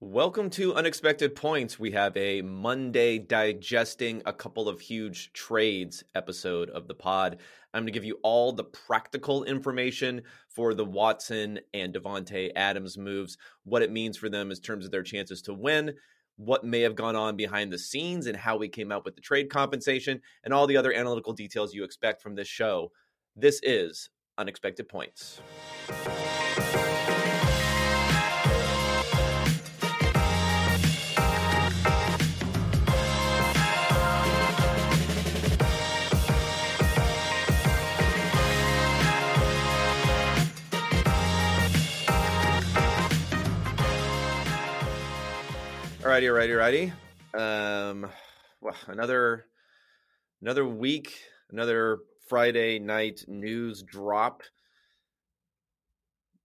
Welcome 0.00 0.50
to 0.50 0.74
Unexpected 0.74 1.34
Points. 1.34 1.78
We 1.78 1.92
have 1.92 2.14
a 2.18 2.42
Monday 2.42 3.18
digesting 3.18 4.20
a 4.26 4.32
couple 4.32 4.68
of 4.68 4.78
huge 4.78 5.32
trades 5.32 6.04
episode 6.14 6.68
of 6.68 6.86
the 6.86 6.94
pod. 6.94 7.38
I'm 7.72 7.80
going 7.80 7.86
to 7.86 7.92
give 7.92 8.04
you 8.04 8.18
all 8.22 8.52
the 8.52 8.64
practical 8.64 9.44
information 9.44 10.20
for 10.50 10.74
the 10.74 10.84
Watson 10.84 11.60
and 11.72 11.94
Davante 11.94 12.50
Adams 12.54 12.98
moves, 12.98 13.38
what 13.64 13.80
it 13.80 13.90
means 13.90 14.18
for 14.18 14.28
them 14.28 14.50
in 14.50 14.56
terms 14.58 14.84
of 14.84 14.90
their 14.90 15.02
chances 15.02 15.40
to 15.42 15.54
win, 15.54 15.94
what 16.36 16.62
may 16.62 16.82
have 16.82 16.94
gone 16.94 17.16
on 17.16 17.34
behind 17.34 17.72
the 17.72 17.78
scenes, 17.78 18.26
and 18.26 18.36
how 18.36 18.58
we 18.58 18.68
came 18.68 18.92
out 18.92 19.06
with 19.06 19.14
the 19.14 19.22
trade 19.22 19.48
compensation, 19.48 20.20
and 20.44 20.52
all 20.52 20.66
the 20.66 20.76
other 20.76 20.92
analytical 20.92 21.32
details 21.32 21.72
you 21.72 21.84
expect 21.84 22.20
from 22.20 22.34
this 22.34 22.48
show. 22.48 22.92
This 23.34 23.60
is 23.62 24.10
Unexpected 24.36 24.90
Points. 24.90 25.40
Alrighty, 46.06 46.30
alrighty, 46.30 46.92
alrighty. 47.34 47.90
Um, 47.90 48.08
well, 48.60 48.76
another 48.86 49.46
another 50.40 50.64
week, 50.64 51.12
another 51.50 51.98
Friday 52.28 52.78
night 52.78 53.24
news 53.26 53.82
drop. 53.82 54.44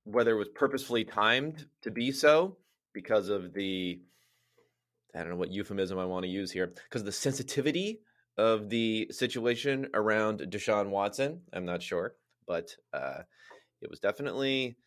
Whether 0.04 0.32
it 0.32 0.40
was 0.40 0.48
purposefully 0.56 1.04
timed 1.04 1.68
to 1.84 1.92
be 1.92 2.12
so 2.12 2.58
because 2.92 3.30
of 3.30 3.54
the 3.54 4.02
I 5.14 5.20
don't 5.20 5.30
know 5.30 5.36
what 5.36 5.52
euphemism 5.52 6.00
I 6.00 6.06
want 6.06 6.24
to 6.24 6.32
use 6.32 6.52
here 6.52 6.74
because 6.90 7.04
the 7.04 7.12
sensitivity 7.12 8.00
of 8.40 8.68
the 8.68 9.10
situation 9.12 9.90
around 9.94 10.40
Deshaun 10.40 10.90
Watson. 10.90 11.42
I'm 11.54 11.66
not 11.66 11.84
sure, 11.84 12.16
but 12.48 12.76
uh, 12.94 13.20
it 13.80 13.92
was 13.92 14.00
definitely 14.00 14.78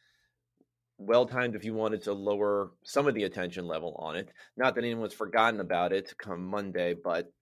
well 0.99 1.27
timed 1.27 1.55
if 1.55 1.65
you 1.65 1.75
wanted 1.75 2.03
to 2.03 2.13
lower 2.13 2.71
some 2.83 3.07
of 3.07 3.15
the 3.15 3.25
attention 3.25 3.67
level 3.67 3.97
on 3.99 4.17
it. 4.17 4.33
Not 4.57 4.75
that 4.75 4.85
anyone's 4.85 5.15
forgotten 5.15 5.61
about 5.61 5.93
it 5.93 6.15
come 6.19 6.45
Monday, 6.45 6.95
but 6.95 7.33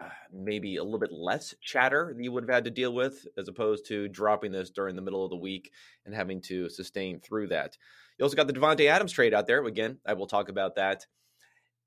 uh, 0.00 0.08
maybe 0.32 0.76
a 0.76 0.82
little 0.82 0.98
bit 0.98 1.12
less 1.12 1.54
chatter 1.60 2.12
that 2.16 2.22
you 2.22 2.32
would 2.32 2.44
have 2.44 2.54
had 2.54 2.64
to 2.64 2.70
deal 2.70 2.92
with 2.92 3.26
as 3.38 3.48
opposed 3.48 3.86
to 3.86 4.08
dropping 4.08 4.52
this 4.52 4.70
during 4.70 4.96
the 4.96 5.02
middle 5.02 5.24
of 5.24 5.30
the 5.30 5.36
week 5.36 5.70
and 6.04 6.14
having 6.14 6.40
to 6.40 6.68
sustain 6.68 7.20
through 7.20 7.46
that. 7.48 7.76
You 8.18 8.24
also 8.24 8.36
got 8.36 8.46
the 8.46 8.52
Davante 8.52 8.86
Adams 8.88 9.12
trade 9.12 9.34
out 9.34 9.46
there. 9.46 9.64
Again, 9.64 9.98
I 10.06 10.14
will 10.14 10.26
talk 10.26 10.48
about 10.48 10.76
that. 10.76 11.06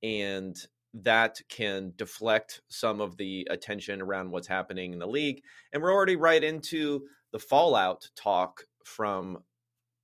And 0.03 0.55
that 0.93 1.39
can 1.49 1.93
deflect 1.97 2.61
some 2.69 3.01
of 3.01 3.17
the 3.17 3.47
attention 3.49 4.01
around 4.01 4.31
what's 4.31 4.47
happening 4.47 4.93
in 4.93 4.99
the 4.99 5.07
league. 5.07 5.41
And 5.73 5.81
we're 5.81 5.93
already 5.93 6.15
right 6.15 6.43
into 6.43 7.03
the 7.31 7.39
fallout 7.39 8.09
talk 8.15 8.63
from 8.83 9.39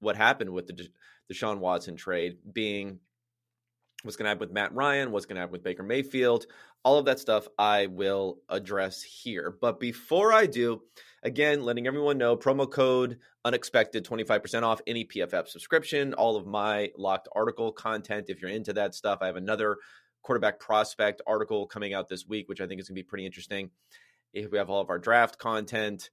what 0.04 0.16
happened 0.16 0.52
with 0.52 0.68
the 0.68 0.88
Deshaun 1.32 1.60
Watson 1.60 1.96
trade 1.96 2.38
being 2.52 3.00
what's 4.04 4.18
going 4.18 4.26
to 4.26 4.30
happen 4.30 4.42
with 4.42 4.52
Matt 4.52 4.74
Ryan, 4.74 5.12
what's 5.12 5.26
going 5.26 5.36
to 5.36 5.40
happen 5.40 5.54
with 5.54 5.64
Baker 5.64 5.84
Mayfield, 5.84 6.46
all 6.84 7.00
of 7.00 7.06
that 7.06 7.20
stuff 7.20 7.48
I 7.58 7.88
will 7.88 8.40
address 8.50 9.02
here. 9.02 9.56
But 9.62 9.80
before 9.80 10.34
I 10.34 10.46
do, 10.46 10.82
again, 11.24 11.64
letting 11.64 11.88
everyone 11.88 12.18
know 12.18 12.36
promo 12.36 12.70
code 12.70 13.18
unexpected 13.46 14.06
25% 14.06 14.64
off 14.64 14.82
any 14.86 15.06
PFF 15.06 15.48
subscription, 15.48 16.14
all 16.14 16.36
of 16.36 16.46
my 16.46 16.92
locked 16.98 17.30
article 17.34 17.72
content. 17.72 18.26
If 18.28 18.42
you're 18.42 18.52
into 18.52 18.74
that 18.74 18.94
stuff, 18.94 19.20
I 19.22 19.28
have 19.28 19.38
another 19.38 19.78
quarterback 20.22 20.60
prospect 20.60 21.22
article 21.26 21.66
coming 21.66 21.94
out 21.94 22.10
this 22.10 22.28
week, 22.28 22.50
which 22.50 22.62
I 22.62 22.68
think 22.68 22.82
is 22.82 22.90
going 22.90 22.96
to 22.96 23.04
be 23.04 23.08
pretty 23.08 23.26
interesting. 23.26 23.70
If 24.34 24.52
we 24.52 24.58
have 24.58 24.70
all 24.70 24.82
of 24.82 24.90
our 24.90 25.00
draft 25.00 25.38
content, 25.38 26.10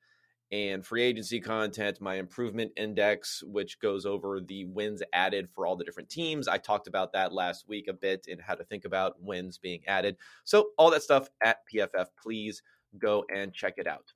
and 0.52 0.84
free 0.84 1.02
agency 1.02 1.40
content, 1.40 2.00
my 2.00 2.16
improvement 2.16 2.72
index, 2.76 3.42
which 3.44 3.78
goes 3.78 4.04
over 4.04 4.40
the 4.40 4.64
wins 4.64 5.02
added 5.12 5.48
for 5.48 5.64
all 5.64 5.76
the 5.76 5.84
different 5.84 6.08
teams. 6.08 6.48
I 6.48 6.58
talked 6.58 6.88
about 6.88 7.12
that 7.12 7.32
last 7.32 7.68
week 7.68 7.86
a 7.88 7.92
bit 7.92 8.26
and 8.28 8.40
how 8.40 8.54
to 8.54 8.64
think 8.64 8.84
about 8.84 9.22
wins 9.22 9.58
being 9.58 9.82
added. 9.86 10.16
So, 10.44 10.70
all 10.76 10.90
that 10.90 11.02
stuff 11.02 11.28
at 11.42 11.58
PFF, 11.72 12.06
please 12.20 12.62
go 12.98 13.24
and 13.32 13.52
check 13.52 13.74
it 13.76 13.86
out. 13.86 14.12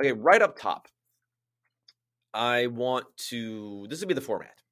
Okay, 0.00 0.12
right 0.12 0.42
up 0.42 0.58
top, 0.58 0.88
I 2.34 2.66
want 2.66 3.06
to, 3.28 3.86
this 3.88 4.00
will 4.00 4.08
be 4.08 4.14
the 4.14 4.20
format. 4.20 4.62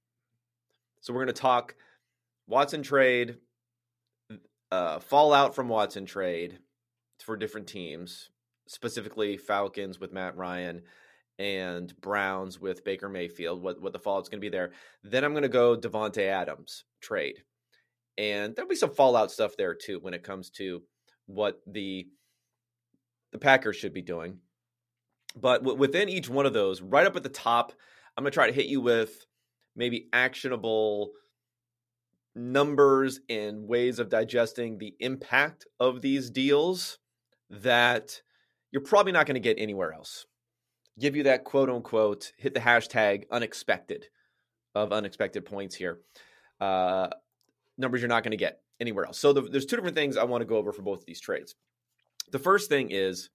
So, 1.00 1.12
we're 1.12 1.24
going 1.24 1.34
to 1.34 1.40
talk 1.40 1.76
Watson 2.48 2.82
trade, 2.82 3.36
uh, 4.72 4.98
fallout 4.98 5.54
from 5.54 5.68
Watson 5.68 6.06
trade 6.06 6.58
for 7.24 7.36
different 7.36 7.68
teams, 7.68 8.30
specifically 8.68 9.36
Falcons 9.36 9.98
with 9.98 10.12
Matt 10.12 10.36
Ryan 10.36 10.82
and 11.38 11.98
Browns 12.00 12.60
with 12.60 12.84
Baker 12.84 13.08
Mayfield, 13.08 13.62
what, 13.62 13.80
what 13.80 13.92
the 13.92 13.98
fallout's 13.98 14.28
going 14.28 14.40
to 14.40 14.44
be 14.44 14.48
there. 14.48 14.72
Then 15.04 15.24
I'm 15.24 15.32
going 15.32 15.42
to 15.42 15.48
go 15.48 15.76
Davante 15.76 16.26
Adams 16.26 16.84
trade. 17.00 17.42
And 18.16 18.54
there'll 18.54 18.68
be 18.68 18.74
some 18.74 18.94
fallout 18.94 19.30
stuff 19.30 19.56
there 19.56 19.74
too 19.74 20.00
when 20.00 20.14
it 20.14 20.24
comes 20.24 20.50
to 20.50 20.82
what 21.26 21.60
the 21.66 22.08
the 23.30 23.38
Packers 23.38 23.76
should 23.76 23.92
be 23.92 24.02
doing. 24.02 24.38
But 25.36 25.62
w- 25.62 25.78
within 25.78 26.08
each 26.08 26.28
one 26.30 26.46
of 26.46 26.54
those, 26.54 26.80
right 26.80 27.06
up 27.06 27.14
at 27.14 27.22
the 27.22 27.28
top, 27.28 27.72
I'm 28.16 28.24
going 28.24 28.32
to 28.32 28.34
try 28.34 28.46
to 28.46 28.52
hit 28.52 28.66
you 28.66 28.80
with 28.80 29.26
maybe 29.76 30.08
actionable 30.12 31.12
numbers 32.34 33.20
and 33.28 33.68
ways 33.68 33.98
of 33.98 34.08
digesting 34.08 34.78
the 34.78 34.94
impact 35.00 35.66
of 35.78 36.00
these 36.00 36.30
deals 36.30 36.98
that 37.50 38.22
you're 38.70 38.82
probably 38.82 39.12
not 39.12 39.26
going 39.26 39.34
to 39.34 39.40
get 39.40 39.58
anywhere 39.58 39.92
else. 39.92 40.26
Give 40.98 41.16
you 41.16 41.24
that 41.24 41.44
quote 41.44 41.70
unquote, 41.70 42.32
hit 42.36 42.54
the 42.54 42.60
hashtag 42.60 43.24
unexpected 43.30 44.06
of 44.74 44.92
unexpected 44.92 45.44
points 45.44 45.74
here. 45.74 46.00
Uh, 46.60 47.08
numbers 47.76 48.00
you're 48.00 48.08
not 48.08 48.24
going 48.24 48.32
to 48.32 48.36
get 48.36 48.60
anywhere 48.80 49.06
else. 49.06 49.18
So 49.18 49.32
the, 49.32 49.42
there's 49.42 49.66
two 49.66 49.76
different 49.76 49.96
things 49.96 50.16
I 50.16 50.24
want 50.24 50.42
to 50.42 50.46
go 50.46 50.56
over 50.56 50.72
for 50.72 50.82
both 50.82 51.00
of 51.00 51.06
these 51.06 51.20
trades. 51.20 51.54
The 52.30 52.38
first 52.38 52.68
thing 52.68 52.90
is 52.90 53.30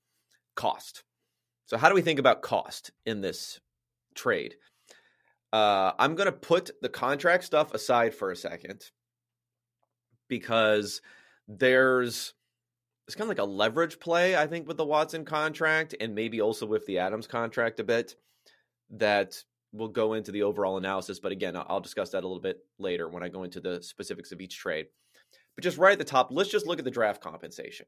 cost. 0.56 1.04
So, 1.66 1.78
how 1.78 1.90
do 1.90 1.96
we 1.96 2.02
think 2.02 2.20
about 2.20 2.42
cost 2.42 2.92
in 3.06 3.22
this 3.22 3.60
trade? 4.16 4.56
Uh, 5.52 5.92
I'm 5.98 6.16
going 6.16 6.26
to 6.26 6.32
put 6.32 6.72
the 6.82 6.90
contract 6.90 7.44
stuff 7.44 7.74
aside 7.74 8.14
for 8.14 8.32
a 8.32 8.36
second 8.36 8.84
because 10.28 11.02
there's 11.48 12.34
it's 13.08 13.16
kind 13.16 13.24
of 13.24 13.30
like 13.30 13.46
a 13.46 13.50
leverage 13.50 14.00
play, 14.00 14.36
I 14.36 14.48
think, 14.48 14.68
with 14.68 14.78
the 14.78 14.86
Watson 14.86 15.26
contract 15.26 15.96
and 16.00 16.16
maybe 16.16 16.42
also 16.42 16.66
with 16.66 16.86
the 16.86 17.00
Adams 17.00 17.28
contract 17.28 17.80
a 17.80 17.84
bit 17.84 18.16
that 18.92 19.44
will 19.74 19.90
go 19.90 20.14
into 20.14 20.32
the 20.32 20.44
overall 20.44 20.78
analysis. 20.78 21.20
But 21.20 21.32
again, 21.32 21.56
I'll 21.56 21.82
discuss 21.82 22.12
that 22.12 22.24
a 22.24 22.28
little 22.28 22.42
bit 22.42 22.60
later 22.80 23.10
when 23.10 23.24
I 23.24 23.30
go 23.30 23.44
into 23.44 23.60
the 23.60 23.82
specifics 23.84 24.32
of 24.32 24.40
each 24.40 24.58
trade. 24.58 24.86
But 25.56 25.64
just 25.64 25.78
right 25.78 25.94
at 25.94 26.00
the 26.00 26.06
top, 26.06 26.30
let's 26.32 26.50
just 26.50 26.66
look 26.66 26.80
at 26.80 26.86
the 26.86 26.92
draft 26.92 27.22
compensation. 27.22 27.86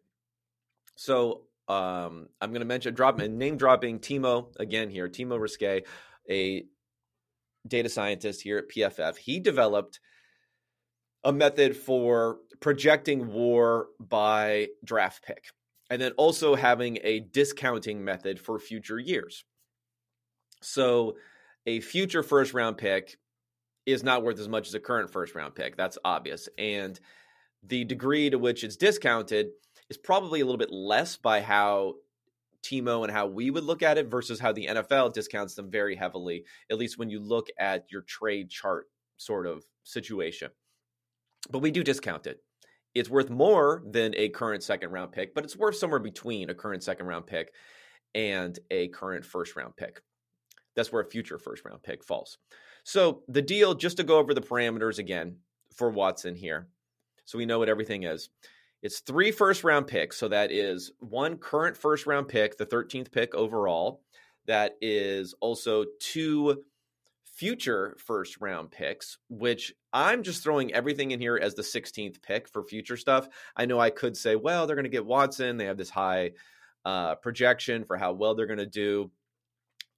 So 0.96 1.44
um, 1.68 2.28
I'm 2.42 2.50
going 2.50 2.60
to 2.60 2.66
mention 2.66 2.94
drop 2.94 3.20
and 3.20 3.38
name 3.38 3.58
dropping 3.58 4.00
Timo 4.00 4.48
again 4.58 4.90
here. 4.90 5.08
Timo 5.08 5.40
Riske, 5.40 5.84
a 6.30 6.66
data 7.68 7.90
scientist 7.90 8.42
here 8.42 8.58
at 8.58 8.70
PFF. 8.70 9.18
He 9.18 9.40
developed 9.40 10.00
a 11.26 11.34
method 11.34 11.76
for 11.76 12.38
projecting 12.62 13.34
war 13.34 13.88
by 14.00 14.68
draft 14.86 15.24
pick, 15.26 15.46
and 15.90 16.02
then 16.02 16.12
also 16.14 16.56
having 16.56 17.00
a 17.04 17.20
discounting 17.20 18.06
method 18.06 18.40
for 18.40 18.60
future 18.60 19.00
years. 19.00 19.44
So, 20.62 21.18
a 21.66 21.80
future 21.82 22.22
first 22.22 22.54
round 22.54 22.78
pick 22.78 23.18
is 23.88 24.04
not 24.04 24.24
worth 24.24 24.40
as 24.40 24.48
much 24.48 24.68
as 24.68 24.76
a 24.76 24.80
current 24.80 25.12
first 25.12 25.34
round 25.34 25.56
pick. 25.56 25.76
That's 25.76 25.98
obvious. 26.06 26.48
And 26.60 27.00
the 27.64 27.84
degree 27.84 28.30
to 28.30 28.38
which 28.38 28.64
it's 28.64 28.78
discounted 28.78 29.48
is 29.90 29.98
probably 29.98 30.42
a 30.42 30.46
little 30.46 30.60
bit 30.60 30.72
less 30.72 31.18
by 31.18 31.42
how 31.42 31.96
Timo 32.64 33.04
and 33.04 33.12
how 33.12 33.26
we 33.28 33.50
would 33.50 33.64
look 33.64 33.82
at 33.82 33.98
it 33.98 34.08
versus 34.08 34.40
how 34.40 34.52
the 34.52 34.68
NFL 34.68 35.14
discounts 35.14 35.56
them 35.56 35.72
very 35.72 35.96
heavily, 35.96 36.46
at 36.72 36.78
least 36.78 37.00
when 37.00 37.10
you 37.10 37.20
look 37.20 37.48
at 37.60 37.92
your 37.92 38.02
trade 38.02 38.50
chart 38.50 38.86
sort 39.18 39.48
of 39.48 39.64
situation 39.84 40.50
but 41.48 41.60
we 41.60 41.72
do 41.72 41.84
discount 41.84 42.28
it. 42.28 42.40
It's 42.94 43.10
worth 43.10 43.30
more 43.30 43.84
than 43.86 44.16
a 44.16 44.30
current 44.30 44.64
second 44.64 44.92
round 44.92 45.12
pick, 45.12 45.36
but 45.36 45.44
it's 45.44 45.58
worth 45.58 45.76
somewhere 45.76 46.00
between 46.00 46.50
a 46.50 46.56
current 46.56 46.84
second 46.84 47.08
round 47.08 47.28
pick 47.28 47.52
and 48.14 48.58
a 48.72 48.88
current 48.88 49.26
first 49.26 49.56
round 49.56 49.76
pick. 49.76 50.02
That's 50.76 50.92
where 50.92 51.02
a 51.02 51.10
future 51.10 51.38
first 51.38 51.66
round 51.66 51.84
pick 51.84 52.04
falls. 52.04 52.38
So 52.84 53.24
the 53.28 53.42
deal, 53.42 53.74
just 53.74 53.98
to 53.98 54.04
go 54.04 54.18
over 54.18 54.34
the 54.34 54.42
parameters 54.42 55.00
again 55.00 55.38
for 55.76 55.90
Watson 55.90 56.36
here, 56.36 56.68
so 57.26 57.38
we 57.38 57.46
know 57.46 57.60
what 57.60 57.70
everything 57.70 58.04
is. 58.04 58.30
It's 58.82 59.00
three 59.00 59.32
first 59.32 59.64
round 59.64 59.88
picks. 59.88 60.18
So 60.18 60.28
that 60.28 60.52
is 60.52 60.92
one 61.00 61.38
current 61.38 61.76
first 61.76 62.06
round 62.06 62.28
pick, 62.28 62.58
the 62.58 62.66
13th 62.66 63.12
pick 63.12 63.34
overall. 63.34 64.02
That 64.46 64.76
is 64.80 65.34
also 65.42 65.86
two 66.00 66.64
future 67.36 67.96
first 68.00 68.38
round 68.40 68.72
picks, 68.72 69.18
which 69.30 69.74
I'm 69.92 70.24
just 70.24 70.42
throwing 70.42 70.74
everything 70.74 71.12
in 71.12 71.20
here 71.20 71.38
as 71.42 71.54
the 71.54 71.62
16th 71.62 72.22
pick 72.22 72.48
for 72.48 72.64
future 72.64 72.98
stuff. 72.98 73.28
I 73.56 73.66
know 73.66 73.80
I 73.80 73.90
could 73.90 74.16
say, 74.16 74.36
well, 74.36 74.66
they're 74.66 74.76
going 74.76 74.86
to 74.86 74.90
get 74.90 75.06
Watson. 75.06 75.58
They 75.58 75.66
have 75.66 75.78
this 75.78 75.90
high 75.90 76.32
uh, 76.86 77.16
projection 77.16 77.84
for 77.86 77.98
how 77.98 78.14
well 78.14 78.36
they're 78.36 78.48
going 78.48 78.60
to 78.60 78.66
do 78.66 79.12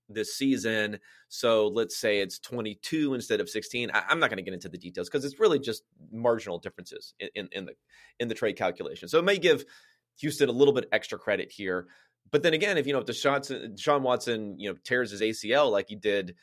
this 0.10 0.36
season. 0.36 1.00
So 1.30 1.68
let's 1.68 1.98
say 1.98 2.19
it's 2.19 2.39
22 2.39 3.13
instead 3.13 3.39
of 3.39 3.50
16. 3.50 3.92
I, 3.94 4.04
am 4.10 4.19
not 4.19 4.30
going 4.30 4.38
to 4.38 4.44
get 4.44 4.54
into 4.54 4.69
the 4.69 4.78
details 4.78 5.10
because 5.10 5.25
it's 5.25 5.39
really 5.39 5.60
just 5.60 5.84
marginal 6.12 6.60
differences 6.60 7.13
in, 7.19 7.30
in, 7.36 7.50
in, 7.51 7.66
the 7.66 7.74
in 8.19 8.28
the 8.30 8.36
trade 8.36 8.57
calculation. 8.57 9.10
So 9.10 9.19
it 9.19 9.25
may 9.25 9.38
give 9.38 9.66
Houston 10.19 10.50
a 10.50 10.54
little 10.54 10.74
bit 10.74 10.88
extra 10.92 11.19
credit 11.19 11.51
here. 11.51 11.88
But 12.31 12.42
then 12.44 12.54
again, 12.54 12.78
if 12.78 12.88
you 12.88 12.94
know 12.94 13.00
if 13.00 13.06
Deshaun, 13.06 13.75
Deshaun 13.75 14.01
Watson 14.01 14.60
you 14.60 14.69
know 14.69 14.78
tears 14.84 15.12
his 15.12 15.22
ACL 15.22 15.72
like 15.72 15.89
he 15.89 15.95
did 15.95 16.36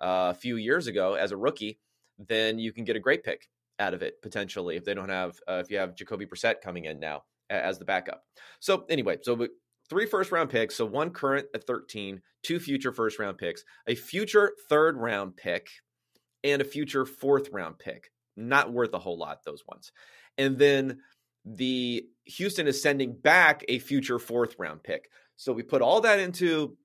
a 0.00 0.34
few 0.34 0.56
years 0.56 0.86
ago 0.86 1.14
as 1.14 1.32
a 1.32 1.36
rookie, 1.36 1.78
then 2.18 2.58
you 2.58 2.72
can 2.72 2.84
get 2.84 2.96
a 2.96 3.00
great 3.00 3.24
pick 3.24 3.48
out 3.78 3.94
of 3.94 4.02
it 4.02 4.22
potentially 4.22 4.76
if 4.76 4.84
they 4.84 4.94
don't 4.94 5.10
have 5.10 5.38
uh, 5.48 5.60
if 5.62 5.70
you 5.70 5.78
have 5.78 5.94
Jacoby 5.94 6.26
Brissett 6.26 6.60
coming 6.62 6.84
in 6.86 6.98
now 6.98 7.24
as 7.50 7.78
the 7.78 7.84
backup. 7.84 8.24
So 8.60 8.84
anyway, 8.88 9.18
so 9.22 9.46
three 9.88 10.06
first 10.06 10.32
round 10.32 10.50
picks, 10.50 10.76
so 10.76 10.84
one 10.84 11.10
current 11.10 11.46
at 11.54 11.66
13, 11.66 12.20
two 12.42 12.58
future 12.58 12.92
first 12.92 13.18
round 13.18 13.38
picks, 13.38 13.64
a 13.86 13.94
future 13.94 14.52
third 14.68 14.96
round 14.96 15.36
pick, 15.36 15.68
and 16.42 16.62
a 16.62 16.64
future 16.64 17.04
fourth 17.04 17.50
round 17.52 17.78
pick. 17.78 18.10
Not 18.36 18.72
worth 18.72 18.92
a 18.92 18.98
whole 18.98 19.18
lot 19.18 19.44
those 19.44 19.64
ones. 19.66 19.92
And 20.36 20.58
then 20.58 20.98
the 21.44 22.06
Houston 22.24 22.66
is 22.66 22.82
sending 22.82 23.14
back 23.14 23.64
a 23.68 23.78
future 23.78 24.18
fourth 24.18 24.56
round 24.58 24.82
pick. 24.82 25.08
So 25.36 25.52
we 25.52 25.62
put 25.62 25.82
all 25.82 26.00
that 26.02 26.18
into 26.18 26.76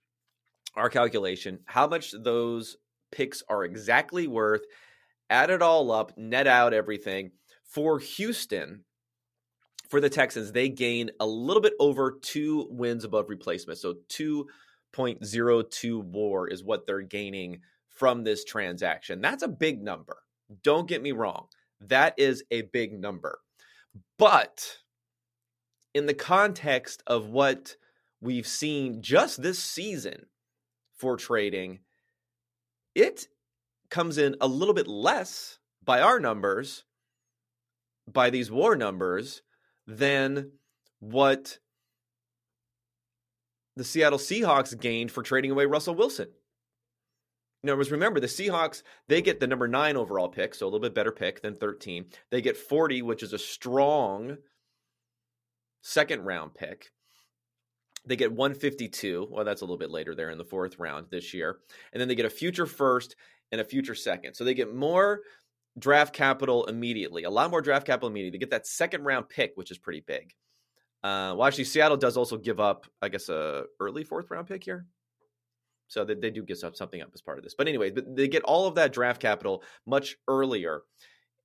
our 0.76 0.90
calculation, 0.90 1.60
how 1.66 1.88
much 1.88 2.14
those 2.18 2.78
picks 3.12 3.44
are 3.50 3.64
exactly 3.64 4.28
worth, 4.28 4.62
add 5.30 5.50
it 5.50 5.62
all 5.62 5.92
up, 5.92 6.18
net 6.18 6.48
out 6.48 6.74
everything. 6.74 7.32
For 7.64 8.00
Houston, 8.00 8.84
for 9.90 10.02
the 10.02 10.10
Texans, 10.10 10.52
they 10.52 10.70
gain 10.70 11.12
a 11.20 11.26
little 11.26 11.62
bit 11.62 11.74
over 11.80 12.18
two 12.22 12.68
wins 12.70 13.04
above 13.04 13.30
replacement. 13.30 13.80
So 13.80 13.96
2.02 14.10 16.04
war 16.04 16.48
is 16.48 16.64
what 16.64 16.88
they're 16.88 17.02
gaining 17.02 17.62
from 17.90 18.24
this 18.24 18.44
transaction. 18.44 19.22
That's 19.22 19.44
a 19.44 19.48
big 19.48 19.84
number. 19.84 20.18
Don't 20.64 20.88
get 20.88 21.02
me 21.02 21.12
wrong. 21.12 21.48
That 21.82 22.14
is 22.18 22.44
a 22.52 22.64
big 22.64 23.00
number. 23.00 23.40
But 24.18 24.78
in 25.94 26.06
the 26.06 26.14
context 26.14 27.04
of 27.08 27.28
what 27.28 27.76
we've 28.22 28.48
seen 28.48 29.02
just 29.02 29.42
this 29.42 29.60
season 29.60 30.28
for 30.96 31.18
trading, 31.18 31.80
it 32.96 33.28
comes 33.90 34.18
in 34.18 34.36
a 34.42 34.48
little 34.48 34.74
bit 34.74 34.88
less 34.88 35.60
by 35.84 36.02
our 36.02 36.20
numbers, 36.20 36.84
by 38.12 38.30
these 38.30 38.52
war 38.52 38.76
numbers, 38.76 39.42
than 39.88 40.52
what 41.00 41.60
the 43.76 43.84
Seattle 43.84 44.20
Seahawks 44.20 44.80
gained 44.80 45.12
for 45.12 45.24
trading 45.24 45.52
away 45.52 45.66
Russell 45.66 45.96
Wilson. 45.96 46.30
In 47.64 47.70
other 47.70 47.78
words, 47.78 47.92
remember 47.92 48.20
the 48.20 48.28
Seahawks, 48.28 48.82
they 49.08 49.22
get 49.22 49.40
the 49.40 49.48
number 49.48 49.68
nine 49.68 49.96
overall 49.96 50.30
pick, 50.30 50.56
so 50.56 50.66
a 50.66 50.68
little 50.68 50.80
bit 50.80 50.96
better 50.96 51.12
pick 51.12 51.42
than 51.42 51.56
13. 51.56 52.06
They 52.32 52.42
get 52.42 52.58
40, 52.58 53.04
which 53.04 53.22
is 53.22 53.34
a 53.34 53.38
strong 53.38 54.38
second 55.84 56.24
round 56.26 56.56
pick. 56.56 56.92
They 58.06 58.16
get 58.16 58.32
152. 58.32 59.28
Well, 59.30 59.46
that's 59.46 59.62
a 59.62 59.66
little 59.66 59.78
bit 59.78 59.92
later 59.92 60.16
there 60.16 60.32
in 60.32 60.38
the 60.38 60.46
fourth 60.46 60.80
round 60.80 61.08
this 61.12 61.34
year. 61.34 61.60
And 61.94 62.02
then 62.02 62.08
they 62.08 62.16
get 62.16 62.26
a 62.26 62.32
future 62.32 62.66
first 62.66 63.16
and 63.52 63.62
a 63.62 63.66
future 63.66 63.96
second. 63.96 64.34
So 64.34 64.44
they 64.44 64.54
get 64.54 64.74
more 64.74 65.22
draft 65.78 66.14
capital 66.14 66.66
immediately, 66.66 67.24
a 67.24 67.30
lot 67.30 67.52
more 67.52 67.62
draft 67.62 67.86
capital 67.86 68.10
immediately. 68.10 68.38
They 68.38 68.42
get 68.42 68.52
that 68.52 68.68
second 68.68 69.04
round 69.04 69.30
pick, 69.30 69.52
which 69.56 69.72
is 69.72 69.78
pretty 69.78 70.04
big. 70.06 70.34
Uh, 71.04 71.34
well, 71.36 71.46
actually, 71.46 71.64
Seattle 71.64 71.98
does 71.98 72.18
also 72.18 72.38
give 72.38 72.60
up, 72.60 72.86
I 73.02 73.10
guess, 73.10 73.30
a 73.30 73.64
early 73.80 74.04
fourth 74.04 74.30
round 74.30 74.48
pick 74.48 74.64
here. 74.64 74.86
So 75.88 76.06
they, 76.06 76.16
they 76.16 76.30
do 76.30 76.44
give 76.44 76.64
up 76.64 76.76
something 76.76 77.02
up 77.02 77.10
as 77.14 77.22
part 77.22 77.38
of 77.38 77.44
this. 77.44 77.56
But 77.56 77.68
anyway, 77.68 77.92
they 77.92 78.28
get 78.28 78.44
all 78.44 78.68
of 78.68 78.76
that 78.76 78.94
draft 78.94 79.22
capital 79.22 79.64
much 79.86 80.16
earlier 80.28 80.84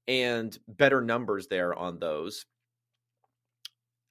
and 0.07 0.57
better 0.69 1.01
numbers 1.01 1.49
there 1.49 1.75
on 1.75 1.99
those. 1.99 2.47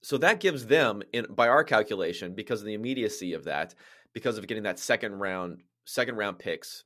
So 0.06 0.19
that 0.19 0.40
gives 0.40 0.68
them, 0.68 1.02
in, 1.13 1.25
by 1.31 1.48
our 1.48 1.63
calculation, 1.63 2.36
because 2.36 2.60
of 2.60 2.68
the 2.68 2.75
immediacy 2.75 3.34
of 3.34 3.46
that, 3.46 3.74
because 4.13 4.38
of 4.38 4.46
getting 4.46 4.62
that 4.62 4.78
second 4.78 5.13
round 5.13 5.63
second 5.86 6.16
round 6.16 6.38
picks 6.38 6.84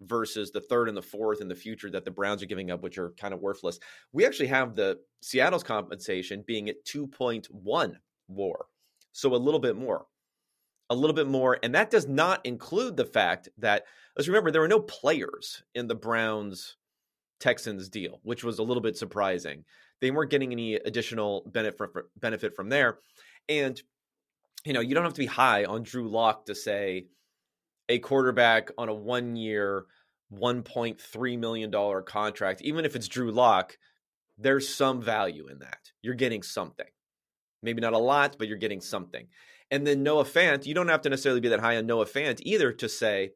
versus 0.00 0.50
the 0.50 0.60
third 0.60 0.88
and 0.88 0.96
the 0.96 1.02
fourth 1.02 1.40
in 1.40 1.46
the 1.46 1.54
future 1.54 1.88
that 1.92 2.04
the 2.04 2.10
Browns 2.10 2.42
are 2.42 2.46
giving 2.46 2.72
up, 2.72 2.82
which 2.82 2.98
are 2.98 3.10
kind 3.10 3.32
of 3.32 3.38
worthless. 3.38 3.78
We 4.12 4.26
actually 4.26 4.48
have 4.48 4.74
the 4.74 4.98
Seattle's 5.22 5.62
compensation 5.62 6.42
being 6.44 6.68
at 6.68 6.84
2.1 6.86 7.94
war. 8.26 8.66
So 9.12 9.32
a 9.32 9.36
little 9.36 9.60
bit 9.60 9.76
more. 9.76 10.06
A 10.88 10.94
little 10.96 11.14
bit 11.14 11.28
more. 11.28 11.56
And 11.62 11.72
that 11.76 11.90
does 11.90 12.08
not 12.08 12.44
include 12.44 12.96
the 12.96 13.04
fact 13.04 13.48
that, 13.58 13.84
let's 14.16 14.26
remember, 14.26 14.50
there 14.50 14.62
were 14.62 14.66
no 14.66 14.80
players 14.80 15.62
in 15.76 15.86
the 15.86 15.94
Browns 15.94 16.78
Texans 17.38 17.88
deal, 17.88 18.18
which 18.24 18.42
was 18.42 18.58
a 18.58 18.64
little 18.64 18.82
bit 18.82 18.96
surprising. 18.96 19.64
They 20.00 20.10
weren't 20.10 20.30
getting 20.30 20.52
any 20.52 20.74
additional 20.74 21.42
benefit 21.46 21.90
benefit 22.16 22.54
from 22.54 22.68
there. 22.68 22.98
And, 23.48 23.80
you 24.64 24.72
know, 24.72 24.80
you 24.80 24.94
don't 24.94 25.04
have 25.04 25.14
to 25.14 25.20
be 25.20 25.26
high 25.26 25.64
on 25.64 25.82
Drew 25.82 26.08
Lock 26.08 26.46
to 26.46 26.54
say, 26.54 27.06
a 27.88 27.98
quarterback 27.98 28.70
on 28.78 28.88
a 28.88 28.94
one 28.94 29.36
year, 29.36 29.86
$1.3 30.32 31.38
million 31.38 32.04
contract, 32.04 32.62
even 32.62 32.84
if 32.84 32.94
it's 32.94 33.08
Drew 33.08 33.32
Lock, 33.32 33.76
there's 34.38 34.68
some 34.68 35.02
value 35.02 35.48
in 35.48 35.58
that. 35.58 35.90
You're 36.00 36.14
getting 36.14 36.42
something. 36.42 36.86
Maybe 37.62 37.80
not 37.80 37.92
a 37.92 37.98
lot, 37.98 38.36
but 38.38 38.48
you're 38.48 38.56
getting 38.56 38.80
something. 38.80 39.26
And 39.70 39.86
then 39.86 40.02
Noah 40.02 40.24
Fant, 40.24 40.66
you 40.66 40.74
don't 40.74 40.88
have 40.88 41.02
to 41.02 41.10
necessarily 41.10 41.40
be 41.40 41.48
that 41.48 41.60
high 41.60 41.76
on 41.76 41.86
Noah 41.86 42.06
Fant 42.06 42.40
either 42.42 42.72
to 42.72 42.88
say 42.88 43.32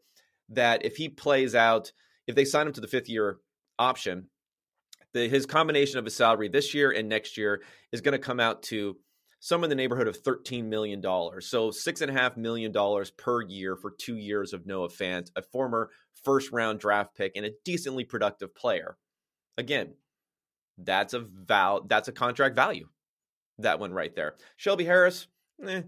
that 0.48 0.84
if 0.84 0.96
he 0.96 1.08
plays 1.08 1.54
out, 1.54 1.92
if 2.26 2.34
they 2.34 2.44
sign 2.44 2.66
him 2.66 2.72
to 2.74 2.80
the 2.80 2.88
fifth 2.88 3.08
year 3.08 3.38
option, 3.78 4.28
the, 5.14 5.28
his 5.28 5.46
combination 5.46 5.98
of 5.98 6.04
his 6.04 6.14
salary 6.14 6.48
this 6.48 6.74
year 6.74 6.90
and 6.90 7.08
next 7.08 7.38
year 7.38 7.62
is 7.92 8.00
going 8.00 8.12
to 8.12 8.18
come 8.18 8.40
out 8.40 8.62
to 8.64 8.96
somewhere 9.40 9.66
in 9.66 9.70
the 9.70 9.76
neighborhood 9.76 10.08
of 10.08 10.22
$13 10.22 10.64
million. 10.64 11.00
So 11.02 11.70
$6.5 11.70 12.36
million 12.36 12.72
per 13.16 13.42
year 13.42 13.76
for 13.76 13.90
two 13.90 14.16
years 14.16 14.52
of 14.52 14.66
Noah 14.66 14.88
Fant, 14.88 15.30
a 15.36 15.42
former 15.42 15.90
first 16.24 16.52
round 16.52 16.80
draft 16.80 17.16
pick 17.16 17.32
and 17.36 17.46
a 17.46 17.52
decently 17.64 18.04
productive 18.04 18.54
player. 18.54 18.96
Again, 19.56 19.94
that's 20.78 21.14
a 21.14 21.20
val 21.20 21.82
that's 21.86 22.08
a 22.08 22.12
contract 22.12 22.56
value. 22.56 22.88
That 23.58 23.78
one 23.78 23.92
right 23.92 24.14
there. 24.16 24.34
Shelby 24.56 24.84
Harris, 24.84 25.28
eh, 25.64 25.82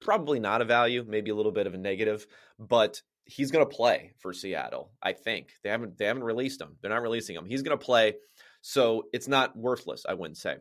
probably 0.00 0.40
not 0.40 0.62
a 0.62 0.64
value, 0.64 1.04
maybe 1.06 1.30
a 1.30 1.34
little 1.34 1.52
bit 1.52 1.68
of 1.68 1.74
a 1.74 1.78
negative, 1.78 2.26
but 2.58 3.00
he's 3.24 3.50
going 3.50 3.64
to 3.64 3.74
play 3.74 4.12
for 4.18 4.32
Seattle. 4.32 4.90
I 5.02 5.12
think 5.12 5.52
they 5.62 5.70
haven't 5.70 5.98
they 5.98 6.06
haven't 6.06 6.24
released 6.24 6.60
him. 6.60 6.76
They're 6.80 6.90
not 6.90 7.02
releasing 7.02 7.36
him. 7.36 7.46
He's 7.46 7.62
going 7.62 7.78
to 7.78 7.84
play, 7.84 8.14
so 8.62 9.04
it's 9.12 9.28
not 9.28 9.56
worthless. 9.56 10.06
I 10.08 10.14
wouldn't 10.14 10.38
say. 10.38 10.56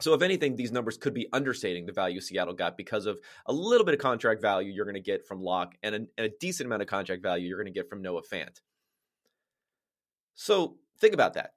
So, 0.00 0.14
if 0.14 0.22
anything, 0.22 0.56
these 0.56 0.72
numbers 0.72 0.96
could 0.96 1.14
be 1.14 1.28
understating 1.32 1.86
the 1.86 1.92
value 1.92 2.20
Seattle 2.20 2.54
got 2.54 2.76
because 2.76 3.06
of 3.06 3.20
a 3.46 3.52
little 3.52 3.84
bit 3.84 3.94
of 3.94 4.00
contract 4.00 4.42
value 4.42 4.72
you're 4.72 4.84
going 4.84 4.94
to 4.94 5.00
get 5.00 5.24
from 5.24 5.40
Lock 5.40 5.76
and 5.82 5.94
a, 5.94 5.98
and 6.18 6.26
a 6.26 6.30
decent 6.40 6.66
amount 6.66 6.82
of 6.82 6.88
contract 6.88 7.22
value 7.22 7.46
you're 7.46 7.62
going 7.62 7.72
to 7.72 7.78
get 7.78 7.88
from 7.88 8.02
Noah 8.02 8.22
Fant. 8.22 8.60
So, 10.34 10.76
think 10.98 11.14
about 11.14 11.34
that. 11.34 11.52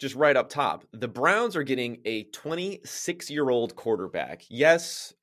Just 0.00 0.16
right 0.16 0.36
up 0.36 0.48
top, 0.48 0.84
the 0.92 1.08
Browns 1.08 1.54
are 1.54 1.62
getting 1.62 1.98
a 2.04 2.24
26 2.24 3.30
year 3.30 3.48
old 3.50 3.76
quarterback. 3.76 4.42
Yes, 4.48 5.14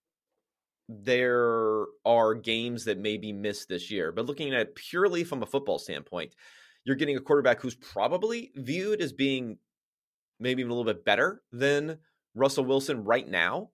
there 0.87 1.85
are 2.05 2.33
games 2.33 2.85
that 2.85 2.97
may 2.97 3.17
be 3.17 3.33
missed 3.33 3.67
this 3.67 3.91
year, 3.91 4.11
but 4.11 4.25
looking 4.25 4.53
at 4.53 4.61
it 4.61 4.75
purely 4.75 5.23
from 5.23 5.43
a 5.43 5.45
football 5.45 5.79
standpoint, 5.79 6.33
you're 6.85 6.95
getting 6.95 7.17
a 7.17 7.21
quarterback 7.21 7.61
who's 7.61 7.75
probably 7.75 8.51
viewed 8.55 9.01
as 9.01 9.13
being 9.13 9.57
maybe 10.39 10.61
even 10.61 10.71
a 10.71 10.75
little 10.75 10.91
bit 10.91 11.05
better 11.05 11.41
than 11.51 11.97
Russell 12.35 12.65
Wilson 12.65 13.03
right 13.03 13.27
now. 13.27 13.69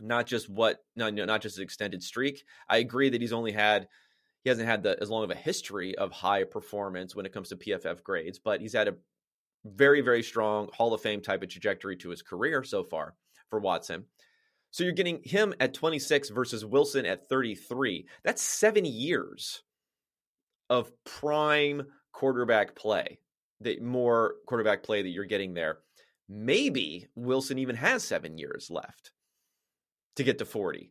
Not 0.00 0.26
just 0.26 0.50
what, 0.50 0.84
no, 0.94 1.08
not 1.08 1.40
just 1.40 1.56
his 1.56 1.62
extended 1.62 2.02
streak. 2.02 2.44
I 2.68 2.78
agree 2.78 3.08
that 3.08 3.20
he's 3.20 3.32
only 3.32 3.52
had, 3.52 3.88
he 4.44 4.50
hasn't 4.50 4.68
had 4.68 4.82
the 4.82 4.96
as 5.00 5.08
long 5.08 5.24
of 5.24 5.30
a 5.30 5.34
history 5.34 5.96
of 5.96 6.12
high 6.12 6.44
performance 6.44 7.16
when 7.16 7.24
it 7.24 7.32
comes 7.32 7.48
to 7.48 7.56
PFF 7.56 8.02
grades, 8.02 8.38
but 8.38 8.60
he's 8.60 8.74
had 8.74 8.88
a 8.88 8.94
very, 9.64 10.02
very 10.02 10.22
strong 10.22 10.68
Hall 10.74 10.92
of 10.92 11.00
Fame 11.00 11.22
type 11.22 11.42
of 11.42 11.48
trajectory 11.48 11.96
to 11.96 12.10
his 12.10 12.22
career 12.22 12.62
so 12.62 12.84
far 12.84 13.14
for 13.48 13.58
Watson. 13.58 14.04
So 14.70 14.84
you're 14.84 14.92
getting 14.92 15.22
him 15.24 15.54
at 15.58 15.72
26 15.72 16.28
versus 16.28 16.64
Wilson 16.64 17.06
at 17.06 17.28
33. 17.30 18.06
That's 18.22 18.42
seven 18.42 18.84
years 18.84 19.62
of 20.70 20.90
prime 21.04 21.82
quarterback 22.12 22.74
play 22.74 23.18
the 23.60 23.78
more 23.80 24.36
quarterback 24.46 24.82
play 24.82 25.02
that 25.02 25.08
you're 25.08 25.24
getting 25.24 25.54
there. 25.54 25.78
Maybe 26.28 27.06
Wilson 27.14 27.58
even 27.58 27.76
has 27.76 28.04
seven 28.04 28.36
years 28.36 28.68
left 28.70 29.12
to 30.16 30.24
get 30.24 30.38
to 30.38 30.44
40. 30.44 30.90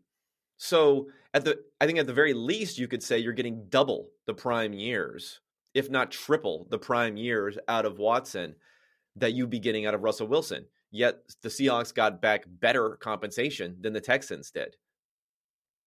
So 0.58 1.08
at 1.34 1.44
the 1.44 1.60
I 1.82 1.86
think 1.86 2.00
at 2.00 2.08
the 2.08 2.14
very 2.14 2.34
least 2.34 2.78
you 2.78 2.88
could 2.88 3.04
say 3.04 3.20
you're 3.20 3.34
getting 3.34 3.66
double 3.70 4.08
the 4.26 4.34
prime 4.34 4.74
years, 4.74 5.42
if 5.74 5.90
not 5.90 6.12
triple 6.12 6.68
the 6.70 6.80
prime 6.80 7.18
years 7.18 7.58
out 7.68 7.86
of 7.86 8.00
Watson 8.00 8.56
that 9.18 9.34
you'd 9.34 9.50
be 9.50 9.60
getting 9.60 9.86
out 9.86 9.94
of 9.94 10.04
Russell 10.04 10.28
Wilson. 10.28 10.66
Yet 10.92 11.20
the 11.42 11.50
Seahawks 11.50 11.94
got 11.94 12.22
back 12.22 12.46
better 12.48 12.98
compensation 13.02 13.76
than 13.82 13.92
the 13.92 14.02
Texans 14.02 14.52
did. 14.52 14.76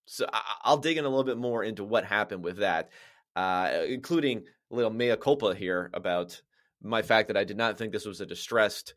So 0.06 0.26
I, 0.32 0.70
will 0.70 0.78
dig 0.78 0.98
in 0.98 1.04
a 1.04 1.08
little 1.08 1.24
bit 1.24 1.38
more 1.38 1.64
into 1.64 1.84
what 1.84 2.04
happened 2.04 2.44
with 2.44 2.58
that, 2.58 2.90
uh, 3.38 3.84
including 3.86 4.42
a 4.72 4.74
little 4.74 4.90
mea 4.90 5.16
culpa 5.16 5.54
here 5.54 5.90
about 5.94 6.42
my 6.82 7.02
fact 7.02 7.28
that 7.28 7.36
I 7.36 7.44
did 7.44 7.56
not 7.56 7.78
think 7.78 7.92
this 7.92 8.04
was 8.04 8.20
a 8.20 8.26
distressed 8.26 8.94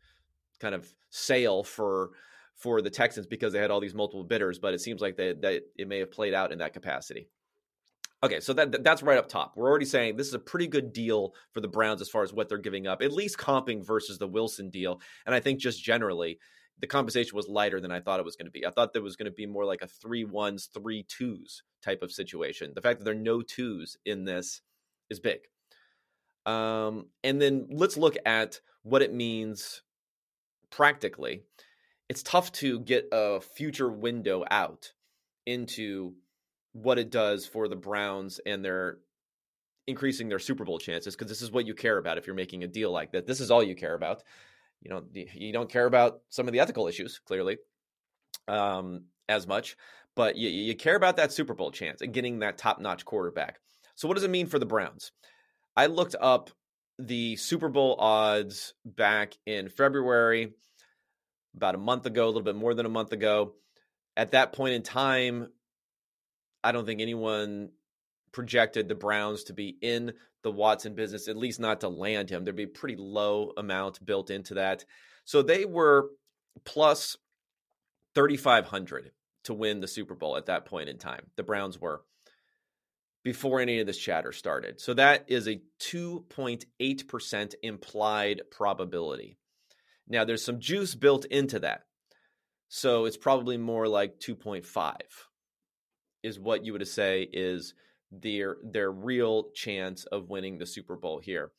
kind 0.60 0.74
of 0.74 0.92
sale 1.10 1.62
for 1.62 2.10
for 2.56 2.82
the 2.82 2.90
Texans 2.90 3.26
because 3.26 3.52
they 3.52 3.60
had 3.60 3.70
all 3.70 3.80
these 3.80 3.94
multiple 3.94 4.24
bidders, 4.24 4.58
but 4.58 4.74
it 4.74 4.80
seems 4.80 5.00
like 5.00 5.16
they, 5.16 5.32
that 5.32 5.62
it 5.76 5.86
may 5.86 6.00
have 6.00 6.10
played 6.10 6.34
out 6.34 6.50
in 6.50 6.58
that 6.58 6.72
capacity. 6.72 7.28
Okay, 8.24 8.40
so 8.40 8.52
that 8.52 8.82
that's 8.82 9.02
right 9.02 9.18
up 9.18 9.28
top. 9.28 9.52
We're 9.54 9.70
already 9.70 9.84
saying 9.84 10.16
this 10.16 10.28
is 10.28 10.34
a 10.34 10.40
pretty 10.40 10.66
good 10.66 10.92
deal 10.92 11.34
for 11.52 11.60
the 11.60 11.68
Browns 11.68 12.00
as 12.00 12.08
far 12.08 12.24
as 12.24 12.32
what 12.32 12.48
they're 12.48 12.58
giving 12.58 12.88
up, 12.88 13.00
at 13.00 13.12
least 13.12 13.38
comping 13.38 13.86
versus 13.86 14.18
the 14.18 14.28
Wilson 14.28 14.70
deal. 14.70 15.00
And 15.24 15.36
I 15.36 15.40
think 15.40 15.60
just 15.60 15.84
generally, 15.84 16.40
the 16.78 16.86
compensation 16.86 17.36
was 17.36 17.48
lighter 17.48 17.80
than 17.80 17.92
I 17.92 18.00
thought 18.00 18.20
it 18.20 18.24
was 18.24 18.36
going 18.36 18.46
to 18.46 18.52
be. 18.52 18.66
I 18.66 18.70
thought 18.70 18.92
there 18.92 19.02
was 19.02 19.16
going 19.16 19.30
to 19.30 19.32
be 19.32 19.46
more 19.46 19.64
like 19.64 19.82
a 19.82 19.86
three 19.86 20.24
ones, 20.24 20.68
three 20.72 21.04
twos 21.08 21.62
type 21.82 22.02
of 22.02 22.12
situation. 22.12 22.72
The 22.74 22.80
fact 22.80 22.98
that 22.98 23.04
there 23.04 23.14
are 23.14 23.16
no 23.16 23.42
twos 23.42 23.96
in 24.04 24.24
this 24.24 24.62
is 25.10 25.20
big. 25.20 25.40
Um, 26.44 27.06
and 27.22 27.40
then 27.40 27.68
let's 27.70 27.96
look 27.96 28.16
at 28.26 28.60
what 28.82 29.02
it 29.02 29.14
means 29.14 29.82
practically. 30.70 31.42
It's 32.08 32.22
tough 32.22 32.50
to 32.52 32.80
get 32.80 33.08
a 33.12 33.40
future 33.40 33.90
window 33.90 34.44
out 34.50 34.92
into 35.46 36.14
what 36.72 36.98
it 36.98 37.10
does 37.10 37.46
for 37.46 37.68
the 37.68 37.76
Browns 37.76 38.40
and 38.44 38.64
their 38.64 38.98
increasing 39.86 40.28
their 40.28 40.38
Super 40.38 40.64
Bowl 40.64 40.78
chances 40.78 41.14
because 41.14 41.28
this 41.28 41.42
is 41.42 41.50
what 41.50 41.66
you 41.66 41.74
care 41.74 41.98
about 41.98 42.18
if 42.18 42.26
you're 42.26 42.36
making 42.36 42.64
a 42.64 42.68
deal 42.68 42.90
like 42.90 43.12
that. 43.12 43.26
This 43.26 43.40
is 43.40 43.50
all 43.50 43.62
you 43.62 43.74
care 43.74 43.94
about. 43.94 44.22
You 44.82 44.90
know, 44.90 45.04
you 45.12 45.52
don't 45.52 45.70
care 45.70 45.86
about 45.86 46.20
some 46.28 46.46
of 46.46 46.52
the 46.52 46.60
ethical 46.60 46.88
issues 46.88 47.20
clearly 47.24 47.58
um, 48.48 49.04
as 49.28 49.46
much, 49.46 49.76
but 50.16 50.36
you, 50.36 50.48
you 50.48 50.74
care 50.74 50.96
about 50.96 51.16
that 51.16 51.32
Super 51.32 51.54
Bowl 51.54 51.70
chance 51.70 52.02
and 52.02 52.12
getting 52.12 52.40
that 52.40 52.58
top 52.58 52.80
notch 52.80 53.04
quarterback. 53.04 53.58
So, 53.94 54.08
what 54.08 54.14
does 54.14 54.24
it 54.24 54.30
mean 54.30 54.46
for 54.46 54.58
the 54.58 54.66
Browns? 54.66 55.12
I 55.76 55.86
looked 55.86 56.16
up 56.20 56.50
the 56.98 57.36
Super 57.36 57.68
Bowl 57.68 57.96
odds 57.98 58.74
back 58.84 59.34
in 59.46 59.68
February, 59.68 60.52
about 61.56 61.74
a 61.74 61.78
month 61.78 62.06
ago, 62.06 62.24
a 62.24 62.26
little 62.26 62.42
bit 62.42 62.56
more 62.56 62.74
than 62.74 62.86
a 62.86 62.90
month 62.90 63.12
ago. 63.12 63.54
At 64.16 64.32
that 64.32 64.52
point 64.52 64.74
in 64.74 64.82
time, 64.82 65.48
I 66.62 66.72
don't 66.72 66.86
think 66.86 67.00
anyone 67.00 67.70
projected 68.32 68.88
the 68.88 68.94
Browns 68.94 69.44
to 69.44 69.52
be 69.52 69.76
in 69.80 70.12
the 70.42 70.50
Watson 70.50 70.94
business, 70.94 71.28
at 71.28 71.36
least 71.36 71.60
not 71.60 71.80
to 71.80 71.88
land 71.88 72.30
him. 72.30 72.44
There'd 72.44 72.56
be 72.56 72.64
a 72.64 72.68
pretty 72.68 72.96
low 72.96 73.52
amount 73.56 74.04
built 74.04 74.30
into 74.30 74.54
that. 74.54 74.84
So 75.24 75.42
they 75.42 75.64
were 75.64 76.10
plus 76.64 77.16
3,500 78.14 79.12
to 79.44 79.54
win 79.54 79.80
the 79.80 79.88
Super 79.88 80.14
Bowl 80.14 80.36
at 80.36 80.46
that 80.46 80.64
point 80.64 80.88
in 80.88 80.98
time. 80.98 81.26
The 81.36 81.42
Browns 81.42 81.78
were 81.78 82.02
before 83.24 83.60
any 83.60 83.78
of 83.78 83.86
this 83.86 83.98
chatter 83.98 84.32
started. 84.32 84.80
So 84.80 84.94
that 84.94 85.24
is 85.28 85.46
a 85.46 85.60
2.8% 85.80 87.54
implied 87.62 88.42
probability. 88.50 89.38
Now, 90.08 90.24
there's 90.24 90.44
some 90.44 90.58
juice 90.58 90.94
built 90.94 91.24
into 91.26 91.60
that. 91.60 91.82
So 92.68 93.04
it's 93.04 93.16
probably 93.16 93.56
more 93.56 93.86
like 93.86 94.18
2.5 94.18 94.96
is 96.22 96.38
what 96.38 96.64
you 96.64 96.72
would 96.72 96.86
say 96.88 97.28
is 97.32 97.74
their 98.12 98.58
their 98.62 98.92
real 98.92 99.50
chance 99.54 100.04
of 100.04 100.28
winning 100.28 100.58
the 100.58 100.66
Super 100.66 100.96
Bowl 100.96 101.18
here. 101.18 101.50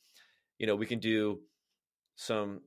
You 0.60 0.68
know, 0.68 0.76
we 0.76 0.86
can 0.86 1.00
do 1.00 1.42
some 2.16 2.62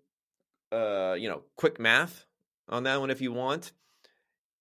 uh, 0.73 1.15
you 1.19 1.29
know, 1.29 1.43
quick 1.57 1.79
math 1.79 2.27
on 2.69 2.85
that 2.85 3.01
one 3.01 3.11
if 3.11 3.21
you 3.21 3.33
want. 3.33 3.73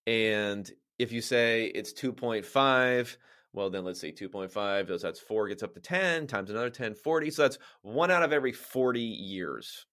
And 0.07 0.69
if 0.99 1.11
you 1.11 1.21
say 1.21 1.65
it's 1.65 1.93
2.5, 1.93 3.17
well, 3.53 3.69
then 3.69 3.83
let's 3.83 3.99
say 3.99 4.11
2.5, 4.11 4.87
so 4.87 4.97
that's 4.97 5.19
four 5.19 5.47
gets 5.47 5.63
up 5.63 5.73
to 5.73 5.79
10 5.79 6.27
times 6.27 6.49
another 6.49 6.69
10, 6.69 6.95
40. 6.95 7.31
So 7.31 7.41
that's 7.41 7.57
one 7.81 8.11
out 8.11 8.23
of 8.23 8.33
every 8.33 8.51
40 8.51 8.99
years, 8.99 9.85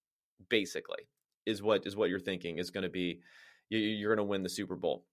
basically, 0.48 1.08
is 1.46 1.62
what 1.62 1.86
is 1.86 1.96
what 1.96 2.10
you're 2.10 2.20
thinking 2.20 2.58
is 2.58 2.70
going 2.70 2.84
to 2.84 2.90
be. 2.90 3.20
You're 3.70 4.14
going 4.14 4.26
to 4.26 4.30
win 4.30 4.42
the 4.42 4.50
Super 4.50 4.76
Bowl. 4.76 5.06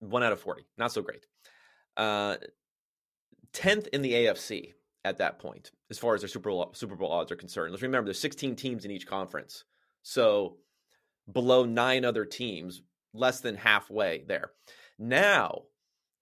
One 0.00 0.22
out 0.22 0.32
of 0.32 0.40
40. 0.40 0.66
Not 0.76 0.92
so 0.92 1.00
great. 1.00 1.24
Uh, 1.96 2.36
10th 3.54 3.88
in 3.88 4.02
the 4.02 4.12
AFC 4.12 4.74
at 5.04 5.18
that 5.18 5.38
point, 5.38 5.70
as 5.90 5.98
far 5.98 6.14
as 6.14 6.20
their 6.20 6.28
Super 6.28 6.50
Bowl, 6.50 6.70
Super 6.74 6.96
Bowl 6.96 7.10
odds 7.10 7.32
are 7.32 7.36
concerned. 7.36 7.72
Let's 7.72 7.82
remember 7.82 8.06
there's 8.06 8.20
16 8.20 8.56
teams 8.56 8.84
in 8.84 8.90
each 8.90 9.06
conference. 9.06 9.64
So 10.02 10.56
below 11.30 11.64
nine 11.64 12.04
other 12.04 12.24
teams, 12.24 12.82
less 13.12 13.40
than 13.40 13.56
halfway 13.56 14.24
there. 14.26 14.50
Now, 14.98 15.62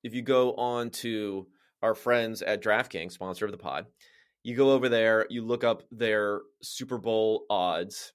if 0.02 0.14
you 0.14 0.22
go 0.22 0.54
on 0.54 0.90
to 0.90 1.48
our 1.82 1.94
friends 1.94 2.42
at 2.42 2.62
DraftKings, 2.62 3.12
sponsor 3.12 3.44
of 3.44 3.52
the 3.52 3.58
pod, 3.58 3.86
you 4.42 4.56
go 4.56 4.72
over 4.72 4.88
there, 4.88 5.26
you 5.28 5.44
look 5.44 5.64
up 5.64 5.82
their 5.90 6.40
Super 6.62 6.98
Bowl 6.98 7.44
odds. 7.50 8.12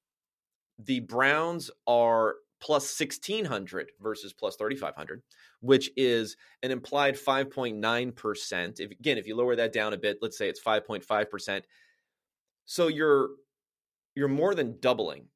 The 0.80 1.02
Browns 1.02 1.70
are 1.86 2.36
plus 2.62 2.98
1600 2.98 3.92
versus 4.02 4.34
plus 4.34 4.56
3500 4.56 5.22
which 5.64 5.90
is 5.98 6.36
an 6.62 6.70
implied 6.70 7.16
5.9% 7.16 8.80
if 8.80 8.92
again 8.92 9.18
if 9.18 9.26
you 9.26 9.36
lower 9.36 9.56
that 9.56 9.74
down 9.74 9.94
a 9.94 9.98
bit 9.98 10.18
let's 10.22 10.38
say 10.38 10.50
it's 10.50 10.62
5.5% 10.62 11.64
so 12.66 12.88
you're 12.88 13.30
you're 14.16 14.28
more 14.28 14.54
than 14.56 14.80
doubling 14.80 15.28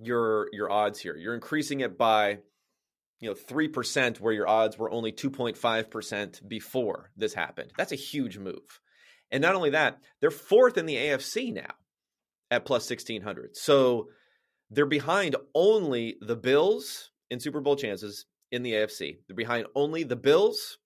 your 0.00 0.48
your 0.52 0.70
odds 0.70 1.00
here. 1.00 1.16
You're 1.16 1.34
increasing 1.34 1.80
it 1.80 1.98
by 1.98 2.38
you 3.20 3.28
know 3.28 3.34
3% 3.34 4.20
where 4.20 4.32
your 4.32 4.48
odds 4.48 4.78
were 4.78 4.90
only 4.90 5.12
2.5% 5.12 6.48
before 6.48 7.10
this 7.16 7.34
happened. 7.34 7.72
That's 7.76 7.92
a 7.92 7.96
huge 7.96 8.38
move. 8.38 8.80
And 9.30 9.40
not 9.40 9.54
only 9.54 9.70
that 9.70 9.98
they're 10.20 10.30
fourth 10.30 10.76
in 10.76 10.86
the 10.86 10.96
AFC 10.96 11.52
now 11.52 11.74
at 12.50 12.64
plus 12.64 12.88
1600 12.88 13.56
so 13.56 14.08
they're 14.70 14.86
behind 14.86 15.36
only 15.54 16.16
the 16.20 16.36
Bills 16.36 17.10
in 17.30 17.40
Super 17.40 17.60
Bowl 17.60 17.76
chances 17.76 18.26
in 18.52 18.62
the 18.62 18.72
AFC. 18.72 19.18
They're 19.26 19.34
behind 19.34 19.66
only 19.74 20.04
the 20.04 20.14
Bills, 20.14 20.78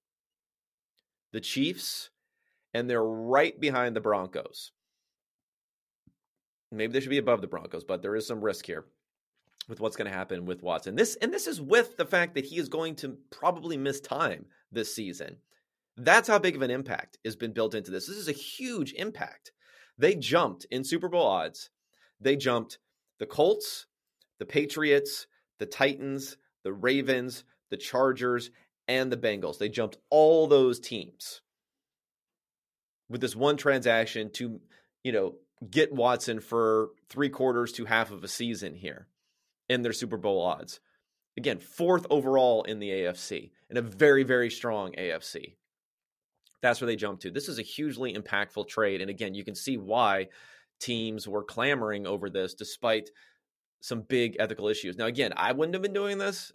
the 1.32 1.40
Chiefs, 1.40 2.10
and 2.72 2.88
they're 2.88 3.04
right 3.04 3.60
behind 3.60 3.94
the 3.94 4.00
Broncos. 4.00 4.72
Maybe 6.72 6.92
they 6.92 7.00
should 7.00 7.10
be 7.10 7.18
above 7.18 7.40
the 7.40 7.46
Broncos, 7.46 7.84
but 7.84 8.02
there 8.02 8.16
is 8.16 8.26
some 8.26 8.40
risk 8.40 8.66
here 8.66 8.86
with 9.68 9.80
what's 9.80 9.96
going 9.96 10.10
to 10.10 10.16
happen 10.16 10.46
with 10.46 10.62
Watson. 10.62 10.94
This 10.94 11.16
and 11.16 11.32
this 11.32 11.46
is 11.46 11.60
with 11.60 11.96
the 11.96 12.06
fact 12.06 12.34
that 12.34 12.44
he 12.44 12.58
is 12.58 12.68
going 12.68 12.94
to 12.96 13.16
probably 13.30 13.76
miss 13.76 14.00
time 14.00 14.46
this 14.70 14.94
season. 14.94 15.36
That's 15.96 16.28
how 16.28 16.38
big 16.38 16.56
of 16.56 16.62
an 16.62 16.70
impact 16.70 17.18
has 17.24 17.36
been 17.36 17.52
built 17.52 17.74
into 17.74 17.90
this. 17.90 18.06
This 18.06 18.16
is 18.16 18.28
a 18.28 18.32
huge 18.32 18.92
impact. 18.94 19.52
They 19.98 20.14
jumped 20.14 20.66
in 20.70 20.84
Super 20.84 21.08
Bowl 21.08 21.26
odds. 21.26 21.70
They 22.20 22.36
jumped 22.36 22.78
the 23.18 23.26
Colts, 23.26 23.86
the 24.38 24.46
Patriots, 24.46 25.26
the 25.58 25.66
Titans, 25.66 26.36
the 26.64 26.72
Ravens, 26.72 27.44
the 27.70 27.76
Chargers, 27.76 28.50
and 28.88 29.10
the 29.10 29.16
Bengals. 29.16 29.58
They 29.58 29.68
jumped 29.68 29.98
all 30.10 30.46
those 30.46 30.78
teams 30.78 31.40
with 33.08 33.20
this 33.20 33.36
one 33.36 33.56
transaction 33.56 34.30
to, 34.34 34.60
you 35.02 35.12
know, 35.12 35.34
get 35.70 35.92
Watson 35.92 36.40
for 36.40 36.90
three 37.08 37.28
quarters 37.28 37.72
to 37.72 37.84
half 37.84 38.10
of 38.10 38.24
a 38.24 38.28
season 38.28 38.74
here 38.74 39.08
in 39.68 39.82
their 39.82 39.92
Super 39.92 40.16
Bowl 40.16 40.40
odds. 40.40 40.80
Again, 41.36 41.58
fourth 41.58 42.06
overall 42.10 42.62
in 42.64 42.78
the 42.78 42.90
AFC, 42.90 43.50
in 43.70 43.76
a 43.76 43.82
very, 43.82 44.22
very 44.22 44.50
strong 44.50 44.92
AFC. 44.92 45.56
That's 46.62 46.80
where 46.80 46.86
they 46.86 46.96
jumped 46.96 47.22
to. 47.22 47.30
This 47.30 47.48
is 47.48 47.58
a 47.58 47.62
hugely 47.62 48.14
impactful 48.14 48.68
trade. 48.68 49.00
And 49.00 49.10
again, 49.10 49.34
you 49.34 49.44
can 49.44 49.54
see 49.54 49.76
why 49.76 50.28
teams 50.80 51.28
were 51.28 51.44
clamoring 51.44 52.06
over 52.06 52.30
this 52.30 52.54
despite 52.54 53.10
some 53.80 54.00
big 54.00 54.36
ethical 54.38 54.68
issues. 54.68 54.96
Now, 54.96 55.06
again, 55.06 55.32
I 55.36 55.52
wouldn't 55.52 55.74
have 55.74 55.82
been 55.82 55.92
doing 55.92 56.18
this. 56.18 56.52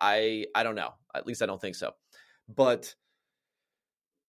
I, 0.00 0.46
I, 0.54 0.62
don't 0.62 0.74
know. 0.74 0.94
At 1.14 1.26
least 1.26 1.42
I 1.42 1.46
don't 1.46 1.60
think 1.60 1.74
so. 1.74 1.92
But 2.48 2.94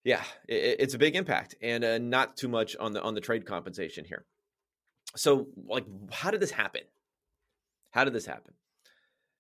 yeah, 0.03 0.23
it, 0.47 0.77
it's 0.79 0.93
a 0.93 0.99
big 0.99 1.15
impact, 1.15 1.55
and 1.61 1.83
uh, 1.83 1.97
not 1.97 2.37
too 2.37 2.47
much 2.47 2.75
on 2.75 2.93
the 2.93 3.01
on 3.01 3.13
the 3.13 3.21
trade 3.21 3.45
compensation 3.45 4.05
here. 4.05 4.25
So, 5.15 5.47
like, 5.67 5.85
how 6.11 6.31
did 6.31 6.41
this 6.41 6.51
happen? 6.51 6.81
How 7.91 8.03
did 8.03 8.13
this 8.13 8.25
happen? 8.25 8.53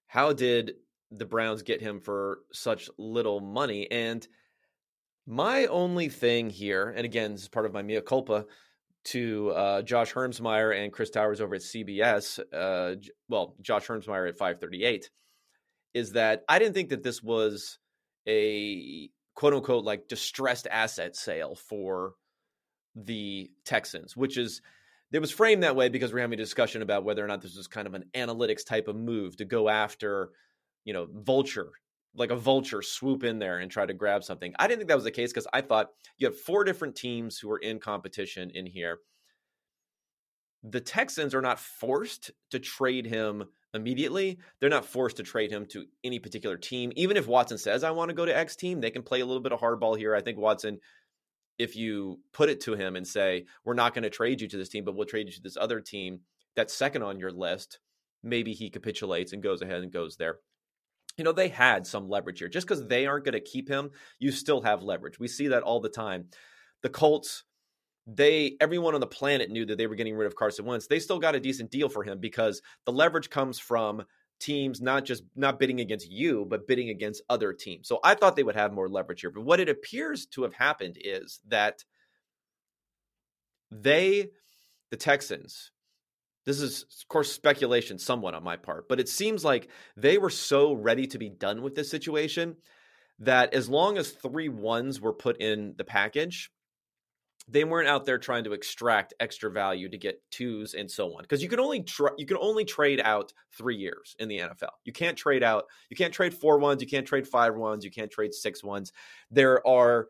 How 0.07 0.31
did 0.31 0.75
the 1.11 1.25
Browns 1.25 1.61
get 1.61 1.81
him 1.81 1.99
for 1.99 2.39
such 2.53 2.89
little 2.97 3.41
money? 3.41 3.89
And 3.91 4.25
my 5.27 5.65
only 5.65 6.07
thing 6.07 6.49
here, 6.49 6.93
and 6.95 7.03
again, 7.03 7.33
this 7.33 7.41
is 7.41 7.49
part 7.49 7.65
of 7.65 7.73
my 7.73 7.81
mea 7.81 8.01
culpa 8.01 8.45
to 9.05 9.51
uh, 9.51 9.81
Josh 9.81 10.13
Hermsmeyer 10.13 10.83
and 10.83 10.91
Chris 10.91 11.09
Towers 11.09 11.41
over 11.41 11.55
at 11.55 11.61
CBS. 11.61 12.39
Uh, 12.53 12.95
well, 13.27 13.55
Josh 13.61 13.87
Hermsmeyer 13.87 14.27
at 14.29 14.37
538 14.37 15.09
is 15.95 16.11
that 16.11 16.43
I 16.47 16.59
didn't 16.59 16.75
think 16.75 16.89
that 16.89 17.01
this 17.01 17.23
was 17.23 17.79
a 18.27 19.09
quote 19.33 19.53
unquote 19.53 19.85
like 19.85 20.07
distressed 20.07 20.67
asset 20.69 21.15
sale 21.15 21.55
for 21.55 22.13
the 22.95 23.49
Texans, 23.63 24.15
which 24.15 24.37
is 24.37 24.61
it 25.11 25.19
was 25.19 25.31
framed 25.31 25.63
that 25.63 25.77
way 25.77 25.87
because 25.87 26.13
we're 26.13 26.19
having 26.19 26.37
a 26.37 26.43
discussion 26.43 26.81
about 26.81 27.05
whether 27.05 27.23
or 27.23 27.27
not 27.27 27.41
this 27.41 27.55
was 27.55 27.67
kind 27.67 27.87
of 27.87 27.93
an 27.93 28.03
analytics 28.13 28.65
type 28.65 28.89
of 28.89 28.97
move 28.97 29.37
to 29.37 29.45
go 29.45 29.69
after, 29.69 30.31
you 30.83 30.91
know, 30.91 31.07
vulture, 31.09 31.71
like 32.13 32.31
a 32.31 32.35
vulture 32.35 32.81
swoop 32.81 33.23
in 33.23 33.39
there 33.39 33.59
and 33.59 33.71
try 33.71 33.85
to 33.85 33.93
grab 33.93 34.25
something. 34.25 34.53
I 34.59 34.67
didn't 34.67 34.79
think 34.79 34.89
that 34.89 34.95
was 34.95 35.05
the 35.05 35.11
case 35.11 35.31
because 35.31 35.47
I 35.53 35.61
thought 35.61 35.91
you 36.17 36.27
have 36.27 36.37
four 36.37 36.65
different 36.65 36.97
teams 36.97 37.37
who 37.37 37.49
are 37.51 37.59
in 37.59 37.79
competition 37.79 38.51
in 38.53 38.65
here. 38.65 38.97
The 40.67 40.81
Texans 40.81 41.35
are 41.35 41.41
not 41.41 41.59
forced 41.59 42.31
to 42.49 42.59
trade 42.59 43.05
him 43.05 43.45
immediately. 43.73 44.39
They're 44.59 44.69
not 44.69 44.85
forced 44.85 45.17
to 45.17 45.23
trade 45.23 45.51
him 45.51 45.65
to 45.67 45.85
any 46.03 46.17
particular 46.19 46.57
team. 46.57 46.91
Even 46.95 47.17
if 47.17 47.27
Watson 47.27 47.57
says, 47.57 47.83
I 47.83 47.91
want 47.91 48.09
to 48.09 48.15
go 48.15 48.25
to 48.25 48.35
X 48.35 48.55
team, 48.55 48.81
they 48.81 48.89
can 48.89 49.03
play 49.03 49.21
a 49.21 49.25
little 49.25 49.43
bit 49.43 49.51
of 49.51 49.59
hardball 49.59 49.97
here. 49.97 50.15
I 50.15 50.21
think 50.21 50.37
Watson 50.37 50.79
if 51.57 51.75
you 51.75 52.19
put 52.33 52.49
it 52.49 52.61
to 52.61 52.73
him 52.73 52.95
and 52.95 53.07
say, 53.07 53.45
we're 53.63 53.73
not 53.73 53.93
going 53.93 54.03
to 54.03 54.09
trade 54.09 54.41
you 54.41 54.47
to 54.47 54.57
this 54.57 54.69
team, 54.69 54.83
but 54.83 54.95
we'll 54.95 55.05
trade 55.05 55.27
you 55.27 55.33
to 55.33 55.41
this 55.41 55.57
other 55.57 55.79
team 55.79 56.19
that's 56.55 56.73
second 56.73 57.03
on 57.03 57.19
your 57.19 57.31
list, 57.31 57.79
maybe 58.23 58.53
he 58.53 58.69
capitulates 58.69 59.33
and 59.33 59.43
goes 59.43 59.61
ahead 59.61 59.81
and 59.81 59.91
goes 59.91 60.17
there. 60.17 60.39
You 61.17 61.23
know, 61.23 61.31
they 61.31 61.47
had 61.47 61.87
some 61.87 62.09
leverage 62.09 62.39
here. 62.39 62.49
Just 62.49 62.67
because 62.67 62.87
they 62.87 63.05
aren't 63.05 63.25
going 63.25 63.33
to 63.33 63.39
keep 63.39 63.69
him, 63.69 63.91
you 64.19 64.31
still 64.31 64.61
have 64.61 64.83
leverage. 64.83 65.19
We 65.19 65.27
see 65.27 65.47
that 65.49 65.63
all 65.63 65.79
the 65.79 65.89
time. 65.89 66.25
The 66.81 66.89
Colts, 66.89 67.43
they 68.07 68.55
everyone 68.61 68.93
on 68.93 69.01
the 69.01 69.07
planet 69.07 69.49
knew 69.49 69.65
that 69.65 69.77
they 69.77 69.87
were 69.87 69.95
getting 69.95 70.15
rid 70.15 70.27
of 70.27 70.35
Carson 70.35 70.65
Wentz. 70.65 70.87
They 70.87 70.99
still 70.99 71.19
got 71.19 71.35
a 71.35 71.39
decent 71.39 71.71
deal 71.71 71.89
for 71.89 72.03
him 72.03 72.19
because 72.19 72.61
the 72.85 72.91
leverage 72.91 73.29
comes 73.29 73.57
from 73.59 74.03
teams 74.39 74.81
not 74.81 75.05
just 75.05 75.23
not 75.35 75.59
bidding 75.59 75.79
against 75.79 76.11
you 76.11 76.45
but 76.49 76.67
bidding 76.67 76.89
against 76.89 77.23
other 77.29 77.53
teams 77.53 77.87
so 77.87 77.99
i 78.03 78.13
thought 78.13 78.35
they 78.35 78.43
would 78.43 78.55
have 78.55 78.73
more 78.73 78.89
leverage 78.89 79.21
here 79.21 79.29
but 79.29 79.45
what 79.45 79.59
it 79.59 79.69
appears 79.69 80.25
to 80.25 80.43
have 80.43 80.53
happened 80.53 80.97
is 80.99 81.39
that 81.47 81.83
they 83.71 84.27
the 84.91 84.97
texans 84.97 85.71
this 86.45 86.59
is 86.59 86.83
of 86.83 87.07
course 87.07 87.31
speculation 87.31 87.97
somewhat 87.97 88.33
on 88.33 88.43
my 88.43 88.57
part 88.57 88.89
but 88.89 88.99
it 88.99 89.07
seems 89.07 89.45
like 89.45 89.69
they 89.95 90.17
were 90.17 90.29
so 90.29 90.73
ready 90.73 91.07
to 91.07 91.17
be 91.17 91.29
done 91.29 91.61
with 91.61 91.73
this 91.73 91.89
situation 91.89 92.57
that 93.19 93.53
as 93.53 93.69
long 93.69 93.97
as 93.97 94.11
three 94.11 94.49
ones 94.49 94.99
were 94.99 95.13
put 95.13 95.39
in 95.39 95.73
the 95.77 95.85
package 95.85 96.51
they 97.47 97.63
weren't 97.63 97.87
out 97.87 98.05
there 98.05 98.17
trying 98.17 98.43
to 98.43 98.53
extract 98.53 99.13
extra 99.19 99.51
value 99.51 99.87
to 99.89 99.97
get 99.97 100.21
twos 100.31 100.73
and 100.73 100.89
so 100.89 101.15
on 101.15 101.21
because 101.21 101.43
you 101.43 101.49
can 101.49 101.59
only 101.59 101.83
tra- 101.83 102.13
you 102.17 102.25
can 102.25 102.37
only 102.37 102.65
trade 102.65 102.99
out 103.03 103.33
three 103.51 103.75
years 103.75 104.15
in 104.19 104.27
the 104.27 104.39
NFL. 104.39 104.71
You 104.83 104.93
can't 104.93 105.17
trade 105.17 105.43
out 105.43 105.65
you 105.89 105.95
can't 105.95 106.13
trade 106.13 106.33
four 106.33 106.57
ones, 106.57 106.81
you 106.81 106.87
can't 106.87 107.05
trade 107.05 107.27
five 107.27 107.55
ones, 107.55 107.85
you 107.85 107.91
can't 107.91 108.11
trade 108.11 108.33
six 108.33 108.63
ones. 108.63 108.91
There 109.29 109.65
are 109.67 110.07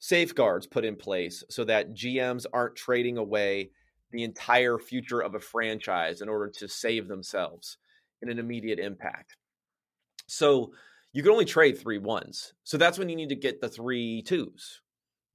safeguards 0.00 0.66
put 0.66 0.84
in 0.84 0.96
place 0.96 1.44
so 1.48 1.64
that 1.64 1.94
GMs 1.94 2.44
aren't 2.52 2.74
trading 2.74 3.18
away 3.18 3.70
the 4.10 4.24
entire 4.24 4.78
future 4.78 5.20
of 5.20 5.36
a 5.36 5.40
franchise 5.40 6.22
in 6.22 6.28
order 6.28 6.48
to 6.48 6.68
save 6.68 7.06
themselves 7.06 7.78
in 8.20 8.28
an 8.28 8.40
immediate 8.40 8.80
impact. 8.80 9.36
So 10.26 10.72
you 11.12 11.22
can 11.22 11.30
only 11.30 11.44
trade 11.44 11.78
three 11.78 11.98
ones. 11.98 12.52
So 12.64 12.78
that's 12.78 12.98
when 12.98 13.08
you 13.08 13.16
need 13.16 13.28
to 13.28 13.36
get 13.36 13.60
the 13.60 13.68
three 13.68 14.22
twos 14.22 14.80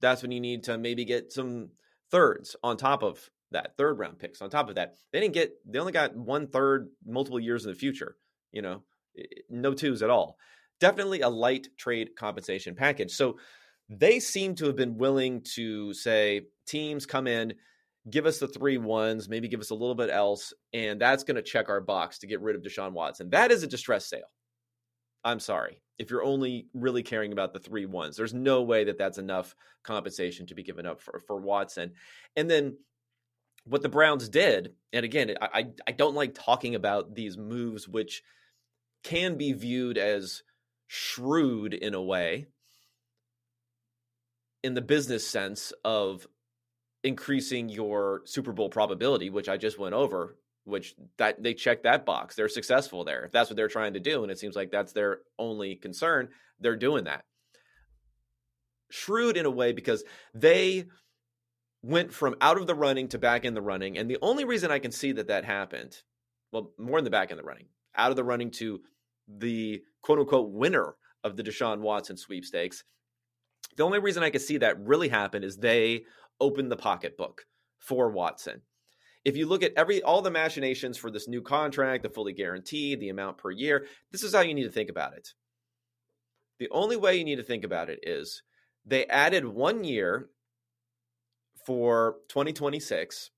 that's 0.00 0.22
when 0.22 0.32
you 0.32 0.40
need 0.40 0.64
to 0.64 0.78
maybe 0.78 1.04
get 1.04 1.32
some 1.32 1.70
thirds 2.10 2.56
on 2.62 2.76
top 2.76 3.02
of 3.02 3.30
that 3.50 3.76
third 3.76 3.98
round 3.98 4.18
picks 4.18 4.42
on 4.42 4.50
top 4.50 4.68
of 4.68 4.76
that. 4.76 4.94
They 5.12 5.20
didn't 5.20 5.34
get 5.34 5.52
they 5.66 5.78
only 5.78 5.92
got 5.92 6.14
one 6.16 6.48
third 6.48 6.88
multiple 7.06 7.40
years 7.40 7.64
in 7.64 7.70
the 7.70 7.78
future 7.78 8.16
you 8.52 8.62
know 8.62 8.82
no 9.48 9.74
twos 9.74 10.02
at 10.02 10.10
all. 10.10 10.36
Definitely 10.80 11.22
a 11.22 11.28
light 11.28 11.68
trade 11.76 12.10
compensation 12.16 12.74
package. 12.74 13.12
So 13.12 13.38
they 13.88 14.20
seem 14.20 14.54
to 14.56 14.66
have 14.66 14.76
been 14.76 14.98
willing 14.98 15.42
to 15.54 15.92
say 15.94 16.42
teams 16.66 17.06
come 17.06 17.26
in 17.26 17.54
give 18.08 18.26
us 18.26 18.38
the 18.38 18.48
three 18.48 18.78
ones 18.78 19.28
maybe 19.28 19.48
give 19.48 19.60
us 19.60 19.70
a 19.70 19.74
little 19.74 19.94
bit 19.94 20.08
else 20.10 20.54
and 20.72 21.00
that's 21.00 21.24
going 21.24 21.34
to 21.34 21.42
check 21.42 21.68
our 21.68 21.80
box 21.80 22.18
to 22.18 22.26
get 22.26 22.40
rid 22.40 22.56
of 22.56 22.62
deshaun 22.62 22.92
watson. 22.92 23.30
That 23.30 23.50
is 23.50 23.62
a 23.62 23.66
distress 23.66 24.06
sale. 24.06 24.30
I'm 25.24 25.40
sorry 25.40 25.82
if 25.98 26.10
you're 26.10 26.24
only 26.24 26.68
really 26.74 27.02
caring 27.02 27.32
about 27.32 27.52
the 27.52 27.58
three 27.58 27.86
ones. 27.86 28.16
There's 28.16 28.34
no 28.34 28.62
way 28.62 28.84
that 28.84 28.98
that's 28.98 29.18
enough 29.18 29.54
compensation 29.82 30.46
to 30.46 30.54
be 30.54 30.62
given 30.62 30.86
up 30.86 31.00
for, 31.00 31.20
for 31.26 31.36
Watson. 31.36 31.92
And 32.36 32.48
then 32.48 32.76
what 33.64 33.82
the 33.82 33.88
Browns 33.88 34.28
did, 34.28 34.74
and 34.92 35.04
again, 35.04 35.34
I, 35.40 35.68
I 35.86 35.92
don't 35.92 36.14
like 36.14 36.34
talking 36.34 36.74
about 36.74 37.14
these 37.14 37.36
moves, 37.36 37.88
which 37.88 38.22
can 39.02 39.36
be 39.36 39.52
viewed 39.52 39.98
as 39.98 40.42
shrewd 40.86 41.74
in 41.74 41.94
a 41.94 42.02
way, 42.02 42.46
in 44.62 44.74
the 44.74 44.80
business 44.80 45.26
sense 45.26 45.72
of 45.84 46.26
increasing 47.04 47.68
your 47.68 48.22
Super 48.24 48.52
Bowl 48.52 48.68
probability, 48.68 49.30
which 49.30 49.48
I 49.48 49.56
just 49.56 49.78
went 49.78 49.94
over 49.94 50.36
which 50.68 50.94
that 51.16 51.42
they 51.42 51.54
check 51.54 51.82
that 51.82 52.04
box. 52.04 52.34
They're 52.34 52.48
successful 52.48 53.04
there. 53.04 53.24
If 53.24 53.32
that's 53.32 53.50
what 53.50 53.56
they're 53.56 53.68
trying 53.68 53.94
to 53.94 54.00
do, 54.00 54.22
and 54.22 54.30
it 54.30 54.38
seems 54.38 54.54
like 54.54 54.70
that's 54.70 54.92
their 54.92 55.20
only 55.38 55.74
concern, 55.74 56.28
they're 56.60 56.76
doing 56.76 57.04
that. 57.04 57.24
Shrewd 58.90 59.36
in 59.36 59.46
a 59.46 59.50
way 59.50 59.72
because 59.72 60.04
they 60.34 60.86
went 61.82 62.12
from 62.12 62.36
out 62.40 62.58
of 62.58 62.66
the 62.66 62.74
running 62.74 63.08
to 63.08 63.18
back 63.18 63.44
in 63.44 63.54
the 63.54 63.62
running. 63.62 63.98
And 63.98 64.10
the 64.10 64.18
only 64.22 64.44
reason 64.44 64.70
I 64.70 64.78
can 64.78 64.92
see 64.92 65.12
that 65.12 65.28
that 65.28 65.44
happened, 65.44 65.96
well, 66.52 66.72
more 66.78 66.98
in 66.98 67.04
the 67.04 67.10
back 67.10 67.30
in 67.30 67.36
the 67.36 67.42
running, 67.42 67.66
out 67.96 68.10
of 68.10 68.16
the 68.16 68.24
running 68.24 68.50
to 68.52 68.80
the 69.28 69.82
quote 70.02 70.18
unquote 70.18 70.50
winner 70.50 70.94
of 71.24 71.36
the 71.36 71.42
Deshaun 71.42 71.80
Watson 71.80 72.16
sweepstakes. 72.16 72.84
The 73.76 73.84
only 73.84 73.98
reason 73.98 74.22
I 74.22 74.30
can 74.30 74.40
see 74.40 74.58
that 74.58 74.80
really 74.80 75.08
happen 75.08 75.44
is 75.44 75.56
they 75.56 76.04
opened 76.40 76.70
the 76.70 76.76
pocketbook 76.76 77.42
for 77.78 78.10
Watson 78.10 78.62
if 79.24 79.36
you 79.36 79.46
look 79.46 79.62
at 79.62 79.74
every 79.76 80.02
all 80.02 80.22
the 80.22 80.30
machinations 80.30 80.96
for 80.96 81.10
this 81.10 81.28
new 81.28 81.42
contract, 81.42 82.02
the 82.02 82.08
fully 82.08 82.32
guaranteed, 82.32 83.00
the 83.00 83.08
amount 83.08 83.38
per 83.38 83.50
year, 83.50 83.86
this 84.10 84.22
is 84.22 84.34
how 84.34 84.40
you 84.40 84.54
need 84.54 84.64
to 84.64 84.70
think 84.70 84.90
about 84.90 85.14
it. 85.14 85.34
The 86.58 86.68
only 86.70 86.96
way 86.96 87.16
you 87.16 87.24
need 87.24 87.36
to 87.36 87.42
think 87.42 87.64
about 87.64 87.90
it 87.90 88.00
is 88.02 88.42
they 88.84 89.06
added 89.06 89.44
one 89.44 89.84
year 89.84 90.28
for 91.66 92.16
2026 92.28 93.30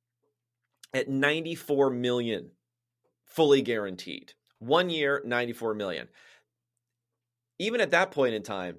at 0.95 1.09
94 1.09 1.91
million 1.91 2.51
fully 3.25 3.63
guaranteed. 3.63 4.33
One 4.59 4.91
year, 4.91 5.23
94 5.25 5.75
million. 5.75 6.09
Even 7.59 7.81
at 7.81 7.91
that 7.91 8.11
point 8.11 8.35
in 8.35 8.43
time, 8.43 8.77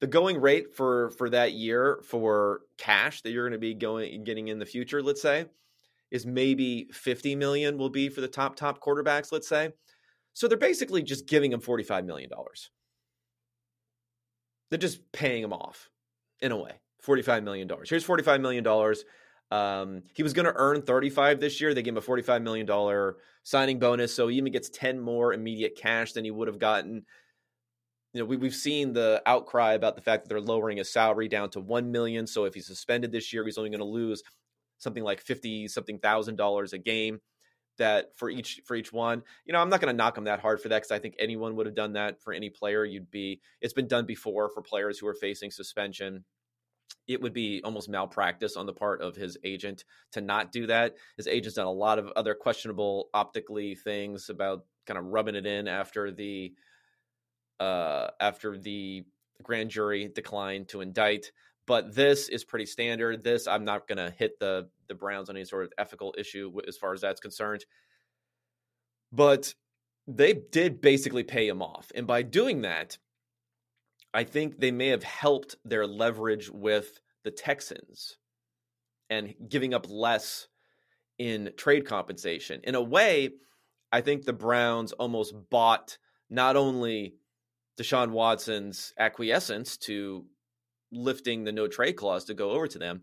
the 0.00 0.06
going 0.06 0.40
rate 0.40 0.74
for 0.74 1.10
for 1.10 1.30
that 1.30 1.52
year 1.52 2.00
for 2.04 2.62
cash 2.78 3.20
that 3.22 3.30
you're 3.30 3.44
going 3.44 3.52
to 3.52 3.58
be 3.58 3.74
going 3.74 4.24
getting 4.24 4.48
in 4.48 4.58
the 4.58 4.66
future, 4.66 5.02
let's 5.02 5.22
say, 5.22 5.46
is 6.10 6.26
maybe 6.26 6.88
50 6.92 7.36
million 7.36 7.78
will 7.78 7.90
be 7.90 8.08
for 8.08 8.20
the 8.20 8.28
top 8.28 8.56
top 8.56 8.82
quarterbacks, 8.82 9.32
let's 9.32 9.48
say. 9.48 9.70
So 10.32 10.48
they're 10.48 10.58
basically 10.58 11.02
just 11.02 11.26
giving 11.26 11.52
him 11.52 11.60
45 11.60 12.04
million 12.04 12.30
dollars. 12.30 12.70
They're 14.70 14.78
just 14.78 15.12
paying 15.12 15.42
him 15.42 15.52
off 15.52 15.88
in 16.40 16.52
a 16.52 16.56
way. 16.56 16.80
45 17.02 17.42
million 17.42 17.66
dollars. 17.66 17.90
Here's 17.90 18.04
45 18.04 18.40
million 18.40 18.62
dollars. 18.62 19.04
Um, 19.50 20.02
he 20.14 20.22
was 20.22 20.32
going 20.32 20.46
to 20.46 20.54
earn 20.54 20.82
35 20.82 21.40
this 21.40 21.60
year. 21.60 21.74
They 21.74 21.82
gave 21.82 21.94
him 21.94 21.98
a 21.98 22.02
45 22.02 22.42
million 22.42 22.66
dollar 22.66 23.16
signing 23.42 23.78
bonus, 23.78 24.14
so 24.14 24.28
he 24.28 24.36
even 24.36 24.52
gets 24.52 24.68
10 24.70 25.00
more 25.00 25.32
immediate 25.32 25.76
cash 25.76 26.12
than 26.12 26.24
he 26.24 26.30
would 26.30 26.46
have 26.46 26.58
gotten. 26.58 27.04
You 28.12 28.20
know, 28.20 28.26
we, 28.26 28.36
we've 28.36 28.54
seen 28.54 28.92
the 28.92 29.22
outcry 29.26 29.74
about 29.74 29.96
the 29.96 30.02
fact 30.02 30.24
that 30.24 30.28
they're 30.28 30.40
lowering 30.40 30.78
his 30.78 30.92
salary 30.92 31.28
down 31.28 31.50
to 31.50 31.60
1 31.60 31.90
million. 31.90 32.26
So 32.26 32.44
if 32.44 32.54
he's 32.54 32.66
suspended 32.66 33.12
this 33.12 33.32
year, 33.32 33.44
he's 33.44 33.58
only 33.58 33.70
going 33.70 33.80
to 33.80 33.84
lose 33.84 34.22
something 34.80 35.04
like 35.04 35.20
50 35.20 35.68
something 35.68 35.98
thousand 36.00 36.36
dollars 36.36 36.72
a 36.72 36.78
game 36.78 37.20
that 37.78 38.16
for 38.16 38.28
each 38.28 38.60
for 38.64 38.74
each 38.74 38.92
one. 38.92 39.22
You 39.44 39.52
know 39.52 39.60
i'm 39.60 39.70
not 39.70 39.80
going 39.80 39.92
to 39.92 39.96
knock 39.96 40.14
them 40.16 40.24
that 40.24 40.40
hard 40.40 40.60
for 40.60 40.68
that 40.68 40.78
because 40.78 40.90
i 40.90 40.98
think 40.98 41.14
anyone 41.18 41.56
would 41.56 41.66
have 41.66 41.74
done 41.74 41.94
that 41.94 42.20
for 42.20 42.32
any 42.32 42.50
player 42.50 42.84
you'd 42.84 43.10
be 43.10 43.40
it's 43.60 43.72
been 43.72 43.88
done 43.88 44.06
before 44.06 44.50
for 44.50 44.62
players 44.62 44.98
who 44.98 45.06
are 45.06 45.14
facing 45.14 45.50
suspension. 45.50 46.24
It 47.06 47.20
would 47.22 47.32
be 47.32 47.60
almost 47.64 47.88
malpractice 47.88 48.56
on 48.56 48.66
the 48.66 48.72
part 48.72 49.00
of 49.00 49.16
his 49.16 49.36
agent 49.42 49.84
to 50.12 50.20
not 50.20 50.52
do 50.52 50.66
that. 50.66 50.94
His 51.16 51.26
agent's 51.26 51.56
done 51.56 51.66
a 51.66 51.72
lot 51.72 51.98
of 51.98 52.08
other 52.14 52.34
questionable 52.34 53.08
optically 53.14 53.74
things 53.74 54.28
about 54.28 54.64
kind 54.86 54.98
of 54.98 55.06
rubbing 55.06 55.34
it 55.34 55.46
in 55.46 55.66
after 55.66 56.12
the 56.12 56.52
uh 57.58 58.08
after 58.20 58.58
the 58.58 59.04
grand 59.42 59.70
jury 59.70 60.10
declined 60.14 60.68
to 60.68 60.80
indict 60.80 61.32
but 61.70 61.94
this 61.94 62.28
is 62.28 62.42
pretty 62.42 62.66
standard. 62.66 63.22
This 63.22 63.46
I'm 63.46 63.64
not 63.64 63.86
going 63.86 63.98
to 63.98 64.10
hit 64.10 64.40
the 64.40 64.68
the 64.88 64.94
Browns 64.96 65.30
on 65.30 65.36
any 65.36 65.44
sort 65.44 65.62
of 65.62 65.72
ethical 65.78 66.12
issue 66.18 66.50
as 66.66 66.76
far 66.76 66.92
as 66.92 67.00
that's 67.00 67.20
concerned. 67.20 67.64
But 69.12 69.54
they 70.08 70.32
did 70.32 70.80
basically 70.80 71.22
pay 71.22 71.46
him 71.46 71.62
off, 71.62 71.92
and 71.94 72.08
by 72.08 72.22
doing 72.22 72.62
that, 72.62 72.98
I 74.12 74.24
think 74.24 74.58
they 74.58 74.72
may 74.72 74.88
have 74.88 75.04
helped 75.04 75.54
their 75.64 75.86
leverage 75.86 76.50
with 76.50 76.98
the 77.22 77.30
Texans 77.30 78.16
and 79.08 79.32
giving 79.48 79.72
up 79.72 79.86
less 79.88 80.48
in 81.18 81.52
trade 81.56 81.86
compensation. 81.86 82.62
In 82.64 82.74
a 82.74 82.82
way, 82.82 83.30
I 83.92 84.00
think 84.00 84.24
the 84.24 84.32
Browns 84.32 84.90
almost 84.90 85.34
bought 85.50 85.98
not 86.28 86.56
only 86.56 87.14
Deshaun 87.80 88.10
Watson's 88.10 88.92
acquiescence 88.98 89.76
to 89.76 90.24
lifting 90.92 91.44
the 91.44 91.52
no 91.52 91.68
trade 91.68 91.94
clause 91.94 92.24
to 92.24 92.34
go 92.34 92.50
over 92.50 92.66
to 92.68 92.78
them. 92.78 93.02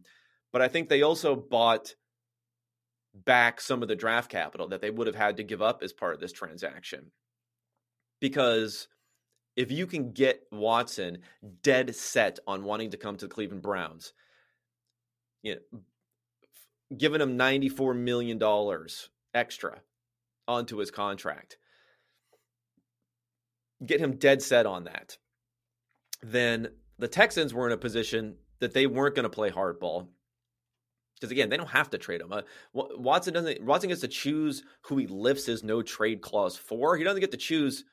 But 0.52 0.62
I 0.62 0.68
think 0.68 0.90
they 0.90 1.02
also 1.02 1.36
bought 1.36 1.96
back 3.14 3.60
some 3.62 3.82
of 3.82 3.88
the 3.88 3.96
draft 3.96 4.30
capital 4.30 4.68
that 4.70 4.82
they 4.82 4.90
would 4.90 5.08
have 5.08 5.16
had 5.16 5.38
to 5.38 5.44
give 5.44 5.62
up 5.62 5.82
as 5.84 5.94
part 5.94 6.14
of 6.14 6.20
this 6.20 6.32
transaction. 6.32 7.12
Because 8.20 8.88
if 9.56 9.72
you 9.72 9.88
can 9.88 10.12
get 10.12 10.44
Watson 10.52 11.20
dead 11.64 11.96
set 11.96 12.40
on 12.48 12.64
wanting 12.64 12.92
to 12.92 12.98
come 12.98 13.18
to 13.18 13.28
the 13.28 13.34
Cleveland 13.34 13.64
Browns, 13.64 14.14
you 15.42 15.56
know, 15.56 15.80
giving 16.96 17.22
him 17.22 17.38
$94 17.38 17.96
million 17.98 18.42
extra 19.34 19.82
onto 20.48 20.78
his 20.78 20.92
contract, 20.92 21.58
get 23.86 24.00
him 24.00 24.18
dead 24.18 24.42
set 24.42 24.66
on 24.66 24.86
that, 24.86 25.18
then 26.22 26.70
the 27.00 27.08
Texans 27.08 27.54
were 27.54 27.68
in 27.68 27.74
a 27.74 27.78
position 27.78 28.36
that 28.60 28.74
they 28.74 28.88
weren't 28.88 29.16
going 29.16 29.24
to 29.24 29.30
play 29.30 29.50
hardball. 29.50 30.08
Because 31.16 31.32
again, 31.32 31.50
they 31.50 31.58
don't 31.58 31.70
have 31.70 31.90
to 31.92 31.98
trade 31.98 32.22
him. 32.22 32.32
Uh, 32.32 32.42
Watson 32.74 33.34
doesn't. 33.34 33.64
Watson 33.64 33.90
gets 33.90 34.02
to 34.02 34.08
choose 34.08 34.64
who 34.84 34.98
he 34.98 35.08
lifts 35.08 35.48
his 35.48 35.64
no 35.64 35.82
trade 35.82 36.22
clause 36.22 36.56
for. 36.56 36.96
He 36.96 37.04
doesn't 37.04 37.22
get 37.22 37.32
to 37.32 37.38
choose. 37.38 37.84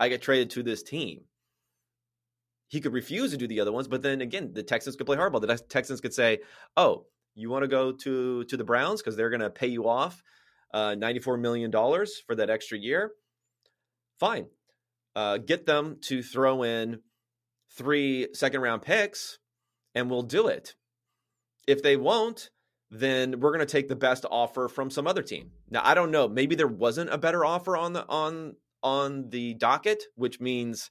I 0.00 0.08
get 0.08 0.20
traded 0.20 0.50
to 0.50 0.64
this 0.64 0.82
team. 0.82 1.22
He 2.68 2.80
could 2.80 2.92
refuse 2.92 3.30
to 3.30 3.36
do 3.36 3.46
the 3.46 3.60
other 3.60 3.70
ones, 3.70 3.86
but 3.86 4.02
then 4.02 4.20
again, 4.20 4.52
the 4.52 4.62
Texans 4.62 4.96
could 4.96 5.06
play 5.06 5.16
hardball. 5.16 5.40
The 5.40 5.56
Texans 5.68 6.00
could 6.00 6.14
say, 6.14 6.40
"Oh, 6.76 7.06
you 7.34 7.50
want 7.50 7.62
to 7.62 7.68
go 7.68 7.92
to 7.92 8.44
to 8.44 8.56
the 8.56 8.64
Browns 8.64 9.00
because 9.00 9.14
they're 9.16 9.30
going 9.30 9.40
to 9.40 9.50
pay 9.50 9.68
you 9.68 9.88
off 9.88 10.22
uh, 10.72 10.94
ninety 10.96 11.20
four 11.20 11.36
million 11.36 11.70
dollars 11.70 12.20
for 12.26 12.34
that 12.34 12.50
extra 12.50 12.78
year. 12.78 13.12
Fine, 14.18 14.46
uh, 15.14 15.38
get 15.38 15.66
them 15.66 15.98
to 16.02 16.22
throw 16.22 16.64
in 16.64 17.00
three 17.76 18.28
second 18.32 18.60
round 18.60 18.82
picks, 18.82 19.38
and 19.94 20.10
we'll 20.10 20.22
do 20.22 20.48
it. 20.48 20.74
If 21.66 21.82
they 21.82 21.96
won't, 21.96 22.50
then 22.90 23.40
we're 23.40 23.52
going 23.52 23.66
to 23.66 23.72
take 23.72 23.88
the 23.88 23.96
best 23.96 24.26
offer 24.30 24.68
from 24.68 24.90
some 24.90 25.06
other 25.06 25.22
team. 25.22 25.50
Now, 25.70 25.80
I 25.84 25.94
don't 25.94 26.10
know. 26.10 26.28
Maybe 26.28 26.54
there 26.54 26.68
wasn't 26.68 27.12
a 27.12 27.18
better 27.18 27.44
offer 27.44 27.76
on 27.76 27.92
the 27.92 28.06
on 28.08 28.56
on 28.82 29.30
the 29.30 29.54
docket, 29.54 30.04
which 30.14 30.40
means 30.40 30.90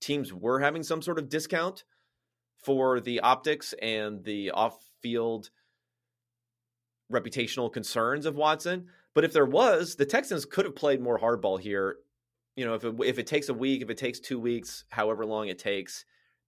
teams 0.00 0.32
were 0.32 0.60
having 0.60 0.82
some 0.82 1.02
sort 1.02 1.18
of 1.18 1.28
discount 1.28 1.84
for 2.64 3.00
the 3.00 3.20
optics 3.20 3.74
and 3.80 4.24
the 4.24 4.50
off-field 4.50 5.50
reputational 7.12 7.72
concerns 7.72 8.26
of 8.26 8.36
Watson. 8.36 8.86
But 9.14 9.24
if 9.24 9.32
there 9.32 9.46
was, 9.46 9.96
the 9.96 10.06
Texans 10.06 10.44
could 10.44 10.64
have 10.64 10.76
played 10.76 11.00
more 11.00 11.18
hardball 11.18 11.60
here. 11.60 11.96
You 12.56 12.64
know, 12.66 12.74
if 12.74 12.84
it, 12.84 12.94
if 13.04 13.18
it 13.18 13.26
takes 13.26 13.48
a 13.48 13.54
week, 13.54 13.82
if 13.82 13.90
it 13.90 13.98
takes 13.98 14.20
two 14.20 14.38
weeks, 14.38 14.84
however 14.90 15.24
long 15.24 15.48
it 15.48 15.58
takes, 15.58 16.04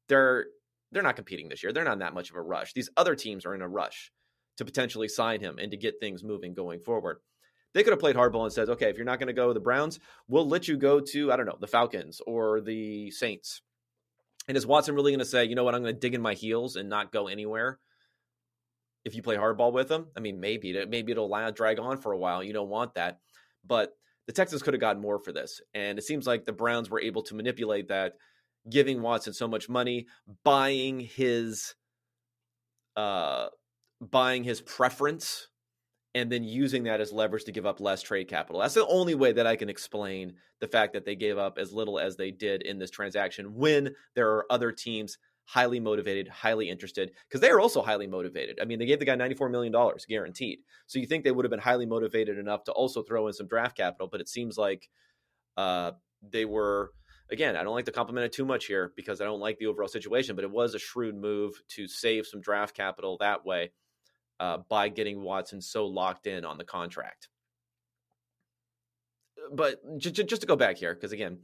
they're 0.08 0.46
they're 0.90 1.02
not 1.02 1.16
competing 1.16 1.48
this 1.48 1.62
year. 1.62 1.72
They're 1.72 1.84
not 1.84 1.94
in 1.94 1.98
that 2.00 2.14
much 2.14 2.30
of 2.30 2.36
a 2.36 2.42
rush. 2.42 2.74
These 2.74 2.90
other 2.96 3.14
teams 3.14 3.46
are 3.46 3.54
in 3.54 3.62
a 3.62 3.68
rush 3.68 4.12
to 4.58 4.64
potentially 4.64 5.08
sign 5.08 5.40
him 5.40 5.58
and 5.58 5.70
to 5.70 5.76
get 5.76 6.00
things 6.00 6.22
moving 6.22 6.52
going 6.54 6.80
forward. 6.80 7.18
They 7.74 7.82
could 7.82 7.92
have 7.92 8.00
played 8.00 8.16
hardball 8.16 8.44
and 8.44 8.52
said, 8.52 8.68
okay, 8.68 8.90
if 8.90 8.96
you're 8.96 9.06
not 9.06 9.18
going 9.18 9.28
to 9.28 9.32
go 9.32 9.52
the 9.54 9.60
Browns, 9.60 9.98
we'll 10.28 10.46
let 10.46 10.68
you 10.68 10.76
go 10.76 11.00
to, 11.00 11.32
I 11.32 11.36
don't 11.36 11.46
know, 11.46 11.56
the 11.58 11.66
Falcons 11.66 12.20
or 12.26 12.60
the 12.60 13.10
Saints. 13.10 13.62
And 14.46 14.56
is 14.56 14.66
Watson 14.66 14.94
really 14.94 15.12
going 15.12 15.20
to 15.20 15.24
say, 15.24 15.46
you 15.46 15.54
know 15.54 15.64
what, 15.64 15.74
I'm 15.74 15.82
going 15.82 15.94
to 15.94 16.00
dig 16.00 16.14
in 16.14 16.20
my 16.20 16.34
heels 16.34 16.76
and 16.76 16.90
not 16.90 17.12
go 17.12 17.28
anywhere 17.28 17.78
if 19.04 19.14
you 19.14 19.22
play 19.22 19.36
hardball 19.36 19.72
with 19.72 19.90
him? 19.90 20.08
I 20.16 20.20
mean, 20.20 20.40
maybe. 20.40 20.84
Maybe 20.84 21.12
it'll 21.12 21.52
drag 21.52 21.78
on 21.78 21.96
for 21.96 22.12
a 22.12 22.18
while. 22.18 22.42
You 22.42 22.52
don't 22.52 22.68
want 22.68 22.94
that. 22.94 23.20
But 23.64 23.96
the 24.26 24.32
Texans 24.32 24.62
could 24.62 24.74
have 24.74 24.80
gotten 24.80 25.02
more 25.02 25.18
for 25.18 25.32
this. 25.32 25.61
And 25.74 25.98
it 25.98 26.02
seems 26.02 26.26
like 26.26 26.44
the 26.44 26.52
Browns 26.52 26.90
were 26.90 27.00
able 27.00 27.22
to 27.24 27.35
manipulate 27.35 27.88
that, 27.88 28.14
giving 28.70 29.02
Watson 29.02 29.32
so 29.32 29.48
much 29.48 29.68
money, 29.68 30.06
buying 30.44 31.00
his 31.00 31.74
uh 32.96 33.48
buying 34.00 34.44
his 34.44 34.61
preference 34.61 35.48
and 36.14 36.30
then 36.30 36.44
using 36.44 36.85
that 36.85 37.00
as 37.00 37.12
leverage 37.12 37.44
to 37.44 37.52
give 37.52 37.64
up 37.64 37.80
less 37.80 38.02
trade 38.02 38.28
capital. 38.28 38.61
That's 38.61 38.74
the 38.74 38.87
only 38.87 39.14
way 39.14 39.32
that 39.32 39.46
I 39.46 39.56
can 39.56 39.70
explain 39.70 40.35
the 40.61 40.68
fact 40.68 40.92
that 40.92 41.06
they 41.06 41.16
gave 41.16 41.38
up 41.38 41.56
as 41.58 41.72
little 41.72 41.98
as 41.98 42.16
they 42.16 42.30
did 42.30 42.62
in 42.62 42.78
this 42.78 42.90
transaction 42.90 43.54
when 43.54 43.94
there 44.14 44.30
are 44.30 44.46
other 44.50 44.72
teams 44.72 45.16
highly 45.52 45.78
motivated, 45.78 46.28
highly 46.28 46.70
interested, 46.70 47.12
because 47.28 47.42
they 47.42 47.50
are 47.50 47.60
also 47.60 47.82
highly 47.82 48.06
motivated. 48.06 48.58
I 48.58 48.64
mean, 48.64 48.78
they 48.78 48.86
gave 48.86 49.00
the 49.00 49.04
guy 49.04 49.16
$94 49.16 49.50
million 49.50 49.74
guaranteed. 50.08 50.60
So 50.86 50.98
you 50.98 51.06
think 51.06 51.24
they 51.24 51.30
would 51.30 51.44
have 51.44 51.50
been 51.50 51.60
highly 51.60 51.84
motivated 51.84 52.38
enough 52.38 52.64
to 52.64 52.72
also 52.72 53.02
throw 53.02 53.26
in 53.26 53.34
some 53.34 53.48
draft 53.48 53.76
capital, 53.76 54.08
but 54.10 54.22
it 54.22 54.30
seems 54.30 54.56
like 54.56 54.88
uh, 55.58 55.92
they 56.22 56.46
were 56.46 56.92
again, 57.30 57.54
I 57.54 57.64
don't 57.64 57.74
like 57.74 57.84
to 57.84 57.92
compliment 57.92 58.24
it 58.24 58.32
too 58.32 58.46
much 58.46 58.64
here 58.64 58.92
because 58.96 59.20
I 59.20 59.24
don't 59.24 59.40
like 59.40 59.58
the 59.58 59.66
overall 59.66 59.88
situation, 59.88 60.36
but 60.36 60.44
it 60.44 60.50
was 60.50 60.74
a 60.74 60.78
shrewd 60.78 61.16
move 61.16 61.52
to 61.68 61.86
save 61.86 62.26
some 62.26 62.40
draft 62.40 62.74
capital 62.74 63.18
that 63.20 63.44
way 63.44 63.72
uh, 64.40 64.58
by 64.70 64.88
getting 64.88 65.22
Watson 65.22 65.60
so 65.60 65.86
locked 65.86 66.26
in 66.26 66.46
on 66.46 66.56
the 66.56 66.64
contract. 66.64 67.28
But 69.52 69.98
j- 69.98 70.12
j- 70.12 70.24
just 70.24 70.42
to 70.42 70.48
go 70.48 70.56
back 70.56 70.78
here, 70.78 70.94
because 70.94 71.12
again, 71.12 71.40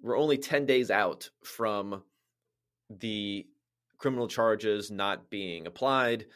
we're 0.00 0.18
only 0.18 0.38
10 0.38 0.64
days 0.64 0.90
out 0.90 1.28
from 1.44 2.02
the 2.90 3.46
criminal 3.98 4.28
charges 4.28 4.90
not 4.90 5.30
being 5.30 5.66
applied, 5.66 6.26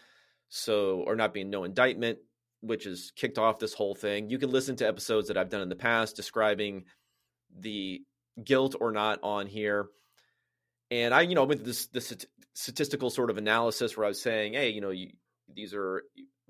so, 0.48 1.02
or 1.06 1.16
not 1.16 1.32
being 1.32 1.50
no 1.50 1.64
indictment, 1.64 2.18
which 2.60 2.84
has 2.84 3.12
kicked 3.16 3.38
off 3.38 3.58
this 3.58 3.74
whole 3.74 3.94
thing. 3.94 4.30
You 4.30 4.38
can 4.38 4.50
listen 4.50 4.76
to 4.76 4.86
episodes 4.86 5.28
that 5.28 5.36
I've 5.36 5.50
done 5.50 5.62
in 5.62 5.68
the 5.68 5.76
past 5.76 6.16
describing 6.16 6.84
the 7.58 8.02
guilt 8.42 8.74
or 8.80 8.92
not 8.92 9.20
on 9.22 9.46
here. 9.46 9.88
And 10.90 11.14
I, 11.14 11.22
you 11.22 11.34
know, 11.34 11.44
with 11.44 11.64
this 11.64 11.86
this 11.86 12.14
statistical 12.54 13.10
sort 13.10 13.30
of 13.30 13.38
analysis 13.38 13.96
where 13.96 14.04
I 14.04 14.08
was 14.08 14.20
saying, 14.20 14.52
hey, 14.52 14.70
you 14.70 14.80
know, 14.80 14.90
you, 14.90 15.12
these 15.52 15.72
are 15.74 16.02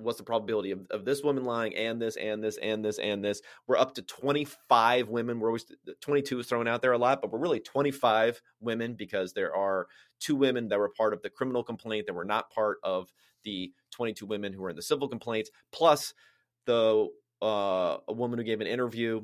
what's 0.03 0.19
the 0.19 0.25
probability 0.25 0.71
of, 0.71 0.87
of 0.91 1.05
this 1.05 1.23
woman 1.23 1.45
lying 1.45 1.75
and 1.77 2.01
this 2.01 2.17
and 2.17 2.43
this 2.43 2.57
and 2.59 2.85
this 2.85 2.99
and 2.99 3.25
this 3.25 3.41
we're 3.67 3.77
up 3.77 3.95
to 3.95 4.03
25 4.03 5.09
women 5.09 5.41
we're 5.41 5.49
always 5.49 5.67
22 6.01 6.41
is 6.41 6.47
thrown 6.47 6.69
out 6.69 6.83
there 6.83 6.93
a 6.93 6.99
lot 6.99 7.21
but 7.21 7.31
we're 7.31 7.39
really 7.39 7.61
25 7.61 8.41
women 8.61 8.95
because 8.95 9.33
there 9.33 9.55
are 9.55 9.87
two 10.21 10.37
women 10.37 10.69
that 10.69 10.79
were 10.79 10.89
part 10.89 11.13
of 11.13 11.23
the 11.23 11.31
criminal 11.31 11.63
complaint 11.63 12.07
that 12.07 12.15
were 12.15 12.25
not 12.25 12.51
part 12.51 12.79
of 12.83 13.13
the 13.45 13.73
22 13.91 14.27
women 14.27 14.53
who 14.53 14.63
were 14.63 14.71
in 14.71 14.77
the 14.77 14.83
civil 14.83 15.09
complaints 15.09 15.51
plus 15.73 16.15
the 16.67 17.09
uh, 17.43 17.99
a 18.07 18.13
woman 18.13 18.39
who 18.39 18.45
gave 18.45 18.61
an 18.61 18.69
interview 18.69 19.21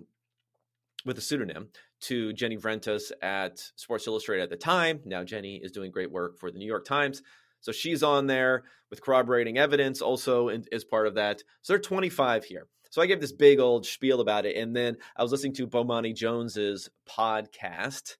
with 1.05 1.19
a 1.19 1.21
pseudonym 1.21 1.69
to 2.01 2.33
Jenny 2.33 2.57
Vrentas 2.57 3.12
at 3.23 3.59
Sports 3.77 4.07
Illustrated 4.07 4.43
at 4.43 4.51
the 4.51 4.57
time. 4.57 5.01
Now 5.05 5.25
Jenny 5.25 5.57
is 5.57 5.73
doing 5.73 5.91
great 5.91 6.11
work 6.11 6.38
for 6.38 6.51
the 6.51 6.59
New 6.59 6.67
York 6.67 6.85
Times. 6.85 7.23
So 7.61 7.73
she's 7.73 8.03
on 8.03 8.27
there 8.27 8.64
with 8.90 9.03
corroborating 9.03 9.59
evidence 9.59 10.01
also 10.01 10.49
in, 10.49 10.64
as 10.73 10.85
part 10.85 11.07
of 11.07 11.14
that. 11.16 11.42
So 11.62 11.73
they're 11.73 11.81
25 11.81 12.44
here. 12.44 12.66
So 12.90 13.03
I 13.03 13.07
gave 13.07 13.21
this 13.21 13.33
big 13.33 13.61
old 13.61 13.87
spiel 13.87 14.21
about 14.21 14.47
it. 14.47 14.57
And 14.57 14.75
then 14.75 14.97
I 15.16 15.23
was 15.23 15.33
listening 15.33 15.55
to 15.55 15.66
Bomani 15.66 16.14
Jones's 16.14 16.88
podcast. 17.09 18.16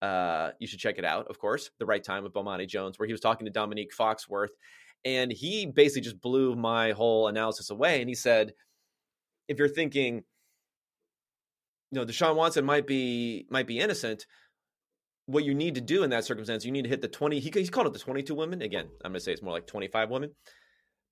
Uh, 0.00 0.50
you 0.58 0.66
should 0.66 0.78
check 0.78 0.98
it 0.98 1.04
out, 1.04 1.26
of 1.28 1.38
course, 1.38 1.70
The 1.78 1.86
Right 1.86 2.02
Time 2.02 2.22
with 2.22 2.32
Bomani 2.32 2.66
Jones, 2.66 2.98
where 2.98 3.06
he 3.06 3.12
was 3.12 3.20
talking 3.20 3.44
to 3.44 3.52
Dominique 3.52 3.92
Foxworth. 3.98 4.48
And 5.04 5.30
he 5.30 5.66
basically 5.66 6.02
just 6.02 6.20
blew 6.20 6.56
my 6.56 6.92
whole 6.92 7.28
analysis 7.28 7.70
away. 7.70 8.00
And 8.00 8.08
he 8.08 8.14
said, 8.14 8.52
if 9.46 9.58
you're 9.58 9.68
thinking, 9.68 10.24
you 11.90 12.00
know, 12.00 12.04
Deshaun 12.04 12.36
Watson 12.36 12.64
might 12.64 12.86
be 12.86 13.46
might 13.50 13.66
be 13.66 13.78
innocent, 13.78 14.26
what 15.28 15.44
you 15.44 15.54
need 15.54 15.74
to 15.74 15.82
do 15.82 16.02
in 16.04 16.10
that 16.10 16.24
circumstance, 16.24 16.64
you 16.64 16.72
need 16.72 16.84
to 16.84 16.88
hit 16.88 17.02
the 17.02 17.08
20. 17.08 17.38
He, 17.38 17.50
called 17.50 17.86
it 17.86 17.92
the 17.92 17.98
22 17.98 18.34
women. 18.34 18.62
Again, 18.62 18.86
I'm 19.04 19.12
going 19.12 19.18
to 19.18 19.20
say 19.20 19.32
it's 19.32 19.42
more 19.42 19.52
like 19.52 19.66
25 19.66 20.08
women. 20.08 20.30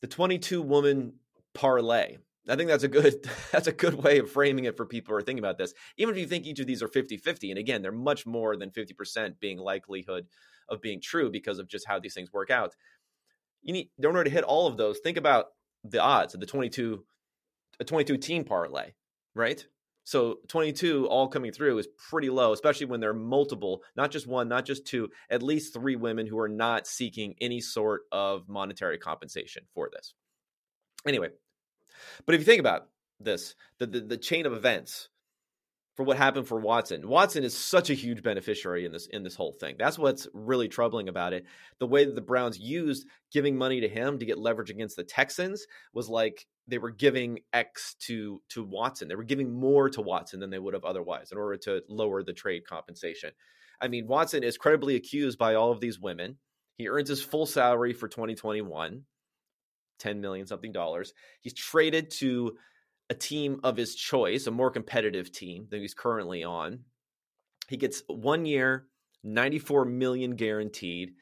The 0.00 0.06
22 0.06 0.62
woman 0.62 1.12
parlay. 1.54 2.16
I 2.48 2.56
think 2.56 2.70
that's 2.70 2.84
a 2.84 2.88
good 2.88 3.28
that's 3.52 3.66
a 3.66 3.72
good 3.72 3.94
way 3.94 4.18
of 4.18 4.30
framing 4.30 4.64
it 4.64 4.76
for 4.76 4.86
people 4.86 5.12
who 5.12 5.18
are 5.18 5.22
thinking 5.22 5.44
about 5.44 5.58
this. 5.58 5.74
Even 5.98 6.14
if 6.14 6.20
you 6.20 6.26
think 6.26 6.46
each 6.46 6.60
of 6.60 6.66
these 6.66 6.82
are 6.82 6.88
50-50, 6.88 7.50
and 7.50 7.58
again, 7.58 7.82
they're 7.82 7.92
much 7.92 8.24
more 8.24 8.56
than 8.56 8.70
50% 8.70 9.38
being 9.38 9.58
likelihood 9.58 10.26
of 10.70 10.80
being 10.80 11.02
true 11.02 11.30
because 11.30 11.58
of 11.58 11.68
just 11.68 11.86
how 11.86 12.00
these 12.00 12.14
things 12.14 12.32
work 12.32 12.50
out. 12.50 12.74
You 13.62 13.74
need 13.74 13.90
in 13.98 14.06
order 14.06 14.24
to 14.24 14.30
hit 14.30 14.44
all 14.44 14.66
of 14.66 14.78
those, 14.78 14.98
think 14.98 15.18
about 15.18 15.46
the 15.84 16.00
odds 16.00 16.32
of 16.32 16.40
the 16.40 16.46
22 16.46 17.04
a 17.80 17.84
22 17.84 18.16
team 18.16 18.44
parlay, 18.44 18.92
right? 19.34 19.66
So 20.06 20.38
22 20.46 21.08
all 21.08 21.26
coming 21.26 21.50
through 21.50 21.78
is 21.78 21.88
pretty 22.08 22.30
low, 22.30 22.52
especially 22.52 22.86
when 22.86 23.00
there 23.00 23.10
are 23.10 23.14
multiple, 23.14 23.82
not 23.96 24.12
just 24.12 24.28
one, 24.28 24.48
not 24.48 24.64
just 24.64 24.86
two, 24.86 25.10
at 25.28 25.42
least 25.42 25.74
three 25.74 25.96
women 25.96 26.28
who 26.28 26.38
are 26.38 26.48
not 26.48 26.86
seeking 26.86 27.34
any 27.40 27.60
sort 27.60 28.02
of 28.12 28.48
monetary 28.48 28.98
compensation 28.98 29.64
for 29.74 29.90
this. 29.92 30.14
Anyway, 31.08 31.30
but 32.24 32.36
if 32.36 32.40
you 32.40 32.44
think 32.44 32.60
about 32.60 32.86
this, 33.18 33.56
the, 33.80 33.86
the, 33.86 34.00
the 34.00 34.16
chain 34.16 34.46
of 34.46 34.52
events 34.52 35.08
for 35.96 36.04
what 36.04 36.18
happened 36.18 36.46
for 36.46 36.60
Watson. 36.60 37.08
Watson 37.08 37.42
is 37.42 37.56
such 37.56 37.88
a 37.88 37.94
huge 37.94 38.22
beneficiary 38.22 38.84
in 38.84 38.92
this 38.92 39.06
in 39.06 39.22
this 39.22 39.34
whole 39.34 39.56
thing. 39.58 39.76
That's 39.78 39.98
what's 39.98 40.28
really 40.34 40.68
troubling 40.68 41.08
about 41.08 41.32
it. 41.32 41.46
The 41.80 41.86
way 41.86 42.04
that 42.04 42.14
the 42.14 42.20
Browns 42.20 42.58
used 42.58 43.06
giving 43.32 43.56
money 43.56 43.80
to 43.80 43.88
him 43.88 44.18
to 44.18 44.26
get 44.26 44.38
leverage 44.38 44.70
against 44.70 44.96
the 44.96 45.04
Texans 45.04 45.66
was 45.94 46.08
like 46.08 46.46
they 46.68 46.78
were 46.78 46.90
giving 46.90 47.40
X 47.52 47.96
to 48.00 48.42
to 48.50 48.62
Watson. 48.62 49.08
They 49.08 49.14
were 49.14 49.24
giving 49.24 49.58
more 49.58 49.88
to 49.90 50.02
Watson 50.02 50.38
than 50.38 50.50
they 50.50 50.58
would 50.58 50.74
have 50.74 50.84
otherwise 50.84 51.32
in 51.32 51.38
order 51.38 51.56
to 51.58 51.82
lower 51.88 52.22
the 52.22 52.34
trade 52.34 52.66
compensation. 52.68 53.30
I 53.80 53.88
mean, 53.88 54.06
Watson 54.06 54.44
is 54.44 54.58
credibly 54.58 54.96
accused 54.96 55.38
by 55.38 55.54
all 55.54 55.72
of 55.72 55.80
these 55.80 55.98
women. 55.98 56.36
He 56.76 56.88
earns 56.88 57.08
his 57.08 57.22
full 57.22 57.46
salary 57.46 57.94
for 57.94 58.06
2021, 58.06 59.02
10 59.98 60.20
million 60.20 60.46
something 60.46 60.72
dollars. 60.72 61.14
He's 61.40 61.54
traded 61.54 62.10
to 62.12 62.56
a 63.08 63.14
team 63.14 63.60
of 63.62 63.76
his 63.76 63.94
choice, 63.94 64.46
a 64.46 64.50
more 64.50 64.70
competitive 64.70 65.30
team 65.32 65.66
than 65.70 65.80
he's 65.80 65.94
currently 65.94 66.44
on. 66.44 66.80
He 67.68 67.76
gets 67.76 68.02
one 68.08 68.44
year, 68.44 68.86
94 69.22 69.84
million 69.84 70.36
guaranteed, 70.36 71.12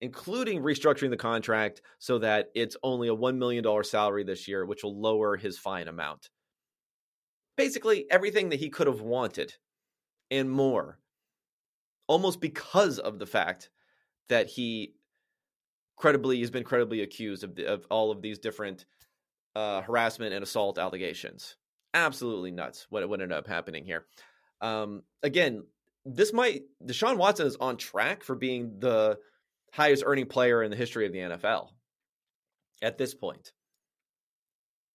including 0.00 0.62
restructuring 0.62 1.10
the 1.10 1.16
contract 1.16 1.82
so 1.98 2.18
that 2.18 2.50
it's 2.54 2.76
only 2.82 3.08
a 3.08 3.16
$1 3.16 3.36
million 3.36 3.64
salary 3.84 4.24
this 4.24 4.48
year, 4.48 4.64
which 4.64 4.82
will 4.82 5.00
lower 5.00 5.36
his 5.36 5.58
fine 5.58 5.88
amount. 5.88 6.30
Basically, 7.56 8.06
everything 8.10 8.48
that 8.50 8.60
he 8.60 8.68
could 8.68 8.86
have 8.86 9.00
wanted 9.00 9.54
and 10.30 10.50
more, 10.50 10.98
almost 12.06 12.40
because 12.40 12.98
of 12.98 13.18
the 13.18 13.26
fact 13.26 13.70
that 14.28 14.48
he 14.48 14.94
credibly 15.96 16.40
has 16.40 16.50
been 16.50 16.64
credibly 16.64 17.02
accused 17.02 17.44
of, 17.44 17.54
the, 17.54 17.66
of 17.66 17.86
all 17.90 18.10
of 18.10 18.20
these 18.20 18.38
different 18.38 18.84
uh, 19.54 19.82
harassment 19.82 20.34
and 20.34 20.42
assault 20.42 20.78
allegations. 20.78 21.56
Absolutely 21.92 22.50
nuts 22.50 22.86
what, 22.90 23.08
what 23.08 23.20
ended 23.20 23.36
up 23.36 23.46
happening 23.46 23.84
here. 23.84 24.06
Um, 24.60 25.02
again, 25.22 25.64
this 26.04 26.32
might 26.32 26.62
Deshaun 26.84 27.16
Watson 27.16 27.46
is 27.46 27.56
on 27.56 27.76
track 27.76 28.22
for 28.22 28.34
being 28.34 28.78
the 28.78 29.18
highest 29.72 30.04
earning 30.06 30.26
player 30.26 30.62
in 30.62 30.70
the 30.70 30.76
history 30.76 31.06
of 31.06 31.12
the 31.12 31.18
NFL 31.18 31.68
at 32.82 32.98
this 32.98 33.14
point. 33.14 33.52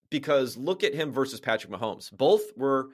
Because 0.10 0.58
look 0.58 0.84
at 0.84 0.95
him 0.95 1.12
versus 1.12 1.39
Patrick 1.39 1.72
Mahomes. 1.72 2.12
Both 2.12 2.56
were 2.56 2.89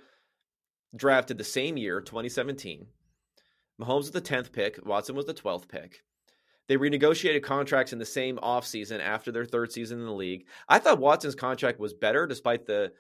drafted 0.96 1.38
the 1.38 1.44
same 1.44 1.78
year, 1.78 2.02
2017. 2.02 2.88
Mahomes 3.82 3.98
was 3.98 4.12
the 4.12 4.22
10th 4.22 4.52
pick, 4.52 4.86
Watson 4.86 5.16
was 5.16 5.26
the 5.26 5.34
12th 5.34 5.68
pick. 5.68 6.04
They 6.68 6.78
renegotiated 6.78 7.44
contracts 7.44 7.94
in 7.94 8.00
the 8.00 8.06
same 8.06 8.38
offseason 8.38 9.00
after 9.00 9.32
their 9.32 9.46
third 9.46 9.72
season 9.72 10.00
in 10.00 10.06
the 10.06 10.12
league. 10.12 10.46
I 10.68 10.80
thought 10.80 11.00
Watson's 11.00 11.36
contract 11.36 11.80
was 11.80 11.94
better 11.94 12.26
despite 12.26 12.66
the 12.66 12.92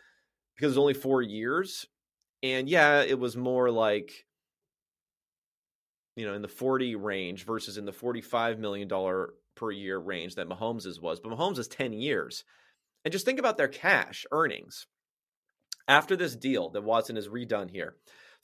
because 0.56 0.67
it 0.67 0.67
was 0.67 0.78
only 0.78 0.93
4 0.93 1.21
years. 1.21 1.88
And 2.43 2.69
yeah, 2.69 3.01
it 3.01 3.19
was 3.19 3.36
more 3.36 3.71
like 3.71 4.25
you 6.15 6.25
know, 6.25 6.34
in 6.34 6.41
the 6.41 6.47
40 6.47 6.95
range 6.95 7.45
versus 7.45 7.78
in 7.78 7.86
the 7.86 7.91
45 7.91 8.60
million 8.60 8.88
dollar 8.88 9.34
per 9.56 9.71
year 9.71 9.97
range 9.97 10.36
that 10.36 10.47
Mahomes's 10.47 10.99
was. 10.99 11.19
But 11.19 11.32
Mahomes 11.32 11.60
is 11.60 11.67
10 11.67 11.93
years. 11.93 12.43
And 13.04 13.12
just 13.12 13.25
think 13.25 13.39
about 13.39 13.58
their 13.58 13.67
cash 13.67 14.25
earnings. 14.32 14.88
After 15.88 16.15
this 16.15 16.36
deal 16.36 16.69
that 16.69 16.84
Watson 16.84 17.15
has 17.15 17.28
redone 17.28 17.69
here, 17.69 17.95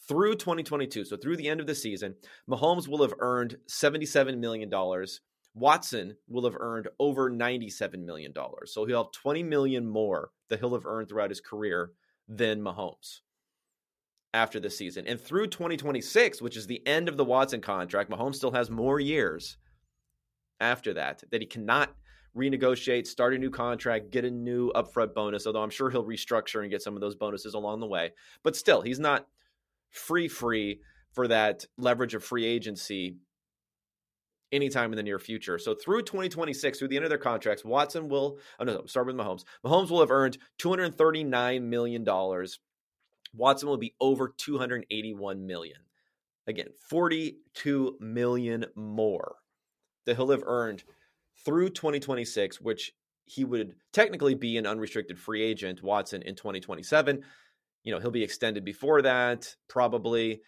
through 0.07 0.35
2022, 0.35 1.05
so 1.05 1.17
through 1.17 1.37
the 1.37 1.47
end 1.47 1.59
of 1.59 1.67
the 1.67 1.75
season, 1.75 2.15
Mahomes 2.49 2.87
will 2.87 3.01
have 3.01 3.13
earned 3.19 3.57
$77 3.69 4.37
million. 4.37 4.71
Watson 5.53 6.15
will 6.27 6.45
have 6.45 6.55
earned 6.59 6.87
over 6.99 7.29
$97 7.29 8.05
million. 8.05 8.33
So 8.65 8.85
he'll 8.85 9.03
have 9.03 9.11
20 9.11 9.43
million 9.43 9.87
more 9.87 10.31
that 10.49 10.59
he'll 10.59 10.73
have 10.73 10.85
earned 10.85 11.09
throughout 11.09 11.29
his 11.29 11.41
career 11.41 11.91
than 12.27 12.61
Mahomes 12.61 13.19
after 14.33 14.59
the 14.59 14.69
season. 14.69 15.07
And 15.07 15.19
through 15.19 15.47
2026, 15.47 16.41
which 16.41 16.55
is 16.55 16.67
the 16.67 16.85
end 16.87 17.09
of 17.09 17.17
the 17.17 17.25
Watson 17.25 17.61
contract, 17.61 18.09
Mahomes 18.09 18.35
still 18.35 18.51
has 18.51 18.69
more 18.69 18.99
years 18.99 19.57
after 20.59 20.93
that 20.93 21.23
that 21.31 21.41
he 21.41 21.47
cannot 21.47 21.93
renegotiate, 22.35 23.07
start 23.07 23.33
a 23.33 23.37
new 23.37 23.49
contract, 23.49 24.11
get 24.11 24.23
a 24.23 24.31
new 24.31 24.71
upfront 24.71 25.13
bonus, 25.13 25.45
although 25.45 25.63
I'm 25.63 25.69
sure 25.69 25.89
he'll 25.89 26.05
restructure 26.05 26.61
and 26.61 26.71
get 26.71 26.81
some 26.81 26.95
of 26.95 27.01
those 27.01 27.15
bonuses 27.15 27.53
along 27.53 27.81
the 27.81 27.87
way. 27.87 28.13
But 28.43 28.55
still, 28.55 28.81
he's 28.81 28.99
not 28.99 29.27
free 29.91 30.27
free 30.27 30.81
for 31.13 31.27
that 31.27 31.65
leverage 31.77 32.15
of 32.15 32.23
free 32.23 32.45
agency 32.45 33.17
anytime 34.51 34.91
in 34.91 34.97
the 34.97 35.03
near 35.03 35.19
future. 35.19 35.57
So 35.57 35.73
through 35.73 36.01
2026, 36.03 36.79
through 36.79 36.87
the 36.89 36.95
end 36.95 37.05
of 37.05 37.09
their 37.09 37.17
contracts, 37.17 37.63
Watson 37.63 38.09
will, 38.09 38.39
oh 38.59 38.63
no, 38.63 38.85
start 38.85 39.07
with 39.07 39.15
Mahomes. 39.15 39.43
Mahomes 39.65 39.89
will 39.89 40.01
have 40.01 40.11
earned 40.11 40.37
$239 40.59 41.61
million 41.61 42.05
Watson 43.33 43.69
will 43.69 43.77
be 43.77 43.95
over 43.99 44.33
281 44.35 45.45
million. 45.45 45.77
Again, 46.47 46.67
42 46.89 47.97
million 47.99 48.65
more 48.75 49.35
that 50.05 50.15
he'll 50.15 50.31
have 50.31 50.43
earned 50.45 50.83
through 51.45 51.69
2026, 51.69 52.59
which 52.59 52.93
he 53.25 53.45
would 53.45 53.75
technically 53.93 54.35
be 54.35 54.57
an 54.57 54.67
unrestricted 54.67 55.17
free 55.17 55.41
agent, 55.41 55.81
Watson, 55.81 56.21
in 56.23 56.35
2027. 56.35 57.23
You 57.83 57.93
know, 57.93 57.99
he'll 57.99 58.11
be 58.11 58.23
extended 58.23 58.63
before 58.63 59.01
that, 59.01 59.55
probably. 59.67 60.41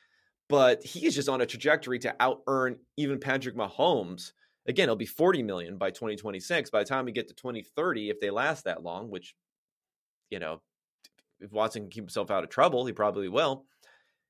But 0.50 0.84
he 0.84 1.06
is 1.06 1.16
just 1.16 1.30
on 1.30 1.42
a 1.42 1.46
trajectory 1.46 2.00
to 2.00 2.16
out 2.20 2.42
earn 2.48 2.78
even 2.98 3.20
Patrick 3.20 3.56
Mahomes. 3.56 4.34
Again, 4.68 4.84
it'll 4.84 4.96
be 4.96 5.06
40 5.06 5.44
million 5.44 5.78
by 5.78 5.90
2026. 5.90 6.70
By 6.70 6.80
the 6.80 6.90
time 6.90 7.06
we 7.06 7.12
get 7.12 7.28
to 7.28 7.34
2030, 7.34 8.10
if 8.10 8.20
they 8.20 8.30
last 8.30 8.66
that 8.66 8.84
long, 8.84 9.10
which, 9.10 9.36
you 10.30 10.40
know, 10.40 10.62
if 11.40 11.52
Watson 11.52 11.84
can 11.84 11.90
keep 11.90 12.04
himself 12.04 12.32
out 12.32 12.44
of 12.44 12.50
trouble, 12.50 12.86
he 12.86 12.94
probably 12.94 13.30
will. 13.30 13.66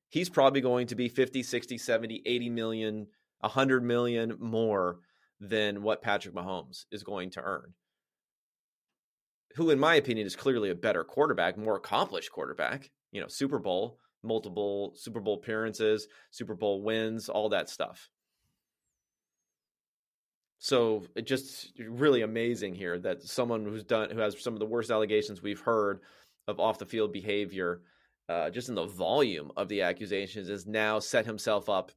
He's 0.08 0.28
probably 0.28 0.60
going 0.60 0.86
to 0.88 0.94
be 0.94 1.08
50, 1.08 1.42
60, 1.42 1.78
70, 1.78 2.22
80 2.24 2.50
million, 2.50 3.06
100 3.40 3.84
million 3.84 4.36
more 4.38 4.98
than 5.40 5.82
what 5.82 6.02
Patrick 6.02 6.34
Mahomes 6.34 6.84
is 6.90 7.02
going 7.02 7.30
to 7.30 7.42
earn. 7.42 7.74
Who, 9.54 9.70
in 9.70 9.78
my 9.78 9.94
opinion, 9.94 10.26
is 10.26 10.36
clearly 10.36 10.70
a 10.70 10.74
better 10.74 11.04
quarterback, 11.04 11.56
more 11.56 11.76
accomplished 11.76 12.32
quarterback. 12.32 12.90
You 13.12 13.20
know, 13.20 13.28
Super 13.28 13.58
Bowl, 13.58 13.98
multiple 14.22 14.92
Super 14.96 15.20
Bowl 15.20 15.34
appearances, 15.34 16.08
Super 16.30 16.54
Bowl 16.54 16.82
wins, 16.82 17.28
all 17.28 17.50
that 17.50 17.68
stuff. 17.68 18.10
So 20.58 21.04
it 21.14 21.26
just 21.26 21.72
really 21.78 22.22
amazing 22.22 22.74
here 22.74 22.98
that 23.00 23.22
someone 23.22 23.64
who's 23.64 23.84
done 23.84 24.10
who 24.10 24.18
has 24.18 24.42
some 24.42 24.54
of 24.54 24.60
the 24.60 24.66
worst 24.66 24.90
allegations 24.90 25.42
we've 25.42 25.60
heard 25.60 26.00
of 26.48 26.58
off 26.58 26.78
the 26.78 26.86
field 26.86 27.12
behavior, 27.12 27.82
uh, 28.28 28.50
just 28.50 28.70
in 28.70 28.74
the 28.74 28.86
volume 28.86 29.52
of 29.56 29.68
the 29.68 29.82
accusations, 29.82 30.48
has 30.48 30.66
now 30.66 30.98
set 30.98 31.26
himself 31.26 31.68
up 31.68 31.92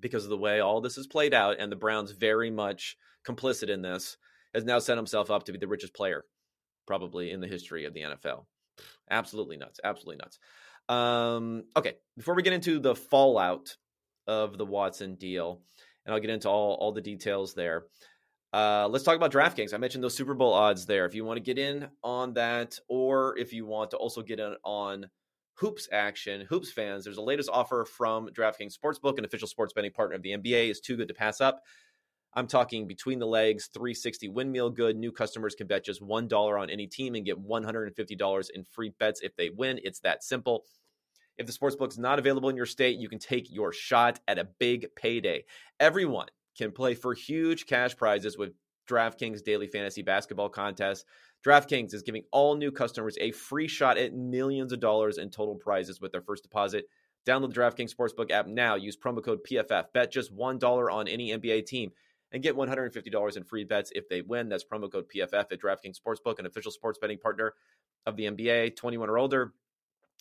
because 0.00 0.24
of 0.24 0.30
the 0.30 0.36
way 0.36 0.60
all 0.60 0.80
this 0.80 0.98
is 0.98 1.06
played 1.06 1.32
out, 1.32 1.56
and 1.58 1.70
the 1.70 1.76
Browns 1.76 2.10
very 2.10 2.50
much 2.50 2.96
complicit 3.26 3.68
in 3.68 3.82
this, 3.82 4.16
has 4.54 4.64
now 4.64 4.78
set 4.78 4.96
himself 4.96 5.30
up 5.30 5.44
to 5.44 5.52
be 5.52 5.58
the 5.58 5.68
richest 5.68 5.94
player 5.94 6.24
probably 6.86 7.30
in 7.30 7.40
the 7.40 7.46
history 7.46 7.84
of 7.84 7.94
the 7.94 8.00
NFL. 8.00 8.46
Absolutely 9.10 9.56
nuts. 9.56 9.78
Absolutely 9.84 10.16
nuts. 10.16 10.38
Um, 10.88 11.64
okay, 11.76 11.94
before 12.16 12.34
we 12.34 12.42
get 12.42 12.54
into 12.54 12.78
the 12.78 12.94
fallout 12.94 13.76
of 14.26 14.56
the 14.56 14.64
Watson 14.64 15.16
deal, 15.16 15.60
and 16.04 16.14
I'll 16.14 16.20
get 16.20 16.30
into 16.30 16.48
all, 16.48 16.74
all 16.80 16.92
the 16.92 17.02
details 17.02 17.54
there. 17.54 17.84
Uh, 18.54 18.88
let's 18.88 19.04
talk 19.04 19.16
about 19.16 19.30
DraftKings. 19.30 19.74
I 19.74 19.76
mentioned 19.76 20.02
those 20.02 20.16
Super 20.16 20.32
Bowl 20.32 20.54
odds 20.54 20.86
there. 20.86 21.04
If 21.04 21.14
you 21.14 21.24
want 21.24 21.36
to 21.36 21.42
get 21.42 21.58
in 21.58 21.88
on 22.02 22.32
that, 22.34 22.78
or 22.88 23.36
if 23.36 23.52
you 23.52 23.66
want 23.66 23.90
to 23.90 23.98
also 23.98 24.22
get 24.22 24.40
in 24.40 24.54
on 24.64 25.10
hoops 25.54 25.88
action, 25.92 26.46
hoops 26.48 26.72
fans, 26.72 27.04
there's 27.04 27.18
a 27.18 27.22
latest 27.22 27.50
offer 27.52 27.84
from 27.84 28.28
DraftKings 28.28 28.74
Sportsbook, 28.78 29.18
an 29.18 29.26
official 29.26 29.48
sports 29.48 29.74
betting 29.74 29.92
partner 29.92 30.16
of 30.16 30.22
the 30.22 30.30
NBA. 30.30 30.70
is 30.70 30.80
too 30.80 30.96
good 30.96 31.08
to 31.08 31.14
pass 31.14 31.42
up. 31.42 31.60
I'm 32.34 32.46
talking 32.46 32.86
between 32.86 33.18
the 33.18 33.26
legs, 33.26 33.68
360 33.72 34.28
windmill 34.28 34.70
good. 34.70 34.96
New 34.96 35.12
customers 35.12 35.54
can 35.54 35.66
bet 35.66 35.84
just 35.84 36.02
$1 36.02 36.60
on 36.60 36.70
any 36.70 36.86
team 36.86 37.14
and 37.14 37.24
get 37.24 37.42
$150 37.42 38.50
in 38.54 38.64
free 38.64 38.92
bets 38.98 39.20
if 39.22 39.34
they 39.36 39.50
win. 39.50 39.80
It's 39.82 40.00
that 40.00 40.22
simple. 40.22 40.64
If 41.38 41.46
the 41.46 41.52
sportsbook 41.52 41.90
is 41.90 41.98
not 41.98 42.18
available 42.18 42.48
in 42.48 42.56
your 42.56 42.66
state, 42.66 42.98
you 42.98 43.08
can 43.08 43.18
take 43.18 43.50
your 43.50 43.72
shot 43.72 44.20
at 44.26 44.38
a 44.38 44.48
big 44.58 44.88
payday. 44.96 45.44
Everyone 45.78 46.26
can 46.56 46.72
play 46.72 46.94
for 46.94 47.14
huge 47.14 47.66
cash 47.66 47.96
prizes 47.96 48.36
with 48.36 48.52
DraftKings 48.88 49.44
Daily 49.44 49.68
Fantasy 49.68 50.02
Basketball 50.02 50.48
Contest. 50.48 51.06
DraftKings 51.46 51.94
is 51.94 52.02
giving 52.02 52.24
all 52.32 52.56
new 52.56 52.72
customers 52.72 53.16
a 53.20 53.30
free 53.30 53.68
shot 53.68 53.96
at 53.96 54.14
millions 54.14 54.72
of 54.72 54.80
dollars 54.80 55.18
in 55.18 55.30
total 55.30 55.54
prizes 55.54 56.00
with 56.00 56.10
their 56.10 56.22
first 56.22 56.42
deposit. 56.42 56.86
Download 57.26 57.54
the 57.54 57.60
DraftKings 57.60 57.94
Sportsbook 57.94 58.30
app 58.32 58.48
now. 58.48 58.74
Use 58.74 58.96
promo 58.96 59.22
code 59.22 59.40
PFF. 59.48 59.84
Bet 59.94 60.10
just 60.10 60.36
$1 60.36 60.92
on 60.92 61.06
any 61.06 61.30
NBA 61.30 61.66
team 61.66 61.92
and 62.32 62.42
get 62.42 62.56
$150 62.56 63.36
in 63.36 63.44
free 63.44 63.64
bets 63.64 63.92
if 63.94 64.08
they 64.08 64.22
win. 64.22 64.48
That's 64.48 64.64
promo 64.64 64.90
code 64.90 65.06
PFF 65.14 65.52
at 65.52 65.60
DraftKings 65.60 65.96
Sportsbook, 65.98 66.38
an 66.38 66.46
official 66.46 66.72
sports 66.72 66.98
betting 67.00 67.18
partner 67.18 67.54
of 68.06 68.16
the 68.16 68.24
NBA. 68.24 68.76
21 68.76 69.08
or 69.08 69.18
older. 69.18 69.52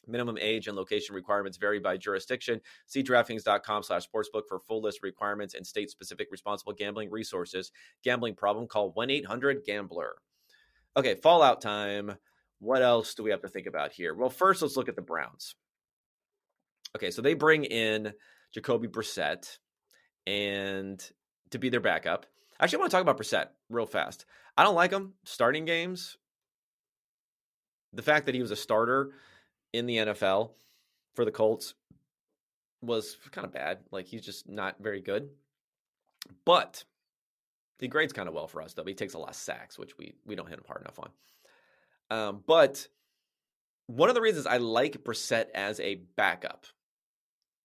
Minimum 0.10 0.38
age 0.40 0.68
and 0.68 0.78
location 0.78 1.16
requirements 1.16 1.58
vary 1.58 1.80
by 1.80 1.98
jurisdiction. 1.98 2.62
See 2.86 3.04
DraftKings.com 3.04 3.84
slash 3.84 4.08
sportsbook 4.08 4.44
for 4.48 4.60
full 4.60 4.82
list 4.82 5.04
requirements 5.04 5.54
and 5.54 5.68
state-specific 5.68 6.30
responsible 6.32 6.72
gambling 6.72 7.12
resources. 7.12 7.72
Gambling 8.04 8.36
problem? 8.36 8.68
Call 8.68 8.94
1-800-GAMBLER. 8.94 10.16
Okay, 10.96 11.16
fallout 11.16 11.62
time. 11.62 12.16
What 12.60 12.82
else 12.82 13.16
do 13.16 13.24
we 13.24 13.32
have 13.32 13.42
to 13.42 13.50
think 13.50 13.68
about 13.68 13.92
here? 13.92 14.16
Well, 14.16 14.30
first, 14.30 14.62
let's 14.62 14.78
look 14.78 14.90
at 14.90 14.96
the 14.96 15.02
Browns. 15.02 15.56
Okay, 16.96 17.12
so 17.12 17.22
they 17.22 17.34
bring 17.34 17.66
in 17.66 18.14
Jacoby 18.54 18.88
Brissett 18.88 19.58
and 20.26 21.12
to 21.52 21.60
be 21.60 21.70
their 21.70 21.80
backup. 21.80 22.26
Actually, 22.60 22.78
I 22.78 22.80
want 22.80 22.92
to 22.92 22.96
talk 22.96 23.02
about 23.02 23.18
Brissett 23.18 23.48
real 23.70 23.86
fast. 23.86 24.26
I 24.58 24.64
don't 24.64 24.76
like 24.76 24.92
him 24.92 25.14
starting 25.24 25.66
games. 25.66 26.18
The 27.94 28.02
fact 28.02 28.26
that 28.26 28.36
he 28.36 28.42
was 28.42 28.52
a 28.52 28.56
starter 28.56 29.12
in 29.74 29.86
the 29.86 29.98
NFL 29.98 30.52
for 31.16 31.26
the 31.26 31.32
Colts 31.32 31.74
was 32.82 33.18
kind 33.32 33.46
of 33.46 33.54
bad. 33.54 33.80
Like 33.92 34.08
he's 34.08 34.26
just 34.26 34.50
not 34.50 34.76
very 34.80 35.02
good. 35.02 35.30
But 36.46 36.84
he 37.80 37.88
grades 37.88 38.14
kind 38.14 38.28
of 38.28 38.34
well 38.34 38.48
for 38.48 38.62
us, 38.62 38.74
though. 38.74 38.84
He 38.84 38.94
takes 38.94 39.14
a 39.14 39.20
lot 39.20 39.30
of 39.30 39.36
sacks, 39.36 39.78
which 39.78 39.98
we 39.98 40.16
we 40.26 40.36
don't 40.36 40.50
hit 40.50 40.58
him 40.58 40.66
hard 40.68 40.82
enough 40.82 41.00
on. 41.00 41.10
Um, 42.10 42.44
but 42.46 42.88
one 43.88 44.10
of 44.10 44.16
the 44.16 44.22
reasons 44.22 44.46
I 44.46 44.58
like 44.58 45.04
Brissett 45.04 45.48
as 45.54 45.80
a 45.80 45.96
backup 46.16 46.66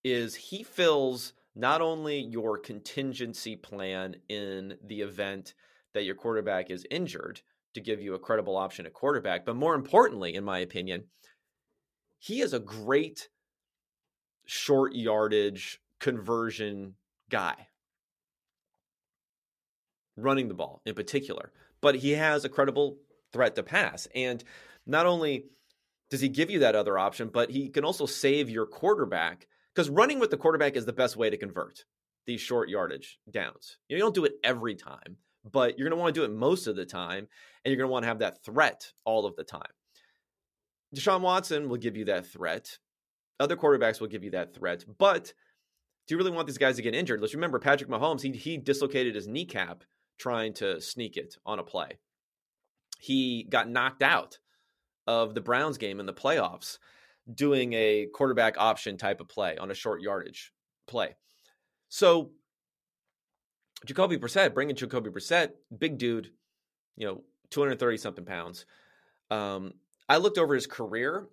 is 0.05 0.35
he 0.35 0.63
fills 0.63 1.33
not 1.55 1.81
only 1.81 2.19
your 2.19 2.59
contingency 2.59 3.57
plan 3.57 4.17
in 4.29 4.75
the 4.85 5.03
event 5.03 5.55
that 5.93 6.05
your 6.05 6.15
quarterback 6.15 6.71
is 6.71 6.87
injured 6.91 7.41
to 7.75 7.81
give 7.81 8.01
you 8.01 8.15
a 8.15 8.19
credible 8.19 8.57
option 8.57 8.87
at 8.87 8.93
quarterback, 8.93 9.45
but 9.45 9.57
more 9.57 9.75
importantly, 9.75 10.35
in 10.35 10.45
my 10.45 10.59
opinion, 10.59 11.05
he 12.19 12.41
is 12.41 12.53
a 12.53 12.59
great 12.59 13.29
short 14.47 14.95
yardage 14.95 15.81
conversion 15.99 16.95
guy 17.31 17.69
running 20.17 20.49
the 20.49 20.55
ball 20.55 20.83
in 20.85 20.95
particular, 20.95 21.53
but 21.81 21.97
he 21.97 22.13
has 22.13 22.45
a 22.45 22.49
credible 22.49 22.99
threat 23.33 23.55
to 23.57 23.63
pass. 23.63 24.07
And 24.15 24.43
not 24.87 25.07
only 25.07 25.47
does 26.11 26.21
he 26.21 26.29
give 26.29 26.51
you 26.51 26.59
that 26.61 26.77
other 26.77 26.99
option, 26.99 27.31
but 27.33 27.51
he 27.51 27.69
can 27.69 27.85
also 27.85 28.07
save 28.07 28.51
your 28.51 28.67
quarterback 28.67 29.47
because 29.75 29.91
running 29.91 30.19
with 30.19 30.31
the 30.31 30.37
quarterback 30.37 30.77
is 30.77 30.85
the 30.85 30.93
best 30.93 31.17
way 31.17 31.31
to 31.31 31.37
convert 31.37 31.85
these 32.27 32.41
short 32.41 32.69
yardage 32.69 33.19
downs. 33.31 33.79
You, 33.89 33.97
know, 33.97 33.99
you 33.99 34.03
don't 34.05 34.15
do 34.15 34.25
it 34.25 34.35
every 34.45 34.75
time, 34.75 35.17
but 35.51 35.79
you're 35.79 35.89
going 35.89 35.99
to 35.99 36.01
want 36.01 36.15
to 36.15 36.21
do 36.21 36.25
it 36.25 36.33
most 36.33 36.67
of 36.67 36.77
the 36.77 36.87
time, 36.87 37.27
and 37.65 37.73
you're 37.73 37.77
going 37.77 37.89
to 37.89 37.93
want 37.93 38.05
to 38.05 38.09
have 38.09 38.21
that 38.21 38.45
threat 38.45 38.93
all 39.05 39.27
of 39.27 39.37
the 39.37 39.45
time. 39.45 39.63
Deshaun 40.95 41.21
Watson 41.21 41.69
will 41.69 41.79
give 41.79 41.97
you 41.97 42.05
that 42.07 42.27
threat. 42.27 42.79
Other 43.41 43.57
quarterbacks 43.57 44.01
will 44.01 44.09
give 44.09 44.25
you 44.25 44.31
that 44.33 44.55
threat, 44.55 44.85
but 44.99 45.33
do 46.07 46.15
you 46.15 46.19
really 46.19 46.31
want 46.31 46.47
these 46.47 46.59
guys 46.59 46.77
to 46.77 46.83
get 46.83 46.95
injured? 46.95 47.21
Let's 47.21 47.35
remember 47.35 47.59
Patrick 47.59 47.91
Mahomes, 47.91 48.23
he, 48.23 48.33
he 48.33 48.57
dislocated 48.57 49.15
his 49.15 49.29
kneecap 49.29 49.85
trying 50.19 50.53
to 50.55 50.81
sneak 50.81 51.17
it 51.17 51.37
on 51.47 51.59
a 51.59 51.65
play. 51.65 51.99
He 52.99 53.45
got 53.49 53.69
knocked 53.69 54.03
out 54.03 54.39
of 55.07 55.35
the 55.35 55.41
Browns 55.41 55.79
game 55.79 55.99
in 55.99 56.07
the 56.07 56.13
playoffs 56.13 56.79
doing 57.33 57.73
a 57.73 58.07
quarterback 58.15 58.55
option 58.59 58.97
type 58.97 59.21
of 59.21 59.29
play 59.29 59.57
on 59.57 59.71
a 59.71 59.75
short 59.75 60.01
yardage 60.01 60.53
play. 60.87 61.15
So 61.89 62.31
Jacoby 63.87 64.17
Brissett, 64.17 64.55
bringing 64.55 64.77
Jacoby 64.77 65.11
Brissett, 65.11 65.51
big 65.77 65.99
dude, 65.99 66.31
you 66.97 67.07
know, 67.07 67.23
230 67.51 67.97
something 67.97 68.25
pounds. 68.25 68.67
Um, 69.31 69.75
I 70.09 70.17
looked 70.19 70.39
over 70.39 70.55
his 70.55 70.67
career. 70.67 71.27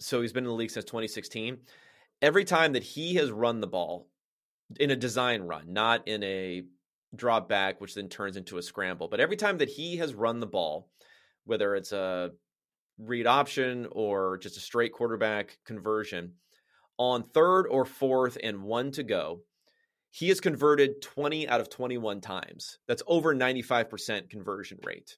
So 0.00 0.20
he's 0.20 0.32
been 0.32 0.44
in 0.44 0.48
the 0.48 0.54
league 0.54 0.70
since 0.70 0.84
2016. 0.84 1.58
Every 2.22 2.44
time 2.44 2.72
that 2.74 2.82
he 2.82 3.16
has 3.16 3.30
run 3.30 3.60
the 3.60 3.66
ball 3.66 4.08
in 4.78 4.90
a 4.90 4.96
design 4.96 5.42
run, 5.42 5.72
not 5.72 6.06
in 6.06 6.22
a 6.22 6.64
drop 7.14 7.48
back, 7.48 7.80
which 7.80 7.94
then 7.94 8.08
turns 8.08 8.36
into 8.36 8.58
a 8.58 8.62
scramble. 8.62 9.08
But 9.08 9.20
every 9.20 9.36
time 9.36 9.58
that 9.58 9.68
he 9.68 9.96
has 9.96 10.14
run 10.14 10.40
the 10.40 10.46
ball, 10.46 10.88
whether 11.44 11.74
it's 11.74 11.92
a 11.92 12.30
read 12.98 13.26
option 13.26 13.86
or 13.92 14.38
just 14.38 14.56
a 14.56 14.60
straight 14.60 14.92
quarterback 14.92 15.58
conversion, 15.64 16.34
on 16.98 17.22
third 17.22 17.66
or 17.66 17.84
fourth 17.84 18.36
and 18.42 18.62
one 18.62 18.90
to 18.92 19.02
go, 19.02 19.40
he 20.10 20.28
has 20.28 20.40
converted 20.40 21.00
20 21.02 21.48
out 21.48 21.60
of 21.60 21.70
21 21.70 22.20
times. 22.20 22.78
That's 22.88 23.02
over 23.06 23.34
95% 23.34 24.30
conversion 24.30 24.78
rate. 24.82 25.16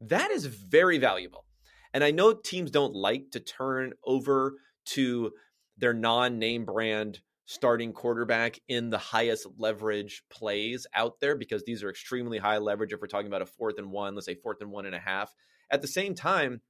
That 0.00 0.30
is 0.30 0.46
very 0.46 0.98
valuable. 0.98 1.44
And 1.92 2.02
I 2.02 2.10
know 2.10 2.34
teams 2.34 2.70
don't 2.70 2.94
like 2.94 3.30
to 3.32 3.40
turn 3.40 3.92
over 4.04 4.54
to 4.86 5.32
their 5.78 5.94
non 5.94 6.38
name 6.38 6.64
brand 6.64 7.20
starting 7.46 7.92
quarterback 7.92 8.58
in 8.68 8.90
the 8.90 8.98
highest 8.98 9.46
leverage 9.58 10.22
plays 10.30 10.86
out 10.94 11.20
there 11.20 11.36
because 11.36 11.62
these 11.64 11.84
are 11.84 11.90
extremely 11.90 12.38
high 12.38 12.58
leverage 12.58 12.92
if 12.92 13.00
we're 13.00 13.06
talking 13.06 13.26
about 13.26 13.42
a 13.42 13.46
fourth 13.46 13.78
and 13.78 13.92
one, 13.92 14.14
let's 14.14 14.26
say 14.26 14.34
fourth 14.34 14.60
and 14.60 14.70
one 14.70 14.86
and 14.86 14.94
a 14.94 15.00
half. 15.00 15.32
At 15.70 15.82
the 15.82 15.88
same 15.88 16.14
time, 16.14 16.60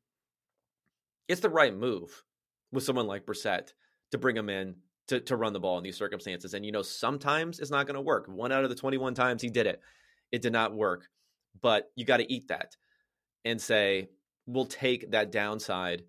it's 1.28 1.40
the 1.40 1.48
right 1.48 1.74
move 1.74 2.24
with 2.72 2.84
someone 2.84 3.06
like 3.06 3.26
Brissett 3.26 3.72
to 4.10 4.18
bring 4.18 4.36
him 4.36 4.48
in 4.48 4.76
to, 5.08 5.20
to 5.20 5.36
run 5.36 5.52
the 5.52 5.60
ball 5.60 5.78
in 5.78 5.84
these 5.84 5.96
circumstances. 5.96 6.54
And, 6.54 6.64
you 6.64 6.72
know, 6.72 6.82
sometimes 6.82 7.60
it's 7.60 7.70
not 7.70 7.86
going 7.86 7.96
to 7.96 8.00
work. 8.00 8.26
One 8.26 8.52
out 8.52 8.64
of 8.64 8.70
the 8.70 8.76
21 8.76 9.14
times 9.14 9.42
he 9.42 9.50
did 9.50 9.66
it, 9.66 9.80
it 10.32 10.42
did 10.42 10.52
not 10.52 10.74
work. 10.74 11.08
But 11.60 11.90
you 11.94 12.04
got 12.04 12.18
to 12.18 12.32
eat 12.32 12.48
that 12.48 12.76
and 13.44 13.60
say, 13.60 14.08
we'll 14.46 14.66
take 14.66 15.10
that 15.10 15.32
downside 15.32 16.02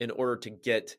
in 0.00 0.10
order 0.10 0.36
to 0.36 0.50
get 0.50 0.96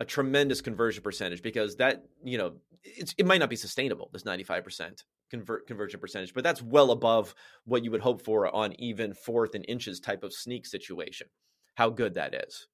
a 0.00 0.04
tremendous 0.04 0.60
conversion 0.60 1.02
percentage 1.02 1.42
because 1.42 1.76
that 1.76 2.04
you 2.24 2.38
know 2.38 2.54
it 2.84 3.26
might 3.26 3.38
not 3.38 3.50
be 3.50 3.56
sustainable 3.56 4.08
this 4.12 4.22
95% 4.22 5.04
convert 5.30 5.66
conversion 5.66 6.00
percentage 6.00 6.32
but 6.34 6.42
that's 6.42 6.62
well 6.62 6.90
above 6.90 7.34
what 7.64 7.84
you 7.84 7.90
would 7.90 8.00
hope 8.00 8.22
for 8.22 8.52
on 8.54 8.74
even 8.80 9.14
fourth 9.14 9.54
and 9.54 9.64
inches 9.68 10.00
type 10.00 10.22
of 10.24 10.32
sneak 10.32 10.66
situation 10.66 11.28
how 11.74 11.90
good 11.90 12.14
that 12.14 12.34
is 12.34 12.66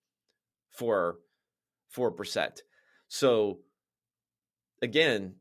for 0.70 1.18
4%. 1.96 2.60
so 3.08 3.60
again 4.82 5.34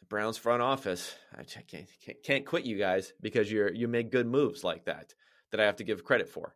the 0.00 0.06
browns 0.06 0.36
front 0.36 0.62
office 0.62 1.14
i 1.36 1.42
can't, 1.44 1.88
can't 2.24 2.46
quit 2.46 2.64
you 2.64 2.76
guys 2.76 3.12
because 3.20 3.50
you're 3.50 3.72
you 3.72 3.86
make 3.86 4.10
good 4.10 4.26
moves 4.26 4.64
like 4.64 4.84
that 4.86 5.14
that 5.50 5.60
i 5.60 5.64
have 5.64 5.76
to 5.76 5.84
give 5.84 6.04
credit 6.04 6.28
for 6.28 6.54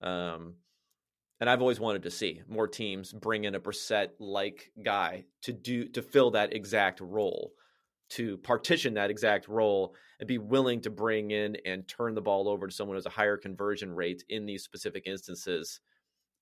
um 0.00 0.54
and 1.42 1.50
I've 1.50 1.60
always 1.60 1.80
wanted 1.80 2.04
to 2.04 2.10
see 2.12 2.40
more 2.46 2.68
teams 2.68 3.12
bring 3.12 3.42
in 3.42 3.56
a 3.56 3.60
Brissett 3.60 4.10
like 4.20 4.70
guy 4.80 5.24
to 5.40 5.52
do 5.52 5.88
to 5.88 6.00
fill 6.00 6.30
that 6.30 6.54
exact 6.54 7.00
role, 7.00 7.50
to 8.10 8.36
partition 8.38 8.94
that 8.94 9.10
exact 9.10 9.48
role, 9.48 9.96
and 10.20 10.28
be 10.28 10.38
willing 10.38 10.82
to 10.82 10.90
bring 10.90 11.32
in 11.32 11.56
and 11.66 11.88
turn 11.88 12.14
the 12.14 12.20
ball 12.20 12.48
over 12.48 12.68
to 12.68 12.72
someone 12.72 12.94
who 12.94 12.98
has 12.98 13.06
a 13.06 13.10
higher 13.10 13.36
conversion 13.36 13.92
rate 13.92 14.22
in 14.28 14.46
these 14.46 14.62
specific 14.62 15.02
instances, 15.04 15.80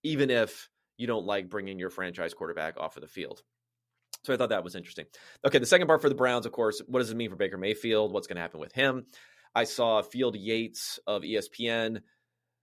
even 0.02 0.28
if 0.28 0.68
you 1.00 1.06
don't 1.06 1.24
like 1.24 1.48
bringing 1.48 1.78
your 1.78 1.90
franchise 1.90 2.34
quarterback 2.34 2.78
off 2.78 2.96
of 2.96 3.00
the 3.00 3.08
field. 3.08 3.42
So 4.22 4.34
I 4.34 4.36
thought 4.36 4.50
that 4.50 4.64
was 4.64 4.74
interesting. 4.74 5.06
Okay, 5.46 5.58
the 5.58 5.66
second 5.66 5.86
part 5.86 6.02
for 6.02 6.10
the 6.10 6.14
Browns, 6.14 6.44
of 6.44 6.52
course, 6.52 6.82
what 6.86 6.98
does 6.98 7.10
it 7.10 7.16
mean 7.16 7.30
for 7.30 7.36
Baker 7.36 7.56
Mayfield? 7.56 8.12
What's 8.12 8.26
going 8.26 8.36
to 8.36 8.42
happen 8.42 8.60
with 8.60 8.72
him? 8.72 9.06
I 9.54 9.64
saw 9.64 10.02
Field 10.02 10.36
Yates 10.36 11.00
of 11.06 11.22
ESPN 11.22 12.02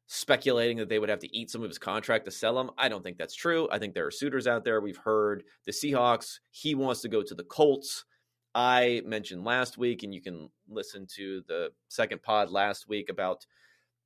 speculating 0.06 0.78
that 0.78 0.88
they 0.88 1.00
would 1.00 1.10
have 1.10 1.20
to 1.20 1.36
eat 1.36 1.50
some 1.50 1.64
of 1.64 1.70
his 1.70 1.80
contract 1.80 2.26
to 2.26 2.32
sell 2.32 2.60
him. 2.60 2.70
I 2.78 2.90
don't 2.90 3.04
think 3.04 3.18
that's 3.18 3.36
true. 3.36 3.68
I 3.72 3.80
think 3.80 3.96
there 3.96 4.06
are 4.06 4.12
suitors 4.12 4.46
out 4.46 4.64
there. 4.64 4.80
We've 4.80 4.96
heard 4.98 5.44
the 5.66 5.72
Seahawks, 5.72 6.40
he 6.52 6.76
wants 6.76 7.02
to 7.02 7.10
go 7.10 7.24
to 7.24 7.36
the 7.36 7.44
Colts. 7.44 8.06
I 8.54 9.02
mentioned 9.06 9.44
last 9.44 9.78
week, 9.78 10.04
and 10.04 10.14
you 10.14 10.22
can 10.22 10.50
listen 10.70 11.08
to 11.16 11.42
the 11.48 11.72
second 11.90 12.22
pod 12.22 12.52
last 12.52 12.88
week 12.88 13.10
about 13.10 13.46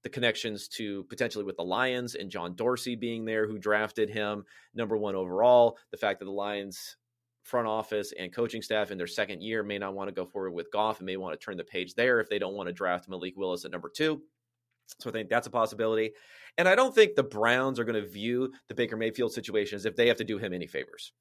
the 0.04 0.10
connections 0.10 0.68
to 0.70 1.04
potentially 1.06 1.44
with 1.44 1.58
the 1.58 1.64
Lions 1.64 2.16
and 2.16 2.32
John 2.32 2.56
Dorsey 2.56 2.96
being 2.96 3.26
there, 3.26 3.48
who 3.48 3.60
drafted 3.60 4.10
him 4.10 4.46
number 4.74 4.98
one 4.98 5.16
overall. 5.16 5.78
The 5.92 5.98
fact 5.98 6.20
that 6.20 6.26
the 6.26 6.32
Lions 6.32 6.98
front 7.44 7.68
office 7.68 8.14
and 8.18 8.34
coaching 8.34 8.62
staff 8.62 8.92
in 8.92 8.98
their 8.98 9.08
second 9.08 9.42
year 9.42 9.64
may 9.64 9.78
not 9.78 9.94
want 9.94 10.08
to 10.08 10.14
go 10.14 10.26
forward 10.26 10.52
with 10.52 10.72
Goff 10.72 11.00
and 11.00 11.06
may 11.06 11.18
want 11.18 11.40
to 11.40 11.44
turn 11.44 11.58
the 11.58 11.64
page 11.64 11.96
there 11.96 12.20
if 12.20 12.30
they 12.30 12.40
don't 12.40 12.54
want 12.54 12.68
to 12.68 12.74
draft 12.74 13.10
Malik 13.10 13.36
Willis 13.36 13.66
at 13.66 13.72
number 13.72 13.90
two. 13.90 14.22
So 15.00 15.10
I 15.10 15.14
think 15.14 15.30
that's 15.30 15.48
a 15.48 15.52
possibility. 15.52 16.12
And 16.58 16.68
I 16.68 16.76
don't 16.76 16.94
think 16.94 17.16
the 17.16 17.24
Browns 17.24 17.80
are 17.80 17.84
going 17.84 18.02
to 18.02 18.08
view 18.08 18.52
the 18.68 18.76
Baker 18.76 18.98
Mayfield 18.98 19.34
situation 19.34 19.76
as 19.76 19.86
if 19.86 19.96
they 19.96 20.08
have 20.08 20.18
to 20.18 20.24
do 20.24 20.38
him 20.38 20.54
any 20.54 20.68
favors. 20.68 21.14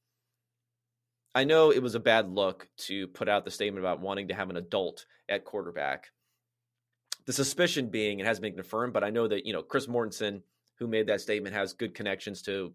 I 1.34 1.44
know 1.44 1.70
it 1.70 1.82
was 1.82 1.94
a 1.94 2.00
bad 2.00 2.28
look 2.28 2.68
to 2.88 3.06
put 3.08 3.28
out 3.28 3.44
the 3.44 3.50
statement 3.50 3.84
about 3.84 4.00
wanting 4.00 4.28
to 4.28 4.34
have 4.34 4.50
an 4.50 4.56
adult 4.56 5.06
at 5.28 5.44
quarterback. 5.44 6.08
The 7.26 7.32
suspicion 7.32 7.88
being 7.88 8.20
it 8.20 8.26
hasn't 8.26 8.42
been 8.42 8.54
confirmed, 8.54 8.92
but 8.92 9.04
I 9.04 9.10
know 9.10 9.28
that, 9.28 9.46
you 9.46 9.52
know, 9.52 9.62
Chris 9.62 9.86
Mortensen, 9.86 10.42
who 10.78 10.86
made 10.86 11.06
that 11.06 11.20
statement, 11.20 11.54
has 11.54 11.72
good 11.72 11.94
connections 11.94 12.42
to 12.42 12.72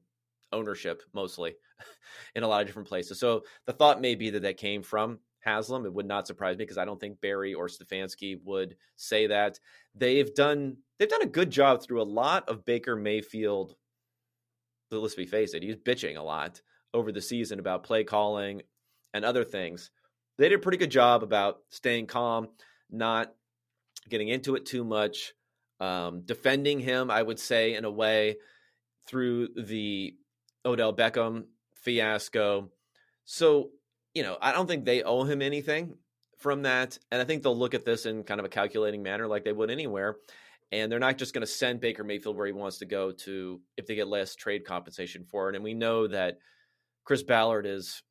ownership 0.51 1.01
mostly 1.13 1.55
in 2.36 2.43
a 2.43 2.47
lot 2.47 2.62
of 2.62 2.67
different 2.67 2.88
places. 2.88 3.19
So 3.19 3.43
the 3.65 3.73
thought 3.73 4.01
may 4.01 4.15
be 4.15 4.29
that 4.29 4.43
that 4.43 4.58
came 4.58 4.84
from 4.84 5.19
Haslam. 5.45 5.86
It 5.86 5.93
would 5.93 6.08
not 6.08 6.27
surprise 6.27 6.58
me 6.58 6.63
because 6.63 6.77
I 6.77 6.86
don't 6.86 6.99
think 6.99 7.21
Berry 7.21 7.53
or 7.53 7.67
Stefanski 7.67 8.39
would 8.43 8.75
say 8.96 9.27
that. 9.27 9.60
They've 9.93 10.33
done 10.33 10.77
they've 10.98 11.10
done 11.10 11.21
a 11.21 11.27
good 11.27 11.52
job 11.52 11.81
through 11.81 12.02
a 12.02 12.04
lot 12.04 12.50
of 12.50 12.65
Baker 12.65 12.96
Mayfield. 12.96 13.75
But 14.89 15.00
let's 15.00 15.15
be 15.15 15.25
face 15.25 15.54
it, 15.54 15.63
he's 15.63 15.75
bitching 15.75 16.17
a 16.17 16.23
lot 16.23 16.62
over 16.93 17.12
the 17.12 17.21
season 17.21 17.60
about 17.60 17.83
play 17.83 18.04
calling 18.04 18.62
and 19.13 19.23
other 19.23 19.43
things. 19.43 19.91
They 20.37 20.50
did 20.50 20.60
a 20.60 20.62
pretty 20.62 20.77
good 20.77 20.91
job 20.91 21.23
about 21.23 21.60
staying 21.69 22.08
calm, 22.08 22.50
not 22.89 23.33
getting 24.10 24.29
into 24.29 24.56
it 24.56 24.65
too 24.65 24.83
much, 24.83 25.33
um, 25.79 26.21
defending 26.25 26.79
him. 26.79 27.12
I 27.12 27.21
would 27.21 27.39
say 27.39 27.75
in 27.75 27.85
a 27.85 27.91
way 27.91 28.37
through 29.08 29.49
the 29.56 30.15
Odell 30.65 30.95
Beckham 30.95 31.45
fiasco. 31.75 32.71
So 33.25 33.71
you 34.15 34.23
know, 34.23 34.37
I 34.41 34.53
don't 34.53 34.65
think 34.65 34.85
they 34.85 35.03
owe 35.03 35.23
him 35.23 35.41
anything 35.41 35.97
from 36.39 36.63
that. 36.63 36.97
And 37.12 37.21
I 37.21 37.25
think 37.25 37.43
they'll 37.43 37.58
look 37.58 37.73
at 37.73 37.85
this 37.85 38.06
in 38.06 38.23
kind 38.23 38.39
of 38.39 38.45
a 38.45 38.49
calculating 38.49 39.03
manner 39.03 39.27
like 39.27 39.43
they 39.43 39.51
would 39.51 39.69
anywhere. 39.69 40.15
And 40.71 40.91
they're 40.91 40.99
not 40.99 41.17
just 41.17 41.33
going 41.33 41.41
to 41.41 41.47
send 41.47 41.79
Baker 41.79 42.03
Mayfield 42.03 42.35
where 42.35 42.47
he 42.47 42.51
wants 42.51 42.79
to 42.79 42.85
go 42.85 43.12
to 43.12 43.62
if 43.77 43.85
they 43.85 43.95
get 43.95 44.08
less 44.08 44.35
trade 44.35 44.65
compensation 44.65 45.25
for 45.25 45.49
it. 45.49 45.56
And 45.56 45.63
we 45.63 45.73
know 45.73 46.08
that 46.08 46.39
Chris 47.03 47.23
Ballard 47.23 47.65
is 47.65 48.01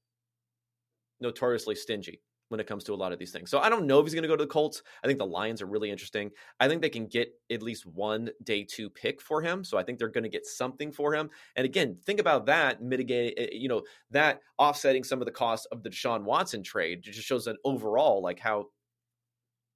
notoriously 1.20 1.74
stingy 1.74 2.20
when 2.49 2.61
it 2.61 2.66
comes 2.66 2.84
to 2.84 2.92
a 2.92 2.97
lot 2.97 3.12
of 3.12 3.18
these 3.18 3.32
things. 3.32 3.51
So 3.51 3.59
I 3.59 3.68
don't 3.68 3.86
know 3.86 3.99
if 3.99 4.05
he's 4.05 4.14
going 4.14 4.22
to 4.22 4.28
go 4.28 4.36
to 4.36 4.45
the 4.45 4.49
Colts. 4.49 4.82
I 5.03 5.07
think 5.07 5.18
the 5.18 5.26
Lions 5.26 5.62
are 5.62 5.66
really 5.66 5.90
interesting. 5.90 6.30
I 6.61 6.68
think 6.68 6.82
they 6.82 6.90
can 6.90 7.07
get 7.07 7.32
at 7.51 7.62
least 7.62 7.86
one 7.86 8.30
day 8.42 8.64
two 8.64 8.90
pick 8.90 9.20
for 9.20 9.40
him. 9.42 9.64
So 9.64 9.78
I 9.78 9.82
think 9.82 9.99
they're 9.99 10.09
going 10.09 10.24
to 10.24 10.30
get 10.30 10.47
something 10.47 10.92
for 10.92 11.14
him. 11.14 11.30
And 11.57 11.64
again, 11.64 11.97
think 12.05 12.20
about 12.20 12.47
that 12.47 12.82
mitigate, 12.82 13.34
eh, 13.36 13.49
you 13.53 13.68
know, 13.68 13.82
that 14.11 14.40
offsetting 14.59 15.05
some 15.05 15.20
of 15.20 15.26
the 15.26 15.32
cost 15.32 15.66
of 15.72 15.82
the 15.82 15.90
Deshaun 15.90 16.24
Watson 16.24 16.62
trade. 16.62 16.99
It 16.99 17.12
just 17.12 17.26
shows 17.26 17.47
an 17.47 17.57
overall 17.64 18.22
like 18.22 18.38
how 18.38 18.66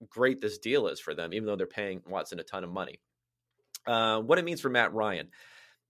great 0.09 0.41
this 0.41 0.59
deal 0.59 0.89
is 0.89 1.01
for 1.01 1.15
them, 1.15 1.33
even 1.33 1.47
though 1.47 1.57
they're 1.57 1.67
paying 1.67 2.03
Watson 2.07 2.39
a 2.39 2.45
ton 2.45 2.65
of 2.65 2.71
money. 2.71 3.01
Uh, 3.87 4.21
what 4.21 4.39
it 4.39 4.45
means 4.45 4.61
for 4.61 4.69
Matt 4.69 4.93
Ryan. 4.93 5.29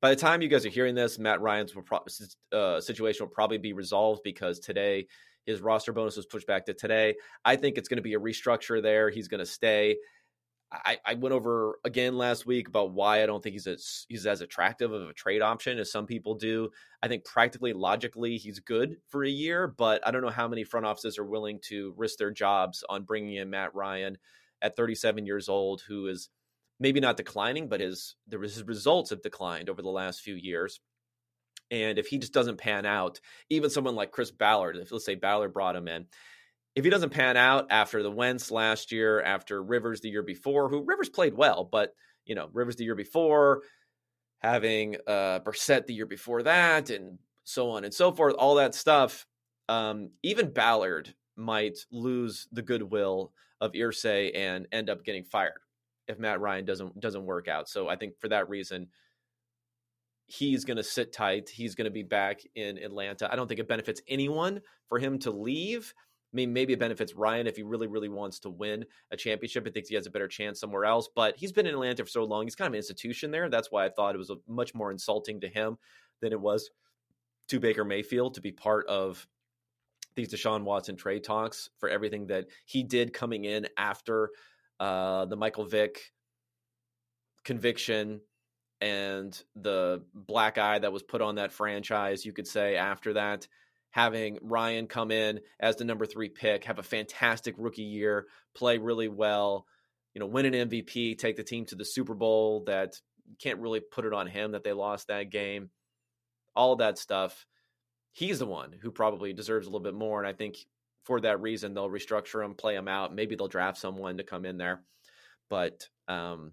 By 0.00 0.10
the 0.10 0.16
time 0.16 0.42
you 0.42 0.48
guys 0.48 0.64
are 0.64 0.70
hearing 0.70 0.94
this, 0.94 1.18
Matt 1.18 1.40
Ryan's 1.40 1.74
uh, 2.52 2.80
situation 2.80 3.26
will 3.26 3.32
probably 3.32 3.58
be 3.58 3.72
resolved 3.72 4.20
because 4.22 4.60
today 4.60 5.08
his 5.46 5.60
roster 5.60 5.92
bonus 5.92 6.16
was 6.16 6.26
pushed 6.26 6.46
back 6.46 6.66
to 6.66 6.74
today. 6.74 7.16
I 7.44 7.56
think 7.56 7.78
it's 7.78 7.88
going 7.88 7.96
to 7.96 8.02
be 8.02 8.14
a 8.14 8.20
restructure 8.20 8.82
there. 8.82 9.10
He's 9.10 9.28
going 9.28 9.40
to 9.40 9.46
stay. 9.46 9.96
I, 10.70 10.98
I, 11.04 11.14
went 11.14 11.34
over 11.34 11.78
again 11.82 12.18
last 12.18 12.44
week 12.44 12.68
about 12.68 12.92
why 12.92 13.22
I 13.22 13.26
don't 13.26 13.42
think 13.42 13.54
he's 13.54 13.66
as 13.66 14.04
he's 14.10 14.26
as 14.26 14.42
attractive 14.42 14.92
of 14.92 15.08
a 15.08 15.14
trade 15.14 15.40
option 15.40 15.78
as 15.78 15.90
some 15.90 16.04
people 16.04 16.34
do. 16.34 16.68
I 17.02 17.08
think 17.08 17.24
practically 17.24 17.72
logically 17.72 18.36
he's 18.36 18.60
good 18.60 18.98
for 19.08 19.24
a 19.24 19.30
year, 19.30 19.66
but 19.66 20.06
I 20.06 20.10
don't 20.10 20.20
know 20.20 20.28
how 20.28 20.46
many 20.46 20.64
front 20.64 20.84
offices 20.84 21.18
are 21.18 21.24
willing 21.24 21.58
to 21.68 21.94
risk 21.96 22.18
their 22.18 22.30
jobs 22.30 22.84
on 22.90 23.04
bringing 23.04 23.36
in 23.36 23.48
Matt 23.48 23.74
Ryan 23.74 24.18
at 24.60 24.76
37 24.76 25.24
years 25.24 25.48
old, 25.48 25.82
who 25.88 26.06
is 26.06 26.28
maybe 26.78 27.00
not 27.00 27.16
declining, 27.16 27.68
but 27.68 27.80
his 27.80 28.16
the 28.26 28.38
his 28.38 28.62
results 28.62 29.10
have 29.10 29.22
declined 29.22 29.70
over 29.70 29.80
the 29.80 29.88
last 29.88 30.20
few 30.20 30.34
years. 30.34 30.80
And 31.70 31.98
if 31.98 32.06
he 32.06 32.18
just 32.18 32.32
doesn't 32.32 32.58
pan 32.58 32.86
out, 32.86 33.20
even 33.50 33.70
someone 33.70 33.94
like 33.94 34.10
Chris 34.10 34.30
Ballard, 34.30 34.76
if 34.76 34.90
let's 34.90 35.04
say 35.04 35.14
Ballard 35.14 35.52
brought 35.52 35.76
him 35.76 35.88
in, 35.88 36.06
if 36.74 36.84
he 36.84 36.90
doesn't 36.90 37.10
pan 37.10 37.36
out 37.36 37.66
after 37.70 38.02
the 38.02 38.10
Wentz 38.10 38.50
last 38.50 38.92
year, 38.92 39.20
after 39.20 39.62
Rivers 39.62 40.00
the 40.00 40.10
year 40.10 40.22
before, 40.22 40.68
who 40.68 40.84
Rivers 40.84 41.08
played 41.08 41.34
well, 41.34 41.64
but 41.64 41.94
you 42.24 42.34
know 42.34 42.48
Rivers 42.52 42.76
the 42.76 42.84
year 42.84 42.94
before, 42.94 43.62
having 44.40 44.96
uh 45.06 45.40
Brissett 45.40 45.86
the 45.86 45.94
year 45.94 46.06
before 46.06 46.42
that, 46.44 46.90
and 46.90 47.18
so 47.44 47.70
on 47.70 47.84
and 47.84 47.92
so 47.92 48.12
forth, 48.12 48.34
all 48.34 48.54
that 48.56 48.74
stuff. 48.74 49.26
Um, 49.68 50.10
even 50.22 50.52
Ballard 50.52 51.14
might 51.36 51.78
lose 51.90 52.48
the 52.52 52.62
goodwill 52.62 53.32
of 53.60 53.72
Irsay 53.72 54.36
and 54.36 54.66
end 54.72 54.88
up 54.90 55.04
getting 55.04 55.24
fired 55.24 55.60
if 56.06 56.18
Matt 56.18 56.40
Ryan 56.40 56.64
doesn't 56.64 56.98
doesn't 57.00 57.26
work 57.26 57.48
out. 57.48 57.68
So 57.68 57.88
I 57.88 57.96
think 57.96 58.18
for 58.18 58.28
that 58.28 58.48
reason, 58.48 58.88
he's 60.28 60.64
going 60.64 60.76
to 60.76 60.84
sit 60.84 61.12
tight. 61.12 61.48
He's 61.48 61.74
going 61.74 61.86
to 61.86 61.90
be 61.90 62.02
back 62.02 62.42
in 62.54 62.78
Atlanta. 62.78 63.32
I 63.32 63.36
don't 63.36 63.48
think 63.48 63.60
it 63.60 63.68
benefits 63.68 64.00
anyone 64.06 64.60
for 64.88 64.98
him 64.98 65.18
to 65.20 65.30
leave. 65.30 65.94
I 66.32 66.36
mean, 66.36 66.52
maybe 66.52 66.74
it 66.74 66.78
benefits 66.78 67.14
Ryan 67.14 67.46
if 67.46 67.56
he 67.56 67.62
really, 67.62 67.86
really 67.86 68.10
wants 68.10 68.38
to 68.40 68.50
win 68.50 68.84
a 69.10 69.16
championship 69.16 69.64
and 69.64 69.72
thinks 69.72 69.88
he 69.88 69.94
has 69.94 70.06
a 70.06 70.10
better 70.10 70.28
chance 70.28 70.60
somewhere 70.60 70.84
else. 70.84 71.08
But 71.12 71.36
he's 71.38 71.52
been 71.52 71.66
in 71.66 71.72
Atlanta 71.72 72.04
for 72.04 72.10
so 72.10 72.24
long; 72.24 72.44
he's 72.44 72.54
kind 72.54 72.66
of 72.66 72.74
an 72.74 72.78
institution 72.78 73.30
there. 73.30 73.48
That's 73.48 73.72
why 73.72 73.86
I 73.86 73.88
thought 73.88 74.14
it 74.14 74.18
was 74.18 74.30
much 74.46 74.74
more 74.74 74.92
insulting 74.92 75.40
to 75.40 75.48
him 75.48 75.78
than 76.20 76.32
it 76.32 76.40
was 76.40 76.70
to 77.48 77.58
Baker 77.58 77.84
Mayfield 77.84 78.34
to 78.34 78.42
be 78.42 78.52
part 78.52 78.86
of 78.88 79.26
these 80.14 80.28
Deshaun 80.28 80.64
Watson 80.64 80.96
trade 80.96 81.24
talks 81.24 81.70
for 81.78 81.88
everything 81.88 82.26
that 82.26 82.46
he 82.66 82.82
did 82.82 83.14
coming 83.14 83.44
in 83.44 83.66
after 83.78 84.30
uh, 84.78 85.24
the 85.24 85.36
Michael 85.36 85.64
Vick 85.64 86.12
conviction 87.44 88.20
and 88.80 89.40
the 89.56 90.02
black 90.14 90.58
eye 90.58 90.78
that 90.78 90.92
was 90.92 91.02
put 91.02 91.22
on 91.22 91.36
that 91.36 91.52
franchise, 91.52 92.24
you 92.24 92.32
could 92.32 92.46
say, 92.46 92.76
after 92.76 93.14
that. 93.14 93.46
Having 93.90 94.38
Ryan 94.42 94.86
come 94.86 95.10
in 95.10 95.40
as 95.58 95.76
the 95.76 95.84
number 95.84 96.04
three 96.04 96.28
pick, 96.28 96.64
have 96.64 96.78
a 96.78 96.82
fantastic 96.82 97.54
rookie 97.56 97.82
year, 97.82 98.26
play 98.54 98.76
really 98.78 99.08
well, 99.08 99.66
you 100.12 100.20
know, 100.20 100.26
win 100.26 100.52
an 100.52 100.68
MVP, 100.68 101.16
take 101.18 101.36
the 101.36 101.42
team 101.42 101.64
to 101.66 101.74
the 101.74 101.84
Super 101.84 102.14
Bowl. 102.14 102.64
That 102.66 103.00
can't 103.40 103.60
really 103.60 103.80
put 103.80 104.04
it 104.04 104.12
on 104.12 104.26
him 104.26 104.52
that 104.52 104.62
they 104.62 104.72
lost 104.72 105.08
that 105.08 105.30
game. 105.30 105.70
All 106.54 106.76
that 106.76 106.98
stuff. 106.98 107.46
He's 108.12 108.38
the 108.38 108.46
one 108.46 108.72
who 108.80 108.90
probably 108.90 109.32
deserves 109.32 109.66
a 109.66 109.70
little 109.70 109.84
bit 109.84 109.94
more. 109.94 110.20
And 110.20 110.28
I 110.28 110.32
think 110.32 110.56
for 111.04 111.20
that 111.20 111.40
reason, 111.40 111.72
they'll 111.72 111.88
restructure 111.88 112.44
him, 112.44 112.54
play 112.54 112.74
him 112.74 112.88
out. 112.88 113.14
Maybe 113.14 113.36
they'll 113.36 113.48
draft 113.48 113.78
someone 113.78 114.18
to 114.18 114.24
come 114.24 114.44
in 114.44 114.58
there. 114.58 114.82
But 115.48 115.88
um, 116.08 116.52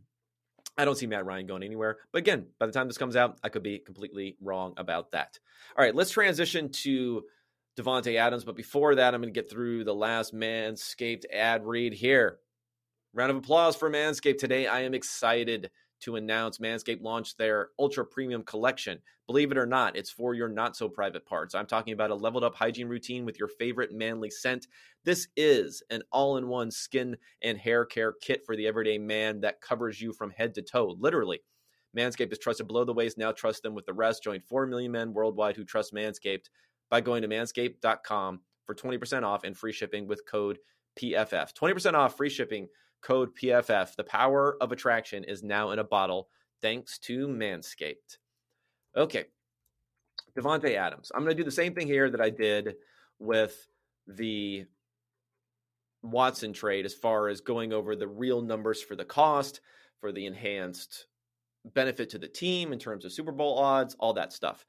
I 0.78 0.86
don't 0.86 0.98
see 0.98 1.08
Matt 1.08 1.26
Ryan 1.26 1.48
going 1.48 1.64
anywhere. 1.64 1.98
But 2.12 2.20
again, 2.20 2.48
by 2.60 2.66
the 2.66 2.72
time 2.72 2.88
this 2.88 2.98
comes 2.98 3.16
out, 3.16 3.38
I 3.44 3.50
could 3.50 3.64
be 3.64 3.80
completely 3.80 4.38
wrong 4.42 4.74
about 4.78 5.12
that. 5.12 5.40
All 5.78 5.84
right, 5.84 5.96
let's 5.96 6.12
transition 6.12 6.70
to 6.84 7.24
Davante 7.78 8.18
Adams. 8.18 8.44
But 8.44 8.56
before 8.56 8.96
that, 8.96 9.14
I'm 9.14 9.22
going 9.22 9.34
to 9.34 9.40
get 9.40 9.50
through 9.50 9.84
the 9.84 9.96
last 9.96 10.34
Manscaped 10.34 11.24
ad 11.32 11.66
read 11.66 11.94
here. 11.94 12.40
Round 13.14 13.32
of 13.32 13.38
applause 13.38 13.76
for 13.76 13.90
Manscaped 13.90 14.40
today. 14.40 14.68
I 14.68 14.82
am 14.82 14.94
excited 14.94 15.72
to 16.06 16.16
announce 16.16 16.60
Manscaped 16.60 17.02
launched 17.02 17.38
their 17.38 17.70
ultra 17.78 18.06
premium 18.06 18.44
collection. 18.44 19.00
Believe 19.28 19.52
it 19.52 19.58
or 19.58 19.66
not, 19.66 19.96
it's 19.98 20.12
for 20.12 20.34
your 20.34 20.48
not 20.48 20.78
so 20.78 20.88
private 20.88 21.26
parts. 21.26 21.56
I'm 21.56 21.66
talking 21.66 21.94
about 21.94 22.12
a 22.12 22.16
leveled 22.16 22.44
up 22.44 22.56
hygiene 22.56 22.88
routine 22.88 23.26
with 23.26 23.40
your 23.40 23.48
favorite 23.48 23.92
manly 23.92 24.30
scent. 24.30 24.68
This 25.04 25.28
is 25.36 25.84
an 25.90 26.04
all 26.12 26.38
in 26.38 26.48
one 26.48 26.72
skin 26.72 27.18
and 27.42 27.58
hair 27.58 27.86
care 27.86 28.14
kit 28.22 28.46
for 28.46 28.56
the 28.56 28.68
everyday 28.68 28.98
man 29.00 29.42
that 29.42 29.62
covers 29.62 30.00
you 30.00 30.14
from 30.14 30.30
head 30.30 30.54
to 30.56 30.62
toe, 30.62 30.96
literally. 31.00 31.42
Manscaped 31.98 32.32
is 32.32 32.40
trusted 32.40 32.68
below 32.68 32.86
the 32.86 32.94
waist. 32.94 33.18
Now 33.18 33.32
trust 33.32 33.64
them 33.64 33.74
with 33.74 33.86
the 33.86 33.94
rest. 33.94 34.24
Join 34.24 34.42
4 34.42 34.68
million 34.68 34.92
men 34.92 35.14
worldwide 35.14 35.56
who 35.56 35.64
trust 35.64 35.94
Manscaped 35.94 36.50
by 36.90 37.02
going 37.02 37.24
to 37.24 37.28
manscaped.com 37.28 38.42
for 38.66 38.76
20% 38.76 39.24
off 39.24 39.44
and 39.44 39.58
free 39.58 39.72
shipping 39.72 40.08
with 40.08 40.22
code 40.30 40.60
PFF. 41.00 41.54
20% 41.54 41.94
off 41.94 42.16
free 42.16 42.30
shipping 42.30 42.68
code 43.06 43.30
PFF. 43.36 43.96
The 43.96 44.04
power 44.04 44.58
of 44.60 44.72
attraction 44.72 45.24
is 45.24 45.44
now 45.44 45.72
in 45.72 45.80
a 45.80 45.84
bottle 45.84 46.28
thanks 46.62 46.98
to 47.00 47.28
Manscaped. 47.28 48.18
Okay. 48.98 49.26
Davante 50.38 50.76
Adams. 50.76 51.12
I'm 51.14 51.24
going 51.24 51.36
to 51.36 51.42
do 51.42 51.46
the 51.46 51.52
same 51.52 51.76
thing 51.76 51.88
here 51.88 52.10
that 52.10 52.22
I 52.22 52.30
did 52.30 52.76
with 53.20 53.68
the 54.08 54.66
Watson 56.02 56.52
trade 56.52 56.86
as 56.86 56.94
far 56.94 57.30
as 57.30 57.42
going 57.42 57.74
over 57.74 57.96
the 57.96 58.08
real 58.08 58.42
numbers 58.42 58.82
for 58.82 58.96
the 58.96 59.06
cost, 59.06 59.62
for 60.02 60.12
the 60.12 60.26
enhanced 60.26 61.06
benefit 61.74 62.10
to 62.12 62.18
the 62.18 62.28
team 62.28 62.74
in 62.74 62.80
terms 62.80 63.06
of 63.06 63.14
Super 63.14 63.32
Bowl 63.32 63.58
odds, 63.60 63.96
all 64.00 64.14
that 64.14 64.34
stuff. 64.34 64.66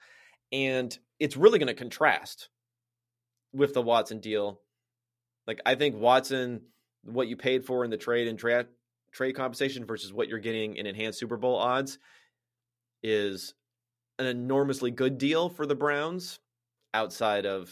And 0.52 0.96
it's 1.18 1.36
really 1.36 1.58
going 1.58 1.66
to 1.68 1.74
contrast 1.74 2.50
with 3.52 3.74
the 3.74 3.82
Watson 3.82 4.20
deal. 4.20 4.60
Like 5.46 5.60
I 5.64 5.74
think 5.74 5.96
Watson 5.96 6.62
what 7.06 7.28
you 7.28 7.36
paid 7.36 7.64
for 7.64 7.84
in 7.84 7.90
the 7.90 7.96
trade 7.96 8.28
and 8.28 8.38
trade 8.38 9.36
compensation 9.36 9.84
versus 9.84 10.12
what 10.12 10.28
you're 10.28 10.38
getting 10.38 10.76
in 10.76 10.86
enhanced 10.86 11.18
Super 11.18 11.36
Bowl 11.36 11.56
odds 11.56 11.98
is 13.02 13.54
an 14.18 14.26
enormously 14.26 14.90
good 14.90 15.18
deal 15.18 15.48
for 15.48 15.66
the 15.66 15.74
Browns 15.74 16.38
outside 16.94 17.46
of 17.46 17.70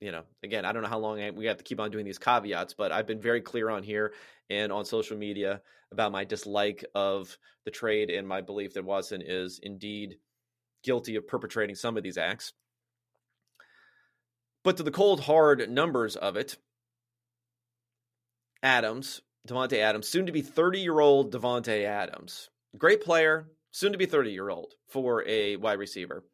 you 0.00 0.12
know 0.12 0.22
again 0.42 0.64
I 0.64 0.72
don't 0.72 0.82
know 0.82 0.88
how 0.88 0.98
long 0.98 1.20
I, 1.20 1.30
we 1.30 1.46
have 1.46 1.56
to 1.58 1.64
keep 1.64 1.80
on 1.80 1.90
doing 1.90 2.04
these 2.04 2.18
caveats 2.18 2.74
but 2.74 2.92
I've 2.92 3.06
been 3.06 3.20
very 3.20 3.40
clear 3.40 3.70
on 3.70 3.82
here 3.82 4.12
and 4.50 4.72
on 4.72 4.84
social 4.84 5.16
media 5.16 5.62
about 5.92 6.12
my 6.12 6.24
dislike 6.24 6.84
of 6.94 7.36
the 7.64 7.70
trade 7.70 8.10
and 8.10 8.26
my 8.26 8.40
belief 8.40 8.74
that 8.74 8.84
Watson 8.84 9.22
is 9.24 9.60
indeed 9.62 10.18
guilty 10.82 11.16
of 11.16 11.26
perpetrating 11.26 11.76
some 11.76 11.96
of 11.96 12.02
these 12.02 12.18
acts. 12.18 12.52
But 14.64 14.76
to 14.76 14.82
the 14.82 14.90
cold 14.90 15.20
hard 15.20 15.70
numbers 15.70 16.16
of 16.16 16.36
it 16.36 16.56
Adams, 18.62 19.22
Davante 19.46 19.78
Adams, 19.78 20.08
soon 20.08 20.26
to 20.26 20.32
be 20.32 20.42
30 20.42 20.80
year 20.80 21.00
old 21.00 21.32
Davante 21.32 21.84
Adams. 21.84 22.50
Great 22.76 23.02
player, 23.02 23.48
soon 23.70 23.92
to 23.92 23.98
be 23.98 24.06
30 24.06 24.30
year 24.30 24.50
old 24.50 24.74
for 24.88 25.26
a 25.26 25.56
wide 25.56 25.78
receiver. 25.78 26.24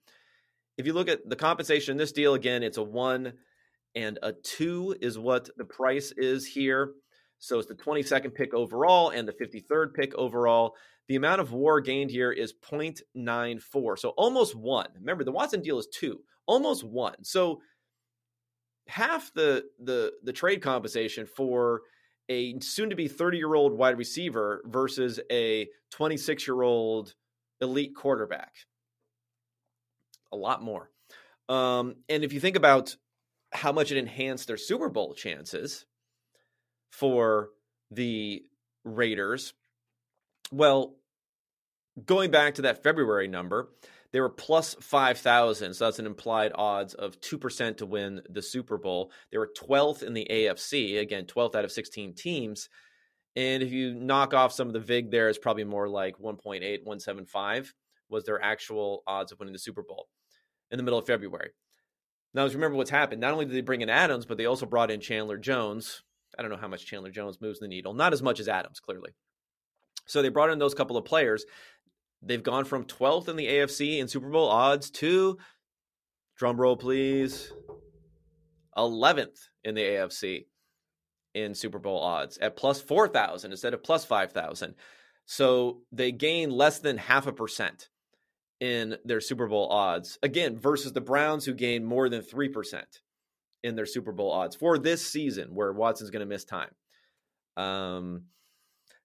If 0.76 0.86
you 0.86 0.92
look 0.92 1.08
at 1.08 1.28
the 1.28 1.36
compensation 1.36 1.92
in 1.92 1.98
this 1.98 2.12
deal, 2.12 2.34
again, 2.34 2.62
it's 2.62 2.78
a 2.78 2.82
one 2.82 3.34
and 3.94 4.18
a 4.22 4.32
two 4.32 4.96
is 5.00 5.18
what 5.18 5.48
the 5.56 5.64
price 5.64 6.12
is 6.16 6.46
here. 6.46 6.92
So 7.38 7.58
it's 7.58 7.68
the 7.68 7.74
22nd 7.74 8.34
pick 8.34 8.54
overall 8.54 9.10
and 9.10 9.28
the 9.28 9.32
53rd 9.32 9.94
pick 9.94 10.14
overall. 10.14 10.74
The 11.08 11.16
amount 11.16 11.40
of 11.40 11.52
war 11.52 11.80
gained 11.80 12.10
here 12.10 12.32
is 12.32 12.54
0.94. 12.54 13.98
So 13.98 14.10
almost 14.10 14.56
one. 14.56 14.88
Remember, 14.98 15.24
the 15.24 15.32
Watson 15.32 15.60
deal 15.60 15.78
is 15.78 15.86
two, 15.92 16.20
almost 16.46 16.82
one. 16.84 17.22
So 17.22 17.60
half 18.86 19.32
the 19.34 19.64
the 19.82 20.12
the 20.22 20.32
trade 20.32 20.62
compensation 20.62 21.26
for 21.26 21.82
a 22.28 22.58
soon 22.60 22.90
to 22.90 22.96
be 22.96 23.08
30 23.08 23.38
year 23.38 23.54
old 23.54 23.72
wide 23.72 23.98
receiver 23.98 24.62
versus 24.66 25.20
a 25.30 25.68
26 25.90 26.46
year 26.46 26.62
old 26.62 27.14
elite 27.60 27.94
quarterback. 27.94 28.54
A 30.32 30.36
lot 30.36 30.62
more. 30.62 30.90
Um, 31.48 31.96
and 32.08 32.24
if 32.24 32.32
you 32.32 32.40
think 32.40 32.56
about 32.56 32.96
how 33.52 33.72
much 33.72 33.92
it 33.92 33.98
enhanced 33.98 34.48
their 34.48 34.56
Super 34.56 34.88
Bowl 34.88 35.14
chances 35.14 35.86
for 36.90 37.50
the 37.90 38.42
Raiders, 38.84 39.54
well, 40.50 40.96
going 42.04 42.30
back 42.30 42.54
to 42.56 42.62
that 42.62 42.82
February 42.82 43.28
number, 43.28 43.68
They 44.14 44.20
were 44.20 44.30
plus 44.30 44.76
5,000. 44.80 45.74
So 45.74 45.84
that's 45.86 45.98
an 45.98 46.06
implied 46.06 46.52
odds 46.54 46.94
of 46.94 47.20
2% 47.20 47.78
to 47.78 47.84
win 47.84 48.22
the 48.30 48.42
Super 48.42 48.78
Bowl. 48.78 49.10
They 49.32 49.38
were 49.38 49.50
12th 49.60 50.04
in 50.04 50.14
the 50.14 50.28
AFC. 50.30 51.00
Again, 51.00 51.24
12th 51.24 51.56
out 51.56 51.64
of 51.64 51.72
16 51.72 52.14
teams. 52.14 52.68
And 53.34 53.60
if 53.60 53.72
you 53.72 53.92
knock 53.92 54.32
off 54.32 54.52
some 54.52 54.68
of 54.68 54.72
the 54.72 54.78
VIG 54.78 55.10
there, 55.10 55.28
it's 55.28 55.38
probably 55.40 55.64
more 55.64 55.88
like 55.88 56.18
1.8, 56.18 56.60
175 56.60 57.74
was 58.08 58.22
their 58.22 58.40
actual 58.40 59.02
odds 59.04 59.32
of 59.32 59.40
winning 59.40 59.52
the 59.52 59.58
Super 59.58 59.82
Bowl 59.82 60.06
in 60.70 60.76
the 60.76 60.84
middle 60.84 61.00
of 61.00 61.06
February. 61.06 61.50
Now, 62.34 62.44
as 62.44 62.52
you 62.52 62.58
remember 62.58 62.76
what's 62.76 62.90
happened. 62.90 63.20
Not 63.20 63.32
only 63.32 63.46
did 63.46 63.54
they 63.56 63.62
bring 63.62 63.80
in 63.80 63.90
Adams, 63.90 64.26
but 64.26 64.38
they 64.38 64.46
also 64.46 64.64
brought 64.64 64.92
in 64.92 65.00
Chandler 65.00 65.38
Jones. 65.38 66.04
I 66.38 66.42
don't 66.42 66.52
know 66.52 66.56
how 66.56 66.68
much 66.68 66.86
Chandler 66.86 67.10
Jones 67.10 67.40
moves 67.40 67.58
the 67.58 67.66
needle. 67.66 67.94
Not 67.94 68.12
as 68.12 68.22
much 68.22 68.38
as 68.38 68.46
Adams, 68.46 68.78
clearly. 68.78 69.10
So 70.06 70.22
they 70.22 70.28
brought 70.28 70.50
in 70.50 70.58
those 70.60 70.74
couple 70.74 70.96
of 70.96 71.04
players. 71.04 71.44
They've 72.26 72.42
gone 72.42 72.64
from 72.64 72.84
12th 72.84 73.28
in 73.28 73.36
the 73.36 73.46
AFC 73.46 73.98
in 73.98 74.08
Super 74.08 74.28
Bowl 74.28 74.48
odds 74.48 74.90
to, 74.92 75.38
drum 76.38 76.60
roll 76.60 76.76
please, 76.76 77.52
11th 78.76 79.38
in 79.62 79.74
the 79.74 79.82
AFC 79.82 80.46
in 81.34 81.54
Super 81.54 81.78
Bowl 81.78 82.00
odds 82.00 82.38
at 82.38 82.56
plus 82.56 82.80
4,000 82.80 83.50
instead 83.50 83.74
of 83.74 83.82
plus 83.82 84.04
5,000. 84.04 84.74
So 85.26 85.82
they 85.92 86.12
gain 86.12 86.50
less 86.50 86.78
than 86.78 86.98
half 86.98 87.26
a 87.26 87.32
percent 87.32 87.88
in 88.60 88.96
their 89.04 89.20
Super 89.20 89.48
Bowl 89.48 89.68
odds. 89.68 90.18
Again, 90.22 90.58
versus 90.58 90.92
the 90.92 91.00
Browns, 91.00 91.44
who 91.44 91.54
gain 91.54 91.84
more 91.84 92.08
than 92.08 92.22
3% 92.22 92.82
in 93.62 93.74
their 93.74 93.86
Super 93.86 94.12
Bowl 94.12 94.30
odds 94.30 94.56
for 94.56 94.78
this 94.78 95.04
season, 95.04 95.54
where 95.54 95.72
Watson's 95.72 96.10
going 96.10 96.20
to 96.20 96.26
miss 96.26 96.44
time. 96.44 96.70
Um, 97.56 98.24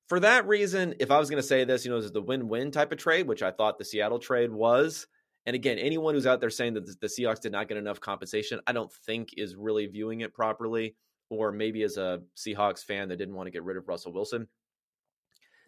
for 0.09 0.19
that 0.19 0.47
reason, 0.47 0.95
if 0.99 1.11
I 1.11 1.19
was 1.19 1.29
going 1.29 1.41
to 1.41 1.47
say 1.47 1.63
this, 1.63 1.85
you 1.85 1.91
know, 1.91 1.97
this 1.97 2.07
is 2.07 2.11
the 2.11 2.21
win 2.21 2.49
win 2.49 2.71
type 2.71 2.91
of 2.91 2.97
trade, 2.97 3.27
which 3.27 3.43
I 3.43 3.51
thought 3.51 3.77
the 3.77 3.85
Seattle 3.85 4.19
trade 4.19 4.51
was. 4.51 5.07
And 5.45 5.55
again, 5.55 5.77
anyone 5.77 6.15
who's 6.15 6.27
out 6.27 6.41
there 6.41 6.49
saying 6.49 6.73
that 6.73 6.99
the 6.99 7.07
Seahawks 7.07 7.41
did 7.41 7.51
not 7.51 7.67
get 7.67 7.77
enough 7.77 7.99
compensation, 7.99 8.59
I 8.67 8.71
don't 8.71 8.91
think 8.91 9.29
is 9.37 9.55
really 9.55 9.85
viewing 9.85 10.21
it 10.21 10.33
properly, 10.33 10.95
or 11.29 11.51
maybe 11.51 11.83
as 11.83 11.97
a 11.97 12.21
Seahawks 12.35 12.83
fan 12.83 13.07
that 13.09 13.17
didn't 13.17 13.35
want 13.35 13.47
to 13.47 13.51
get 13.51 13.63
rid 13.63 13.77
of 13.77 13.87
Russell 13.87 14.11
Wilson. 14.11 14.47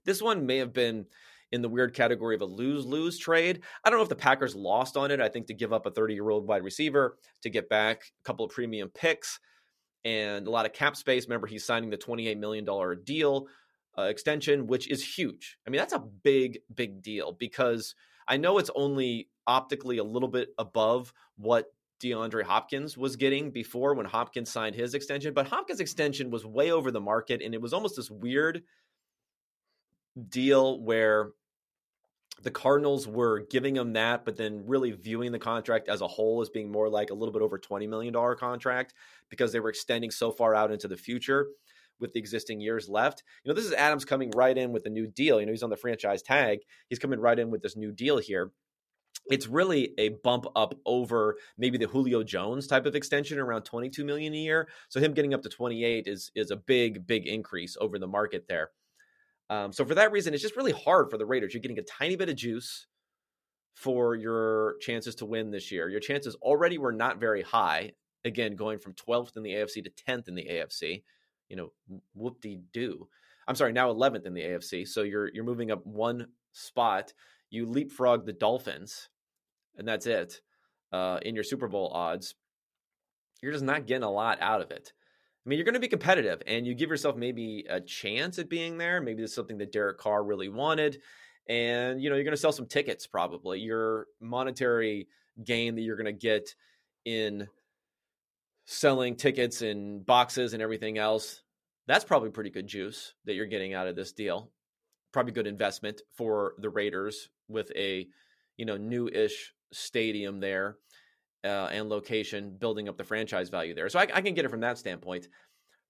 This 0.05 0.21
one 0.21 0.47
may 0.47 0.57
have 0.57 0.73
been 0.73 1.05
in 1.51 1.61
the 1.61 1.69
weird 1.69 1.93
category 1.93 2.33
of 2.33 2.41
a 2.41 2.45
lose 2.45 2.85
lose 2.85 3.19
trade. 3.19 3.61
I 3.83 3.89
don't 3.89 3.99
know 3.99 4.03
if 4.03 4.09
the 4.09 4.15
Packers 4.15 4.55
lost 4.55 4.97
on 4.97 5.11
it. 5.11 5.21
I 5.21 5.29
think 5.29 5.47
to 5.47 5.53
give 5.53 5.71
up 5.71 5.85
a 5.85 5.91
30 5.91 6.15
year 6.15 6.29
old 6.29 6.47
wide 6.47 6.63
receiver, 6.63 7.17
to 7.43 7.49
get 7.49 7.69
back 7.69 8.03
a 8.19 8.23
couple 8.23 8.45
of 8.45 8.51
premium 8.51 8.89
picks 8.89 9.39
and 10.03 10.47
a 10.47 10.49
lot 10.49 10.65
of 10.65 10.73
cap 10.73 10.95
space. 10.95 11.27
Remember, 11.27 11.45
he's 11.45 11.65
signing 11.65 11.91
the 11.91 11.97
$28 11.97 12.37
million 12.39 12.65
deal 13.03 13.47
uh, 13.97 14.03
extension, 14.03 14.67
which 14.67 14.89
is 14.89 15.15
huge. 15.15 15.57
I 15.65 15.69
mean, 15.69 15.79
that's 15.79 15.93
a 15.93 15.99
big, 15.99 16.59
big 16.73 17.01
deal 17.01 17.33
because 17.33 17.95
I 18.27 18.37
know 18.37 18.57
it's 18.57 18.71
only 18.75 19.29
optically 19.47 19.97
a 19.97 20.03
little 20.03 20.29
bit 20.29 20.49
above 20.57 21.13
what 21.37 21.73
DeAndre 22.01 22.43
Hopkins 22.43 22.97
was 22.97 23.15
getting 23.15 23.51
before 23.51 23.93
when 23.93 24.05
Hopkins 24.05 24.49
signed 24.49 24.75
his 24.75 24.93
extension, 24.93 25.33
but 25.33 25.47
Hopkins' 25.47 25.79
extension 25.79 26.31
was 26.31 26.45
way 26.45 26.71
over 26.71 26.91
the 26.91 27.01
market 27.01 27.41
and 27.43 27.53
it 27.53 27.61
was 27.61 27.73
almost 27.73 27.95
this 27.95 28.09
weird 28.09 28.63
deal 30.29 30.81
where 30.81 31.29
the 32.43 32.51
Cardinals 32.51 33.07
were 33.07 33.41
giving 33.51 33.75
him 33.75 33.93
that, 33.93 34.25
but 34.25 34.35
then 34.35 34.63
really 34.65 34.91
viewing 34.91 35.31
the 35.31 35.39
contract 35.39 35.89
as 35.89 36.01
a 36.01 36.07
whole 36.07 36.41
as 36.41 36.49
being 36.49 36.71
more 36.71 36.89
like 36.89 37.11
a 37.11 37.13
little 37.13 37.31
bit 37.31 37.43
over 37.43 37.59
$20 37.59 37.87
million 37.87 38.13
contract 38.35 38.93
because 39.29 39.51
they 39.51 39.59
were 39.59 39.69
extending 39.69 40.09
so 40.09 40.31
far 40.31 40.55
out 40.55 40.71
into 40.71 40.87
the 40.87 40.97
future 40.97 41.47
with 42.01 42.13
the 42.13 42.19
existing 42.19 42.59
years 42.59 42.89
left. 42.89 43.23
You 43.43 43.49
know, 43.49 43.55
this 43.55 43.65
is 43.65 43.73
Adams 43.73 44.05
coming 44.05 44.31
right 44.31 44.57
in 44.57 44.71
with 44.71 44.85
a 44.85 44.89
new 44.89 45.07
deal. 45.07 45.39
You 45.39 45.45
know, 45.45 45.51
he's 45.51 45.63
on 45.63 45.69
the 45.69 45.77
franchise 45.77 46.21
tag. 46.21 46.59
He's 46.89 46.99
coming 46.99 47.19
right 47.19 47.37
in 47.37 47.51
with 47.51 47.61
this 47.61 47.77
new 47.77 47.91
deal 47.91 48.17
here. 48.17 48.51
It's 49.29 49.47
really 49.47 49.93
a 49.97 50.09
bump 50.09 50.45
up 50.55 50.73
over 50.85 51.35
maybe 51.57 51.77
the 51.77 51.87
Julio 51.87 52.23
Jones 52.23 52.65
type 52.67 52.85
of 52.85 52.95
extension 52.95 53.37
around 53.39 53.63
22 53.63 54.03
million 54.03 54.33
a 54.33 54.37
year. 54.37 54.67
So 54.89 54.99
him 54.99 55.13
getting 55.13 55.33
up 55.33 55.43
to 55.43 55.49
28 55.49 56.07
is 56.07 56.31
is 56.35 56.49
a 56.49 56.55
big 56.55 57.05
big 57.05 57.27
increase 57.27 57.77
over 57.79 57.99
the 57.99 58.07
market 58.07 58.45
there. 58.47 58.71
Um, 59.49 59.73
so 59.73 59.85
for 59.85 59.95
that 59.95 60.11
reason, 60.11 60.33
it's 60.33 60.41
just 60.41 60.55
really 60.55 60.71
hard 60.71 61.11
for 61.11 61.17
the 61.17 61.25
Raiders. 61.25 61.53
You're 61.53 61.61
getting 61.61 61.77
a 61.77 61.83
tiny 61.83 62.15
bit 62.15 62.29
of 62.29 62.35
juice 62.35 62.87
for 63.73 64.15
your 64.15 64.75
chances 64.79 65.15
to 65.15 65.25
win 65.25 65.51
this 65.51 65.71
year. 65.71 65.89
Your 65.89 65.99
chances 65.99 66.35
already 66.35 66.77
were 66.77 66.93
not 66.93 67.19
very 67.19 67.41
high. 67.41 67.91
Again, 68.23 68.55
going 68.55 68.79
from 68.79 68.93
12th 68.93 69.35
in 69.35 69.43
the 69.43 69.51
AFC 69.51 69.83
to 69.83 69.91
10th 70.07 70.27
in 70.27 70.35
the 70.35 70.47
AFC, 70.49 71.03
you 71.51 71.57
know, 71.57 71.71
whoop 72.15 72.41
de 72.41 72.61
doo. 72.73 73.07
I'm 73.47 73.55
sorry, 73.55 73.73
now 73.73 73.93
11th 73.93 74.25
in 74.25 74.33
the 74.33 74.41
AFC. 74.41 74.87
So 74.87 75.03
you're 75.03 75.29
you're 75.33 75.43
moving 75.43 75.69
up 75.69 75.85
one 75.85 76.27
spot. 76.53 77.13
You 77.49 77.65
leapfrog 77.65 78.25
the 78.25 78.33
Dolphins, 78.33 79.09
and 79.77 79.85
that's 79.85 80.05
it 80.05 80.39
uh, 80.93 81.19
in 81.23 81.35
your 81.35 81.43
Super 81.43 81.67
Bowl 81.67 81.91
odds. 81.93 82.35
You're 83.41 83.51
just 83.51 83.65
not 83.65 83.85
getting 83.85 84.03
a 84.03 84.11
lot 84.11 84.37
out 84.41 84.61
of 84.61 84.71
it. 84.71 84.93
I 85.45 85.49
mean, 85.49 85.57
you're 85.57 85.65
going 85.65 85.73
to 85.73 85.79
be 85.79 85.87
competitive 85.87 86.43
and 86.45 86.67
you 86.67 86.75
give 86.75 86.91
yourself 86.91 87.15
maybe 87.15 87.65
a 87.67 87.81
chance 87.81 88.37
at 88.37 88.47
being 88.47 88.77
there. 88.77 89.01
Maybe 89.01 89.23
it's 89.23 89.33
something 89.33 89.57
that 89.57 89.71
Derek 89.71 89.97
Carr 89.97 90.23
really 90.23 90.49
wanted. 90.49 91.01
And, 91.49 91.99
you 91.99 92.11
know, 92.11 92.15
you're 92.15 92.23
going 92.23 92.35
to 92.35 92.41
sell 92.41 92.51
some 92.51 92.67
tickets 92.67 93.07
probably. 93.07 93.59
Your 93.59 94.05
monetary 94.19 95.07
gain 95.43 95.73
that 95.73 95.81
you're 95.81 95.97
going 95.97 96.05
to 96.05 96.13
get 96.13 96.53
in 97.05 97.47
selling 98.71 99.17
tickets 99.17 99.61
and 99.61 100.05
boxes 100.05 100.53
and 100.53 100.63
everything 100.63 100.97
else, 100.97 101.41
that's 101.87 102.05
probably 102.05 102.29
pretty 102.29 102.49
good 102.49 102.67
juice 102.67 103.13
that 103.25 103.33
you're 103.33 103.45
getting 103.45 103.73
out 103.73 103.85
of 103.85 103.97
this 103.97 104.13
deal. 104.13 104.49
Probably 105.11 105.33
good 105.33 105.45
investment 105.45 106.01
for 106.13 106.53
the 106.57 106.69
Raiders 106.69 107.27
with 107.49 107.69
a, 107.75 108.07
you 108.55 108.65
know, 108.65 108.77
new-ish 108.77 109.53
stadium 109.73 110.39
there 110.39 110.77
uh, 111.43 111.67
and 111.69 111.89
location, 111.89 112.55
building 112.57 112.87
up 112.87 112.97
the 112.97 113.03
franchise 113.03 113.49
value 113.49 113.75
there. 113.75 113.89
So 113.89 113.99
I, 113.99 114.07
I, 114.13 114.21
can 114.21 114.35
get 114.35 114.45
it 114.45 114.51
from 114.51 114.61
that 114.61 114.77
standpoint. 114.77 115.27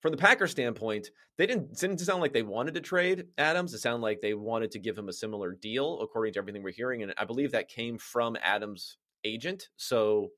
From 0.01 0.09
the 0.09 0.17
Packers 0.17 0.49
standpoint, 0.49 1.11
they 1.37 1.45
didn't 1.45 1.77
didn't 1.77 1.99
sound 1.99 2.21
like 2.21 2.33
they 2.33 2.41
wanted 2.41 2.73
to 2.73 2.81
trade 2.81 3.27
Adams. 3.37 3.75
It 3.75 3.79
sounded 3.79 4.01
like 4.01 4.21
they 4.21 4.33
wanted 4.33 4.71
to 4.71 4.79
give 4.79 4.97
him 4.97 5.07
a 5.07 5.13
similar 5.13 5.51
deal, 5.51 5.99
according 6.01 6.33
to 6.33 6.39
everything 6.39 6.63
we're 6.63 6.71
hearing, 6.71 7.03
and 7.03 7.13
I 7.15 7.25
believe 7.25 7.51
that 7.51 7.69
came 7.69 7.99
from 7.99 8.35
Adams' 8.41 8.97
agent. 9.23 9.69
So 9.77 10.29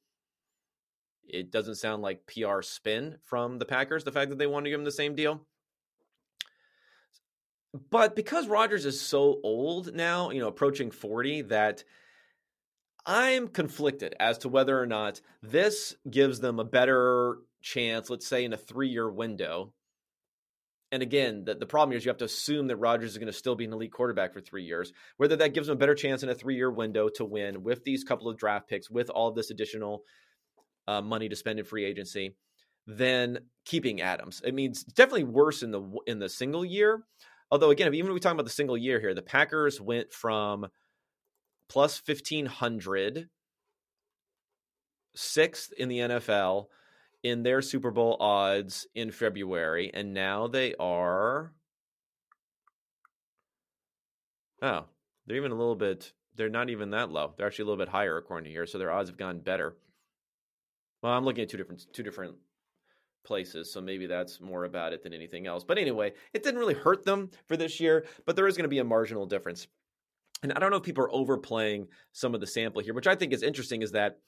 it 1.28 1.52
doesn't 1.52 1.76
sound 1.76 2.02
like 2.02 2.28
PR 2.28 2.62
spin 2.62 3.18
from 3.24 3.60
the 3.60 3.66
Packers. 3.66 4.04
The 4.04 4.12
fact 4.12 4.30
that 4.30 4.38
they 4.38 4.48
want 4.48 4.66
to 4.66 4.70
give 4.70 4.80
him 4.80 4.86
the 4.86 4.92
same 4.92 5.16
deal. 5.16 5.42
But 7.90 8.16
because 8.16 8.48
Rodgers 8.48 8.86
is 8.86 9.02
so 9.02 9.40
old 9.44 9.96
now, 9.96 10.30
you 10.30 10.40
know, 10.40 10.48
approaching 10.48 10.92
40, 10.92 11.44
that 11.44 11.84
I'm 13.06 13.48
conflicted 13.48 14.16
as 14.20 14.40
to 14.40 14.50
whether 14.50 14.80
or 14.80 14.86
not 14.86 15.22
this 15.42 15.96
gives 16.10 16.40
them 16.40 16.60
a 16.60 16.64
better 16.64 17.38
chance, 17.62 18.10
let's 18.10 18.28
say 18.28 18.46
in 18.46 18.54
a 18.54 18.58
three 18.58 18.90
year 18.90 19.10
window. 19.10 19.74
And 20.92 21.02
again, 21.02 21.46
the, 21.46 21.56
the 21.56 21.66
problem 21.66 21.98
is 21.98 22.06
you 22.06 22.10
have 22.10 22.18
to 22.18 22.26
assume 22.26 22.68
that 22.68 22.76
Rodgers 22.76 23.12
is 23.12 23.18
going 23.18 23.26
to 23.26 23.34
still 23.34 23.56
be 23.56 23.66
an 23.66 23.74
elite 23.74 23.92
quarterback 23.92 24.32
for 24.32 24.42
three 24.42 24.64
years. 24.64 24.94
Whether 25.18 25.36
that 25.38 25.56
gives 25.56 25.66
them 25.66 25.76
a 25.76 25.80
better 25.80 25.96
chance 25.96 26.22
in 26.22 26.30
a 26.30 26.36
three 26.36 26.56
year 26.56 26.70
window 26.70 27.10
to 27.16 27.26
win 27.26 27.64
with 27.64 27.84
these 27.84 28.04
couple 28.04 28.30
of 28.30 28.38
draft 28.38 28.70
picks, 28.70 28.92
with 28.92 29.10
all 29.10 29.30
of 29.30 29.36
this 29.36 29.50
additional 29.50 30.04
uh, 30.88 31.02
money 31.02 31.30
to 31.30 31.36
spend 31.36 31.60
in 31.60 31.66
free 31.66 31.86
agency, 31.86 32.36
than 32.88 33.40
keeping 33.66 34.02
Adams. 34.02 34.42
It 34.44 34.54
means 34.54 34.84
definitely 34.84 35.26
worse 35.26 35.64
in 35.64 35.72
the 35.72 35.84
in 36.08 36.20
the 36.20 36.30
single 36.30 36.66
year. 36.66 37.04
Although 37.52 37.70
again, 37.70 37.94
even 37.94 38.10
if 38.10 38.14
we 38.14 38.20
talk 38.20 38.34
about 38.34 38.46
the 38.46 38.52
single 38.52 38.78
year 38.78 39.00
here, 39.00 39.14
the 39.14 39.22
Packers 39.22 39.80
went 39.80 40.12
from 40.12 40.68
plus 41.70 42.02
1500, 42.06 43.30
sixth 45.16 45.72
in 45.78 45.90
the 45.90 46.00
NFL 46.00 46.68
in 47.24 47.44
their 47.44 47.62
Super 47.62 47.92
Bowl 47.92 48.18
odds 48.20 48.86
in 48.96 49.12
February. 49.12 49.92
And 49.94 50.14
now 50.14 50.48
they 50.48 50.76
are. 50.76 51.54
Oh, 54.62 54.86
they're 55.26 55.38
even 55.38 55.52
a 55.52 55.56
little 55.56 55.76
bit. 55.76 56.14
They're 56.36 56.50
not 56.50 56.70
even 56.70 56.92
that 56.92 57.12
low. 57.12 57.34
They're 57.38 57.48
actually 57.48 57.64
a 57.64 57.68
little 57.68 57.86
bit 57.86 57.92
higher 57.92 58.18
according 58.18 58.46
to 58.46 58.52
here. 58.52 58.66
So 58.66 58.78
their 58.78 58.92
odds 58.92 59.10
have 59.10 59.18
gone 59.18 59.40
better. 59.40 59.78
Well, 61.04 61.12
I'm 61.14 61.26
looking 61.26 61.44
at 61.44 61.50
two 61.50 61.58
different 61.58 61.86
two 61.94 62.04
different 62.04 62.36
places, 63.24 63.72
so 63.72 63.82
maybe 63.82 64.08
that's 64.08 64.42
more 64.42 64.64
about 64.64 64.94
it 64.94 65.04
than 65.04 65.14
anything 65.14 65.46
else. 65.46 65.64
But 65.64 65.78
anyway, 65.78 66.14
it 66.34 66.42
didn't 66.44 66.60
really 66.60 66.74
hurt 66.74 67.06
them 67.06 67.30
for 67.48 67.56
this 67.56 67.80
year, 67.80 68.06
but 68.26 68.36
there 68.36 68.48
is 68.48 68.58
going 68.58 68.64
to 68.64 68.70
be 68.70 68.80
a 68.80 68.84
marginal 68.84 69.26
difference 69.28 69.68
and 70.44 70.52
I 70.52 70.60
don't 70.60 70.70
know 70.70 70.78
if 70.78 70.84
people 70.84 71.06
are 71.06 71.16
overplaying 71.16 71.88
some 72.12 72.36
of 72.36 72.42
the 72.42 72.48
sample 72.48 72.82
here, 72.82 72.94
which 72.94 73.08
I 73.08 73.16
think 73.16 73.34
is 73.34 73.42
interesting, 73.42 73.82
is 73.82 73.94
that 73.94 74.20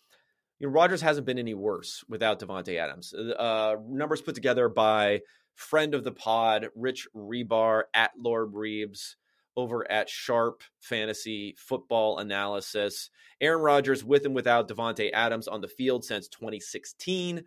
you 0.60 0.68
know, 0.68 0.74
Rodgers 0.74 1.02
hasn't 1.02 1.28
been 1.28 1.38
any 1.38 1.54
worse 1.54 2.04
without 2.08 2.40
Davante 2.40 2.78
Adams. 2.78 3.14
Uh, 3.14 3.32
uh, 3.32 3.76
numbers 3.88 4.22
put 4.22 4.34
together 4.34 4.70
by 4.70 5.22
friend 5.54 5.94
of 5.94 6.06
the 6.06 6.14
pod, 6.14 6.70
Rich 6.74 7.08
Hribar 7.14 7.84
at 7.94 8.12
Lord 8.18 8.54
Reeves 8.54 9.18
over 9.58 9.90
at 9.92 10.10
Sharp 10.10 10.62
Fantasy 10.80 11.56
Football 11.58 12.20
Analysis. 12.20 13.10
Aaron 13.42 13.62
Rodgers 13.62 14.04
with 14.04 14.26
and 14.26 14.36
without 14.36 14.68
Davante 14.68 15.12
Adams 15.14 15.48
on 15.48 15.62
the 15.62 15.68
field 15.68 16.04
since 16.04 16.28
2016. 16.28 17.44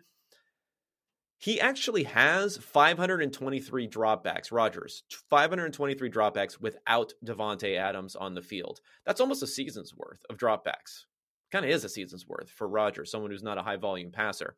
He 1.41 1.61
actually 1.61 2.03
has 2.03 2.57
523 2.57 3.87
dropbacks, 3.87 4.51
Rodgers, 4.51 5.03
523 5.29 6.09
dropbacks 6.09 6.59
without 6.59 7.13
Davante 7.25 7.77
Adams 7.77 8.17
on 8.17 8.35
the 8.35 8.41
field. 8.41 8.81
That's 9.05 9.21
almost 9.21 9.41
a 9.41 9.47
season's 9.47 9.95
worth 9.95 10.19
of 10.29 10.37
dropbacks 10.37 11.05
Kind 11.51 11.65
of 11.65 11.71
is 11.71 11.83
a 11.83 11.89
season's 11.89 12.27
worth 12.27 12.49
for 12.49 12.67
Rodgers, 12.67 13.11
someone 13.11 13.31
who's 13.31 13.43
not 13.43 13.57
a 13.57 13.63
high 13.63 13.77
volume 13.77 14.11
passer. 14.11 14.55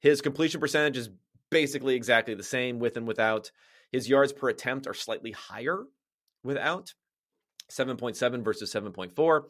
His 0.00 0.20
completion 0.20 0.60
percentage 0.60 0.98
is 0.98 1.10
basically 1.50 1.94
exactly 1.94 2.34
the 2.34 2.42
same 2.42 2.78
with 2.78 2.96
and 2.96 3.06
without. 3.06 3.50
His 3.90 4.08
yards 4.08 4.32
per 4.32 4.50
attempt 4.50 4.86
are 4.86 4.94
slightly 4.94 5.32
higher 5.32 5.84
without 6.42 6.94
7.7 7.70 8.42
versus 8.42 8.72
7.4. 8.72 9.42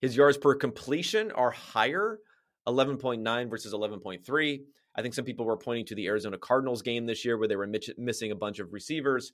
His 0.00 0.16
yards 0.16 0.36
per 0.36 0.54
completion 0.54 1.30
are 1.32 1.50
higher 1.50 2.18
11.9 2.66 3.50
versus 3.50 3.72
11.3. 3.72 4.60
I 4.96 5.02
think 5.02 5.14
some 5.14 5.24
people 5.24 5.44
were 5.44 5.56
pointing 5.56 5.86
to 5.86 5.94
the 5.94 6.06
Arizona 6.06 6.38
Cardinals 6.38 6.82
game 6.82 7.06
this 7.06 7.24
year 7.24 7.36
where 7.36 7.48
they 7.48 7.56
were 7.56 7.68
missing 7.98 8.30
a 8.30 8.36
bunch 8.36 8.58
of 8.58 8.72
receivers 8.72 9.32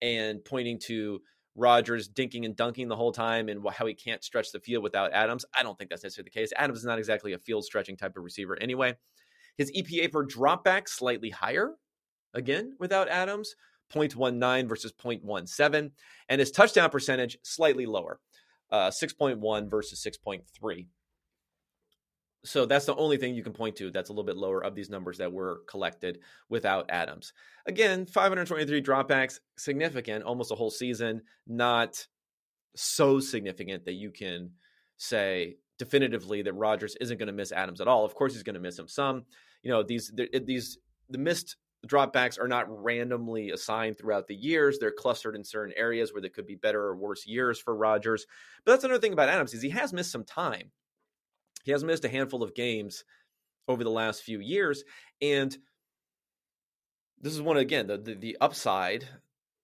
and 0.00 0.44
pointing 0.44 0.78
to 0.80 1.20
Rodgers 1.54 2.08
dinking 2.08 2.46
and 2.46 2.56
dunking 2.56 2.88
the 2.88 2.96
whole 2.96 3.12
time 3.12 3.50
and 3.50 3.62
how 3.74 3.84
he 3.84 3.94
can't 3.94 4.24
stretch 4.24 4.52
the 4.52 4.60
field 4.60 4.82
without 4.82 5.12
Adams. 5.12 5.44
I 5.54 5.62
don't 5.62 5.76
think 5.76 5.90
that's 5.90 6.02
necessarily 6.02 6.30
the 6.32 6.40
case. 6.40 6.50
Adams 6.56 6.78
is 6.78 6.86
not 6.86 6.98
exactly 6.98 7.34
a 7.34 7.38
field 7.38 7.64
stretching 7.64 7.96
type 7.96 8.16
of 8.16 8.24
receiver 8.24 8.56
anyway. 8.60 8.94
His 9.58 9.70
EPA 9.72 10.12
per 10.12 10.24
dropback 10.24 10.88
slightly 10.88 11.28
higher, 11.28 11.74
again, 12.32 12.74
without 12.78 13.08
Adams, 13.08 13.54
0.19 13.94 14.68
versus 14.68 14.92
0.17. 14.92 15.90
And 16.28 16.40
his 16.40 16.50
touchdown 16.50 16.90
percentage 16.90 17.38
slightly 17.42 17.86
lower, 17.86 18.20
uh, 18.70 18.90
6.1 18.90 19.70
versus 19.70 20.04
6.3 20.04 20.86
so 22.44 22.66
that's 22.66 22.86
the 22.86 22.96
only 22.96 23.16
thing 23.16 23.34
you 23.34 23.42
can 23.42 23.52
point 23.52 23.76
to 23.76 23.90
that's 23.90 24.10
a 24.10 24.12
little 24.12 24.24
bit 24.24 24.36
lower 24.36 24.64
of 24.64 24.74
these 24.74 24.90
numbers 24.90 25.18
that 25.18 25.32
were 25.32 25.62
collected 25.68 26.18
without 26.48 26.90
Adams. 26.90 27.32
Again, 27.66 28.04
523 28.06 28.82
dropbacks, 28.82 29.38
significant, 29.56 30.24
almost 30.24 30.50
a 30.50 30.56
whole 30.56 30.70
season, 30.70 31.22
not 31.46 32.04
so 32.74 33.20
significant 33.20 33.84
that 33.84 33.92
you 33.92 34.10
can 34.10 34.50
say 34.96 35.56
definitively 35.78 36.42
that 36.42 36.54
Rodgers 36.54 36.96
isn't 37.00 37.18
going 37.18 37.28
to 37.28 37.32
miss 37.32 37.52
Adams 37.52 37.80
at 37.80 37.88
all. 37.88 38.04
Of 38.04 38.14
course, 38.14 38.32
he's 38.32 38.42
going 38.42 38.54
to 38.54 38.60
miss 38.60 38.78
him 38.78 38.88
some. 38.88 39.24
You 39.62 39.70
know, 39.70 39.82
these 39.84 40.12
these 40.44 40.78
the 41.10 41.18
missed 41.18 41.56
dropbacks 41.86 42.38
are 42.38 42.48
not 42.48 42.66
randomly 42.68 43.50
assigned 43.50 43.98
throughout 43.98 44.28
the 44.28 44.34
years. 44.34 44.78
They're 44.78 44.92
clustered 44.92 45.34
in 45.34 45.44
certain 45.44 45.74
areas 45.76 46.12
where 46.12 46.20
there 46.20 46.30
could 46.30 46.46
be 46.46 46.54
better 46.54 46.82
or 46.82 46.96
worse 46.96 47.26
years 47.26 47.58
for 47.58 47.74
Rodgers. 47.74 48.26
But 48.64 48.72
that's 48.72 48.84
another 48.84 49.00
thing 49.00 49.12
about 49.12 49.28
Adams 49.28 49.54
is 49.54 49.62
he 49.62 49.70
has 49.70 49.92
missed 49.92 50.12
some 50.12 50.24
time 50.24 50.70
he 51.64 51.72
has 51.72 51.84
missed 51.84 52.04
a 52.04 52.08
handful 52.08 52.42
of 52.42 52.54
games 52.54 53.04
over 53.68 53.84
the 53.84 53.90
last 53.90 54.22
few 54.22 54.40
years, 54.40 54.84
and 55.20 55.56
this 57.20 57.32
is 57.32 57.40
one 57.40 57.56
again 57.56 57.86
the 57.86 57.98
the, 57.98 58.14
the 58.14 58.36
upside, 58.40 59.04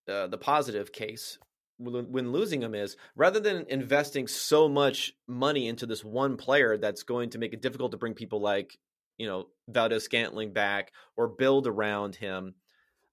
uh, 0.09 0.29
the 0.29 0.39
positive 0.39 0.93
case 0.93 1.39
when 1.81 2.33
losing 2.33 2.61
him 2.61 2.75
is 2.75 2.97
rather 3.15 3.39
than 3.39 3.65
investing 3.69 4.27
so 4.27 4.69
much 4.69 5.13
money 5.29 5.69
into 5.69 5.87
this 5.87 6.05
one 6.05 6.37
player 6.37 6.77
that's 6.77 7.05
going 7.05 7.31
to 7.31 7.39
make 7.39 7.53
it 7.53 7.63
difficult 7.63 7.93
to 7.93 7.97
bring 7.97 8.15
people 8.15 8.41
like 8.41 8.77
you 9.19 9.27
know 9.27 9.47
Valdes-Scantling 9.69 10.53
back 10.53 10.93
or 11.17 11.29
build 11.29 11.67
around 11.67 12.17
him. 12.17 12.55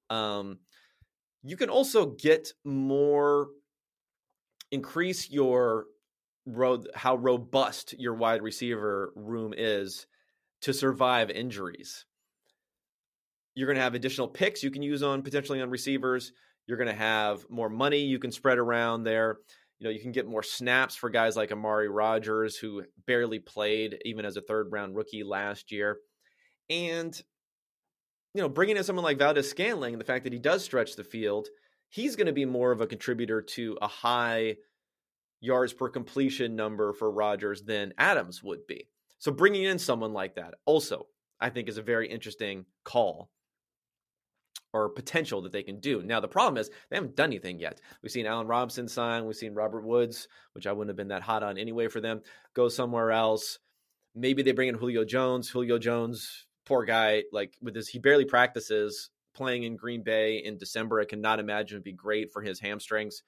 Um, 0.10 0.60
you 1.44 1.58
can 1.58 1.70
also 1.70 2.08
get 2.08 2.52
more 2.64 3.48
increase 4.72 5.30
your 5.30 5.86
ro- 6.46 6.84
how 6.94 7.16
robust 7.16 7.94
your 7.98 8.14
wide 8.14 8.42
receiver 8.42 9.12
room 9.16 9.54
is 9.56 10.08
to 10.62 10.74
survive 10.74 11.30
injuries. 11.30 12.06
You're 13.56 13.68
going 13.68 13.78
to 13.78 13.84
have 13.84 13.96
additional 13.96 14.28
picks 14.28 14.64
you 14.64 14.72
can 14.72 14.82
use 14.82 15.04
on 15.04 15.22
potentially 15.22 15.62
on 15.62 15.70
receivers. 15.70 16.34
You're 16.68 16.78
going 16.78 16.90
to 16.90 16.94
have 16.94 17.46
more 17.50 17.70
money 17.70 18.00
you 18.00 18.20
can 18.20 18.32
spread 18.32 18.58
around 18.58 19.04
there. 19.04 19.38
You 19.80 19.86
know, 19.86 19.90
you 19.90 20.00
can 20.00 20.12
get 20.12 20.28
more 20.28 20.44
snaps 20.44 20.96
for 20.96 21.10
guys 21.10 21.36
like 21.36 21.52
Amari 21.52 21.90
Rodgers, 21.90 22.56
who 22.56 22.84
barely 23.06 23.40
played 23.40 23.98
even 24.06 24.26
as 24.26 24.38
a 24.38 24.42
third 24.42 24.72
round 24.72 24.96
rookie 24.96 25.24
last 25.24 25.72
year. 25.72 25.98
And, 26.70 27.16
you 28.34 28.42
know, 28.42 28.50
bringing 28.50 28.78
in 28.78 28.84
someone 28.84 29.04
like 29.04 29.20
Valdes-Scantling, 29.20 29.98
the 29.98 30.06
fact 30.06 30.24
that 30.24 30.34
he 30.34 30.40
does 30.40 30.64
stretch 30.64 30.96
the 30.96 31.04
field, 31.04 31.48
he's 31.90 32.16
going 32.16 32.28
to 32.28 32.34
be 32.34 32.46
more 32.46 32.72
of 32.72 32.82
a 32.82 32.88
contributor 32.88 33.42
to 33.42 33.78
a 33.82 33.88
high 33.88 34.56
yards 35.42 35.74
per 35.74 35.90
completion 35.90 36.56
number 36.56 36.94
for 36.94 37.12
Rodgers 37.12 37.62
than 37.64 37.94
Adams 37.98 38.42
would 38.42 38.66
be. 38.68 38.88
So 39.20 39.32
bringing 39.32 39.64
in 39.64 39.78
someone 39.78 40.14
like 40.14 40.36
that 40.36 40.56
also, 40.66 41.08
I 41.40 41.50
think, 41.50 41.68
is 41.68 41.78
a 41.78 41.84
very 41.84 42.08
interesting 42.10 42.66
call 42.84 43.30
or 44.74 44.90
potential 44.90 45.42
that 45.42 45.52
they 45.52 45.64
can 45.64 45.80
do. 45.80 46.02
Now, 46.04 46.20
the 46.20 46.28
problem 46.28 46.58
is 46.58 46.70
they 46.90 46.98
haven't 46.98 47.16
done 47.16 47.30
anything 47.30 47.60
yet. 47.60 47.80
We've 48.02 48.12
seen 48.12 48.26
Allen 48.26 48.48
Robinson 48.48 48.88
sign, 48.88 49.26
we've 49.26 49.36
seen 49.36 49.54
Robert 49.54 49.86
Woods, 49.86 50.28
which 50.54 50.68
I 50.68 50.74
wouldn't 50.74 50.90
have 50.90 50.98
been 50.98 51.08
that 51.10 51.22
hot 51.22 51.44
on 51.44 51.58
anyway 51.58 51.88
for 51.88 52.02
them, 52.02 52.22
go 52.54 52.68
somewhere 52.68 53.12
else. 53.12 53.60
Maybe 54.14 54.44
they 54.44 54.52
bring 54.52 54.70
in 54.70 54.76
Julio 54.76 55.06
Jones. 55.06 55.50
Julio 55.50 55.78
Jones, 55.78 56.46
poor 56.66 56.84
guy, 56.84 57.24
like 57.32 57.56
with 57.62 57.74
this, 57.74 57.88
he 57.88 58.00
barely 58.00 58.26
practices 58.26 59.10
playing 59.34 59.64
in 59.64 59.76
Green 59.76 60.04
Bay 60.04 60.38
in 60.38 60.58
December. 60.58 61.00
I 61.00 61.06
cannot 61.06 61.40
imagine 61.40 61.76
it'd 61.76 61.84
be 61.84 61.92
great 61.92 62.32
for 62.32 62.42
his 62.42 62.60
hamstrings. 62.60 63.24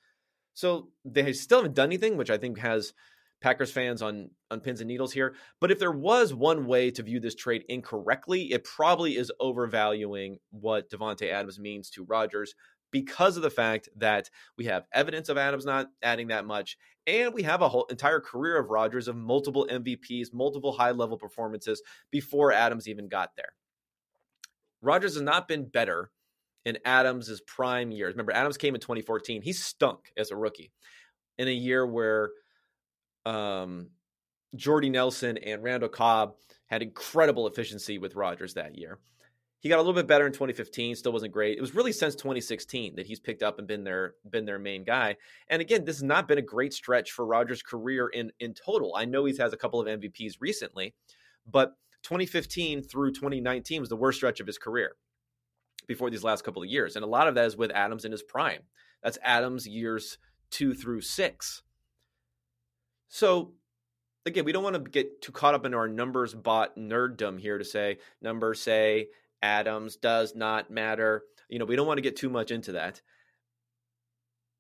So 0.54 0.90
they 1.06 1.34
still 1.34 1.60
haven't 1.60 1.76
done 1.76 1.90
anything, 1.90 2.18
which 2.18 2.30
I 2.30 2.38
think 2.38 2.58
has 2.58 2.94
Packers 3.42 3.72
fans 3.72 4.02
on 4.02 4.32
on 4.50 4.62
pins 4.62 4.82
and 4.82 4.88
needles 4.88 5.14
here. 5.14 5.36
But 5.60 5.72
if 5.72 5.80
there 5.80 5.92
was 5.92 6.34
one 6.34 6.66
way 6.66 6.90
to 6.92 7.04
view 7.04 7.20
this 7.20 7.36
trade 7.36 7.64
incorrectly, 7.70 8.52
it 8.52 8.64
probably 8.64 9.18
is 9.18 9.32
overvaluing 9.40 10.38
what 10.52 10.90
Davante 10.90 11.32
Adams 11.32 11.60
means 11.60 11.90
to 11.92 12.04
Rodgers 12.04 12.56
because 12.92 13.36
of 13.36 13.44
the 13.44 13.50
fact 13.50 13.90
that 13.98 14.30
we 14.58 14.66
have 14.66 14.86
evidence 14.94 15.30
of 15.30 15.38
Adams 15.38 15.66
not 15.66 15.90
adding 16.02 16.28
that 16.28 16.46
much, 16.46 16.78
and 17.06 17.34
we 17.34 17.44
have 17.44 17.62
a 17.62 17.70
whole 17.70 17.86
entire 17.90 18.20
career 18.20 18.58
of 18.58 18.70
Rodgers 18.70 19.08
of 19.08 19.16
multiple 19.16 19.68
MVPs, 19.70 20.34
multiple 20.34 20.72
high 20.72 20.92
level 20.92 21.18
performances 21.18 21.82
before 22.12 22.52
Adams 22.52 22.88
even 22.88 23.10
got 23.10 23.32
there. 23.36 23.54
Rodgers 24.82 25.16
has 25.16 25.24
not 25.24 25.48
been 25.48 25.66
better 25.66 26.12
in 26.66 26.78
Adams' 26.86 27.42
prime 27.48 27.92
years. 27.92 28.14
Remember, 28.14 28.34
Adams 28.34 28.58
came 28.58 28.76
in 28.76 28.82
2014. 28.82 29.42
He 29.42 29.54
stunk 29.54 30.12
as 30.18 30.32
a 30.32 30.36
rookie 30.36 30.72
in 31.38 31.48
a 31.48 31.52
year 31.52 31.86
where 31.86 32.32
um, 33.28 33.90
Jordy 34.56 34.90
Nelson 34.90 35.38
and 35.38 35.64
Randall 35.64 35.90
Cobb 35.90 36.36
had 36.68 36.82
incredible 36.82 37.48
efficiency 37.48 37.98
with 37.98 38.16
Rodgers 38.16 38.54
that 38.54 38.78
year. 38.78 39.00
He 39.60 39.70
got 39.70 39.78
a 39.78 39.82
little 39.82 39.94
bit 39.94 40.08
better 40.08 40.28
in 40.28 40.34
2015, 40.34 40.96
still 40.96 41.12
wasn't 41.12 41.34
great. 41.34 41.58
It 41.58 41.62
was 41.62 41.74
really 41.74 41.92
since 41.92 42.16
2016 42.16 42.96
that 42.96 43.08
he's 43.08 43.20
picked 43.20 43.42
up 43.42 43.58
and 43.58 43.68
been 43.68 43.84
their 43.84 44.14
been 44.30 44.46
their 44.46 44.60
main 44.60 44.84
guy. 44.84 45.18
And 45.50 45.62
again, 45.62 45.84
this 45.84 45.98
has 45.98 46.04
not 46.04 46.28
been 46.28 46.38
a 46.38 46.44
great 46.44 46.74
stretch 46.74 47.12
for 47.12 47.26
Rodgers' 47.26 47.64
career 47.64 48.08
in 48.08 48.32
in 48.40 48.54
total. 48.54 48.94
I 48.96 49.06
know 49.06 49.26
he's 49.26 49.40
has 49.40 49.54
a 49.54 49.58
couple 49.58 49.82
of 49.82 49.88
MVPs 49.88 50.36
recently, 50.40 50.94
but 51.46 51.74
2015 52.04 52.84
through 52.84 53.12
2019 53.12 53.82
was 53.82 53.90
the 53.90 53.96
worst 53.96 54.18
stretch 54.18 54.40
of 54.40 54.48
his 54.48 54.60
career 54.60 54.96
before 55.88 56.10
these 56.12 56.24
last 56.24 56.44
couple 56.44 56.62
of 56.62 56.70
years. 56.70 56.96
And 56.96 57.04
a 57.04 57.08
lot 57.08 57.28
of 57.28 57.36
that 57.36 57.46
is 57.46 57.58
with 57.58 57.72
Adams 57.72 58.06
in 58.06 58.12
his 58.12 58.24
prime. 58.24 58.62
That's 59.02 59.18
Adams 59.24 59.68
years 59.68 60.20
two 60.52 60.76
through 60.76 61.02
six. 61.02 61.64
So 63.10 63.54
again, 64.26 64.46
we 64.46 64.52
don't 64.52 64.64
want 64.64 64.76
to 64.76 64.92
get 64.92 65.22
too 65.22 65.32
caught 65.32 65.54
up 65.54 65.66
in 65.66 65.74
our 65.74 65.88
numbers 65.88 66.34
bot 66.34 66.78
nerddom 66.78 67.40
here 67.40 67.58
to 67.58 67.66
say 67.66 67.98
numbers 68.22 68.62
say 68.62 69.08
Adams 69.42 69.96
does 69.96 70.36
not 70.36 70.70
matter. 70.70 71.24
You 71.50 71.60
know, 71.60 71.66
we 71.66 71.76
don't 71.76 71.88
want 71.88 71.98
to 71.98 72.04
get 72.04 72.16
too 72.16 72.30
much 72.30 72.52
into 72.52 72.74
that. 72.74 73.02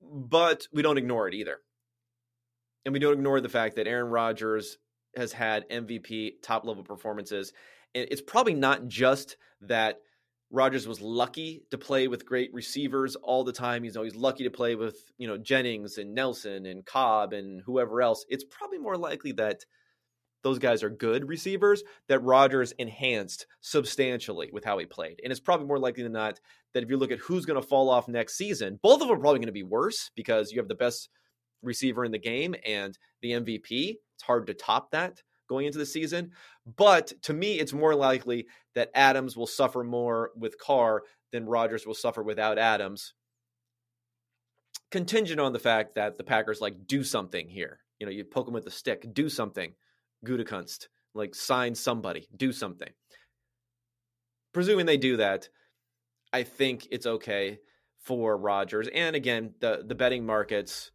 But 0.01 0.67
we 0.71 0.81
don't 0.81 0.97
ignore 0.97 1.27
it 1.27 1.33
either. 1.33 1.57
And 2.85 2.93
we 2.93 2.99
don't 2.99 3.13
ignore 3.13 3.41
the 3.41 3.49
fact 3.49 3.75
that 3.75 3.87
Aaron 3.87 4.09
Rodgers 4.09 4.77
has 5.15 5.33
had 5.33 5.69
MVP 5.69 6.33
top 6.41 6.65
level 6.65 6.83
performances. 6.83 7.51
And 7.93 8.07
it's 8.09 8.21
probably 8.21 8.53
not 8.53 8.87
just 8.87 9.37
that 9.61 9.99
Rodgers 10.49 10.87
was 10.87 11.01
lucky 11.01 11.63
to 11.71 11.77
play 11.77 12.07
with 12.07 12.25
great 12.25 12.53
receivers 12.53 13.15
all 13.17 13.43
the 13.43 13.51
time. 13.51 13.83
He's 13.83 13.97
always 13.97 14.15
lucky 14.15 14.45
to 14.45 14.49
play 14.49 14.75
with, 14.75 14.95
you 15.17 15.27
know, 15.27 15.37
Jennings 15.37 15.97
and 15.97 16.15
Nelson 16.15 16.65
and 16.65 16.85
Cobb 16.85 17.33
and 17.33 17.61
whoever 17.65 18.01
else. 18.01 18.25
It's 18.29 18.45
probably 18.45 18.77
more 18.77 18.97
likely 18.97 19.33
that 19.33 19.65
those 20.43 20.59
guys 20.59 20.83
are 20.83 20.89
good 20.89 21.27
receivers 21.27 21.83
that 22.07 22.23
Rodgers 22.23 22.71
enhanced 22.73 23.47
substantially 23.59 24.49
with 24.53 24.63
how 24.63 24.77
he 24.77 24.85
played. 24.85 25.19
And 25.21 25.31
it's 25.31 25.41
probably 25.41 25.65
more 25.65 25.79
likely 25.79 26.03
than 26.03 26.13
not 26.13 26.39
that 26.73 26.83
if 26.83 26.89
you 26.89 26.95
look 26.95 27.11
at 27.11 27.19
who's 27.19 27.45
going 27.45 27.61
to 27.61 27.67
fall 27.67 27.89
off 27.89 28.07
next 28.07 28.37
season, 28.37 28.79
both 28.81 29.01
of 29.01 29.07
them 29.07 29.17
are 29.17 29.19
probably 29.19 29.39
going 29.39 29.47
to 29.47 29.51
be 29.51 29.63
worse 29.63 30.11
because 30.15 30.51
you 30.51 30.59
have 30.59 30.69
the 30.69 30.75
best 30.75 31.09
receiver 31.61 32.05
in 32.05 32.11
the 32.11 32.19
game 32.19 32.55
and 32.65 32.97
the 33.21 33.31
MVP. 33.31 33.95
It's 34.15 34.23
hard 34.23 34.47
to 34.47 34.53
top 34.53 34.91
that 34.91 35.21
going 35.47 35.65
into 35.65 35.77
the 35.77 35.85
season. 35.85 36.31
But 36.75 37.13
to 37.23 37.33
me, 37.33 37.59
it's 37.59 37.73
more 37.73 37.95
likely 37.95 38.47
that 38.75 38.91
Adams 38.93 39.35
will 39.35 39.47
suffer 39.47 39.83
more 39.83 40.31
with 40.35 40.59
Carr 40.59 41.03
than 41.31 41.45
Rodgers 41.45 41.85
will 41.85 41.93
suffer 41.93 42.23
without 42.23 42.57
Adams. 42.57 43.13
Contingent 44.91 45.39
on 45.39 45.53
the 45.53 45.59
fact 45.59 45.95
that 45.95 46.17
the 46.17 46.23
Packers 46.23 46.61
like 46.61 46.87
do 46.87 47.03
something 47.03 47.49
here. 47.49 47.79
You 47.99 48.05
know, 48.05 48.11
you 48.11 48.23
poke 48.23 48.45
them 48.45 48.53
with 48.53 48.67
a 48.67 48.71
stick, 48.71 49.13
do 49.13 49.27
something. 49.29 49.73
Gutekunst, 50.25 50.87
like 51.13 51.35
sign 51.35 51.75
somebody, 51.75 52.27
do 52.35 52.51
something. 52.51 52.89
Presuming 54.53 54.85
they 54.85 54.97
do 54.97 55.17
that, 55.17 55.49
I 56.33 56.43
think 56.43 56.87
it's 56.91 57.05
okay 57.05 57.59
for 57.99 58.37
Rodgers. 58.37 58.87
And 58.93 59.15
again, 59.15 59.53
the 59.59 59.83
the 59.85 59.95
betting 59.95 60.25
markets, 60.25 60.91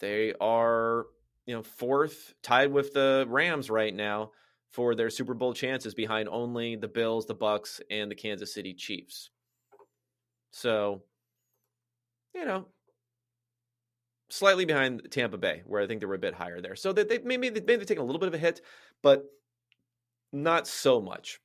they 0.00 0.34
are 0.40 1.06
you 1.46 1.54
know, 1.54 1.62
fourth, 1.62 2.34
tied 2.42 2.72
with 2.72 2.92
the 2.92 3.26
Rams 3.28 3.70
right 3.70 3.94
now 3.94 4.32
for 4.70 4.94
their 4.94 5.10
Super 5.10 5.34
Bowl 5.34 5.52
chances 5.52 5.94
behind 5.94 6.28
only 6.28 6.76
the 6.76 6.88
Bills, 6.88 7.26
the 7.26 7.34
Bucs, 7.34 7.80
and 7.90 8.10
the 8.10 8.14
Kansas 8.14 8.52
City 8.52 8.74
Chiefs. 8.74 9.30
So, 10.50 11.02
you 12.34 12.44
know, 12.44 12.66
slightly 14.30 14.64
behind 14.64 15.06
Tampa 15.10 15.38
Bay, 15.38 15.62
where 15.66 15.82
I 15.82 15.86
think 15.86 16.00
they 16.00 16.06
were 16.06 16.14
a 16.14 16.18
bit 16.18 16.34
higher 16.34 16.60
there. 16.60 16.76
So 16.76 16.92
that 16.92 17.08
they 17.08 17.18
maybe 17.18 17.50
maybe 17.50 17.60
they've 17.60 17.86
taken 17.86 18.02
a 18.02 18.06
little 18.06 18.20
bit 18.20 18.28
of 18.28 18.34
a 18.34 18.38
hit, 18.38 18.62
but 19.02 19.24
not 20.32 20.66
so 20.66 21.00
much. 21.00 21.40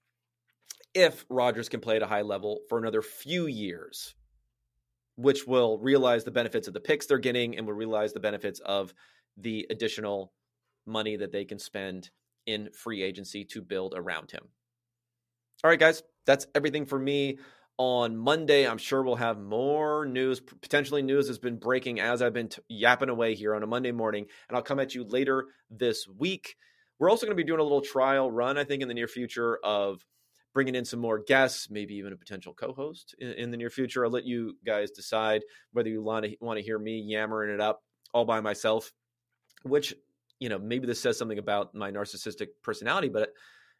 If 0.95 1.26
Rodgers 1.30 1.70
can 1.70 1.82
play 1.82 1.97
at 1.97 2.02
a 2.02 2.08
high 2.08 2.24
level 2.24 2.62
for 2.68 2.80
another 2.80 3.04
few 3.04 3.45
years, 3.45 4.16
which 5.18 5.45
will 5.45 5.78
realize 5.78 6.24
the 6.24 6.32
benefits 6.32 6.68
of 6.68 6.74
the 6.74 6.80
picks 6.80 7.06
they're 7.06 7.20
getting 7.20 7.58
and 7.58 7.68
will 7.68 7.74
realize 7.74 8.14
the 8.14 8.20
benefits 8.20 8.60
of 8.62 8.93
the 9.40 9.66
additional 9.70 10.34
money 10.86 11.16
that 11.18 11.32
they 11.32 11.46
can 11.46 11.60
spend 11.60 12.10
in 12.46 12.70
free 12.74 13.04
agency 13.04 13.46
to 13.46 13.62
build 13.62 13.94
around 13.96 14.32
him. 14.32 14.44
All 15.64 15.70
right, 15.70 15.80
guys, 15.80 16.04
that's 16.26 16.48
everything 16.56 16.86
for 16.86 16.98
me 16.98 17.38
on 17.78 18.16
Monday. 18.18 18.68
I'm 18.68 18.78
sure 18.78 19.04
we'll 19.04 19.16
have 19.16 19.40
more 19.40 20.06
news. 20.06 20.40
Potentially, 20.40 21.02
news 21.02 21.28
has 21.28 21.38
been 21.38 21.58
breaking 21.58 22.00
as 22.00 22.22
I've 22.22 22.34
been 22.34 22.50
t- 22.50 22.62
yapping 22.70 23.10
away 23.10 23.36
here 23.36 23.56
on 23.56 23.64
a 23.64 23.68
Monday 23.68 23.92
morning, 23.92 24.26
and 24.48 24.56
I'll 24.56 24.64
come 24.64 24.80
at 24.80 24.96
you 24.96 25.04
later 25.04 25.48
this 25.70 26.08
week. 26.08 26.56
We're 26.98 27.10
also 27.10 27.26
going 27.26 27.38
to 27.38 27.42
be 27.42 27.48
doing 27.48 27.60
a 27.60 27.64
little 27.64 27.82
trial 27.82 28.30
run, 28.32 28.58
I 28.58 28.64
think, 28.64 28.82
in 28.82 28.88
the 28.88 28.94
near 28.94 29.08
future 29.08 29.60
of 29.64 30.06
bringing 30.54 30.76
in 30.76 30.86
some 30.86 31.00
more 31.00 31.20
guests, 31.20 31.70
maybe 31.70 31.96
even 31.96 32.12
a 32.12 32.18
potential 32.18 32.54
co-host 32.54 33.16
in, 33.20 33.30
in 33.34 33.52
the 33.52 33.58
near 33.58 33.70
future. 33.70 34.04
I'll 34.04 34.12
let 34.12 34.26
you 34.26 34.58
guys 34.66 34.92
decide 34.92 35.44
whether 35.72 35.90
you 35.90 36.02
want 36.02 36.26
to 36.26 36.36
want 36.42 36.58
to 36.58 36.64
hear 36.64 36.80
me 36.80 37.00
yammering 37.00 37.54
it 37.54 37.62
up 37.62 37.82
all 38.14 38.26
by 38.26 38.42
myself, 38.42 38.92
which 39.64 39.93
you 40.39 40.49
know 40.49 40.60
maybe 40.60 40.88
this 40.88 41.01
says 41.01 41.18
something 41.18 41.39
about 41.39 41.74
my 41.76 41.91
narcissistic 41.91 42.47
personality, 42.62 43.10
but 43.10 43.30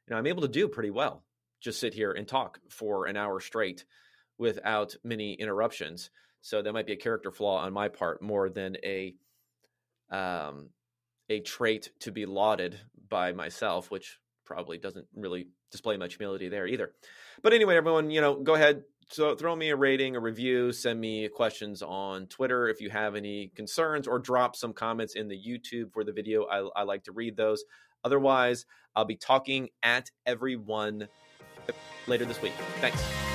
you 0.08 0.14
know 0.14 0.18
I'm 0.18 0.28
able 0.28 0.42
to 0.42 0.48
do 0.48 0.68
pretty 0.68 0.90
well 0.92 1.24
just 1.62 1.80
sit 1.80 1.94
here 1.94 2.12
and 2.12 2.28
talk 2.28 2.60
for 2.70 3.06
an 3.06 3.18
hour 3.18 3.40
straight 3.40 3.86
without 4.38 4.96
many 5.04 5.34
interruptions. 5.34 6.10
So 6.42 6.62
that 6.62 6.74
might 6.74 6.88
be 6.88 6.94
a 6.94 6.98
character 6.98 7.32
flaw 7.32 7.58
on 7.58 7.74
my 7.74 7.90
part 7.90 8.22
more 8.22 8.50
than 8.50 8.78
a 8.84 9.16
um, 10.10 10.70
a 11.30 11.42
trait 11.42 11.92
to 12.00 12.12
be 12.12 12.26
lauded 12.26 12.80
by 13.10 13.34
myself, 13.34 13.92
which 13.92 14.18
probably 14.46 14.78
doesn't 14.78 15.06
really 15.16 15.48
display 15.70 15.98
much 15.98 16.16
humility 16.16 16.50
there 16.50 16.66
either. 16.66 16.92
But 17.44 17.54
anyway, 17.54 17.76
everyone, 17.76 18.10
you 18.10 18.22
know, 18.22 18.36
go 18.36 18.56
ahead, 18.56 18.84
so 19.10 19.36
throw 19.36 19.56
me 19.56 19.70
a 19.70 19.76
rating, 19.76 20.16
a 20.16 20.20
review, 20.20 20.72
send 20.72 21.00
me 21.02 21.28
questions 21.30 21.82
on 21.82 22.28
Twitter 22.28 22.68
if 22.68 22.80
you 22.80 22.90
have 22.90 23.16
any 23.16 23.52
concerns, 23.56 24.08
or 24.08 24.20
drop 24.20 24.56
some 24.56 24.74
comments 24.74 25.16
in 25.16 25.28
the 25.28 25.38
YouTube 25.38 25.92
for 25.92 26.04
the 26.04 26.12
video. 26.12 26.46
I, 26.46 26.82
I 26.82 26.84
like 26.84 27.04
to 27.06 27.12
read 27.12 27.36
those. 27.36 27.64
Otherwise, 28.04 28.66
I'll 28.96 29.06
be 29.06 29.16
talking 29.16 29.70
at 29.84 30.10
everyone 30.26 31.08
later 32.08 32.26
this 32.26 32.42
week. 32.42 32.54
Thanks. 32.82 33.29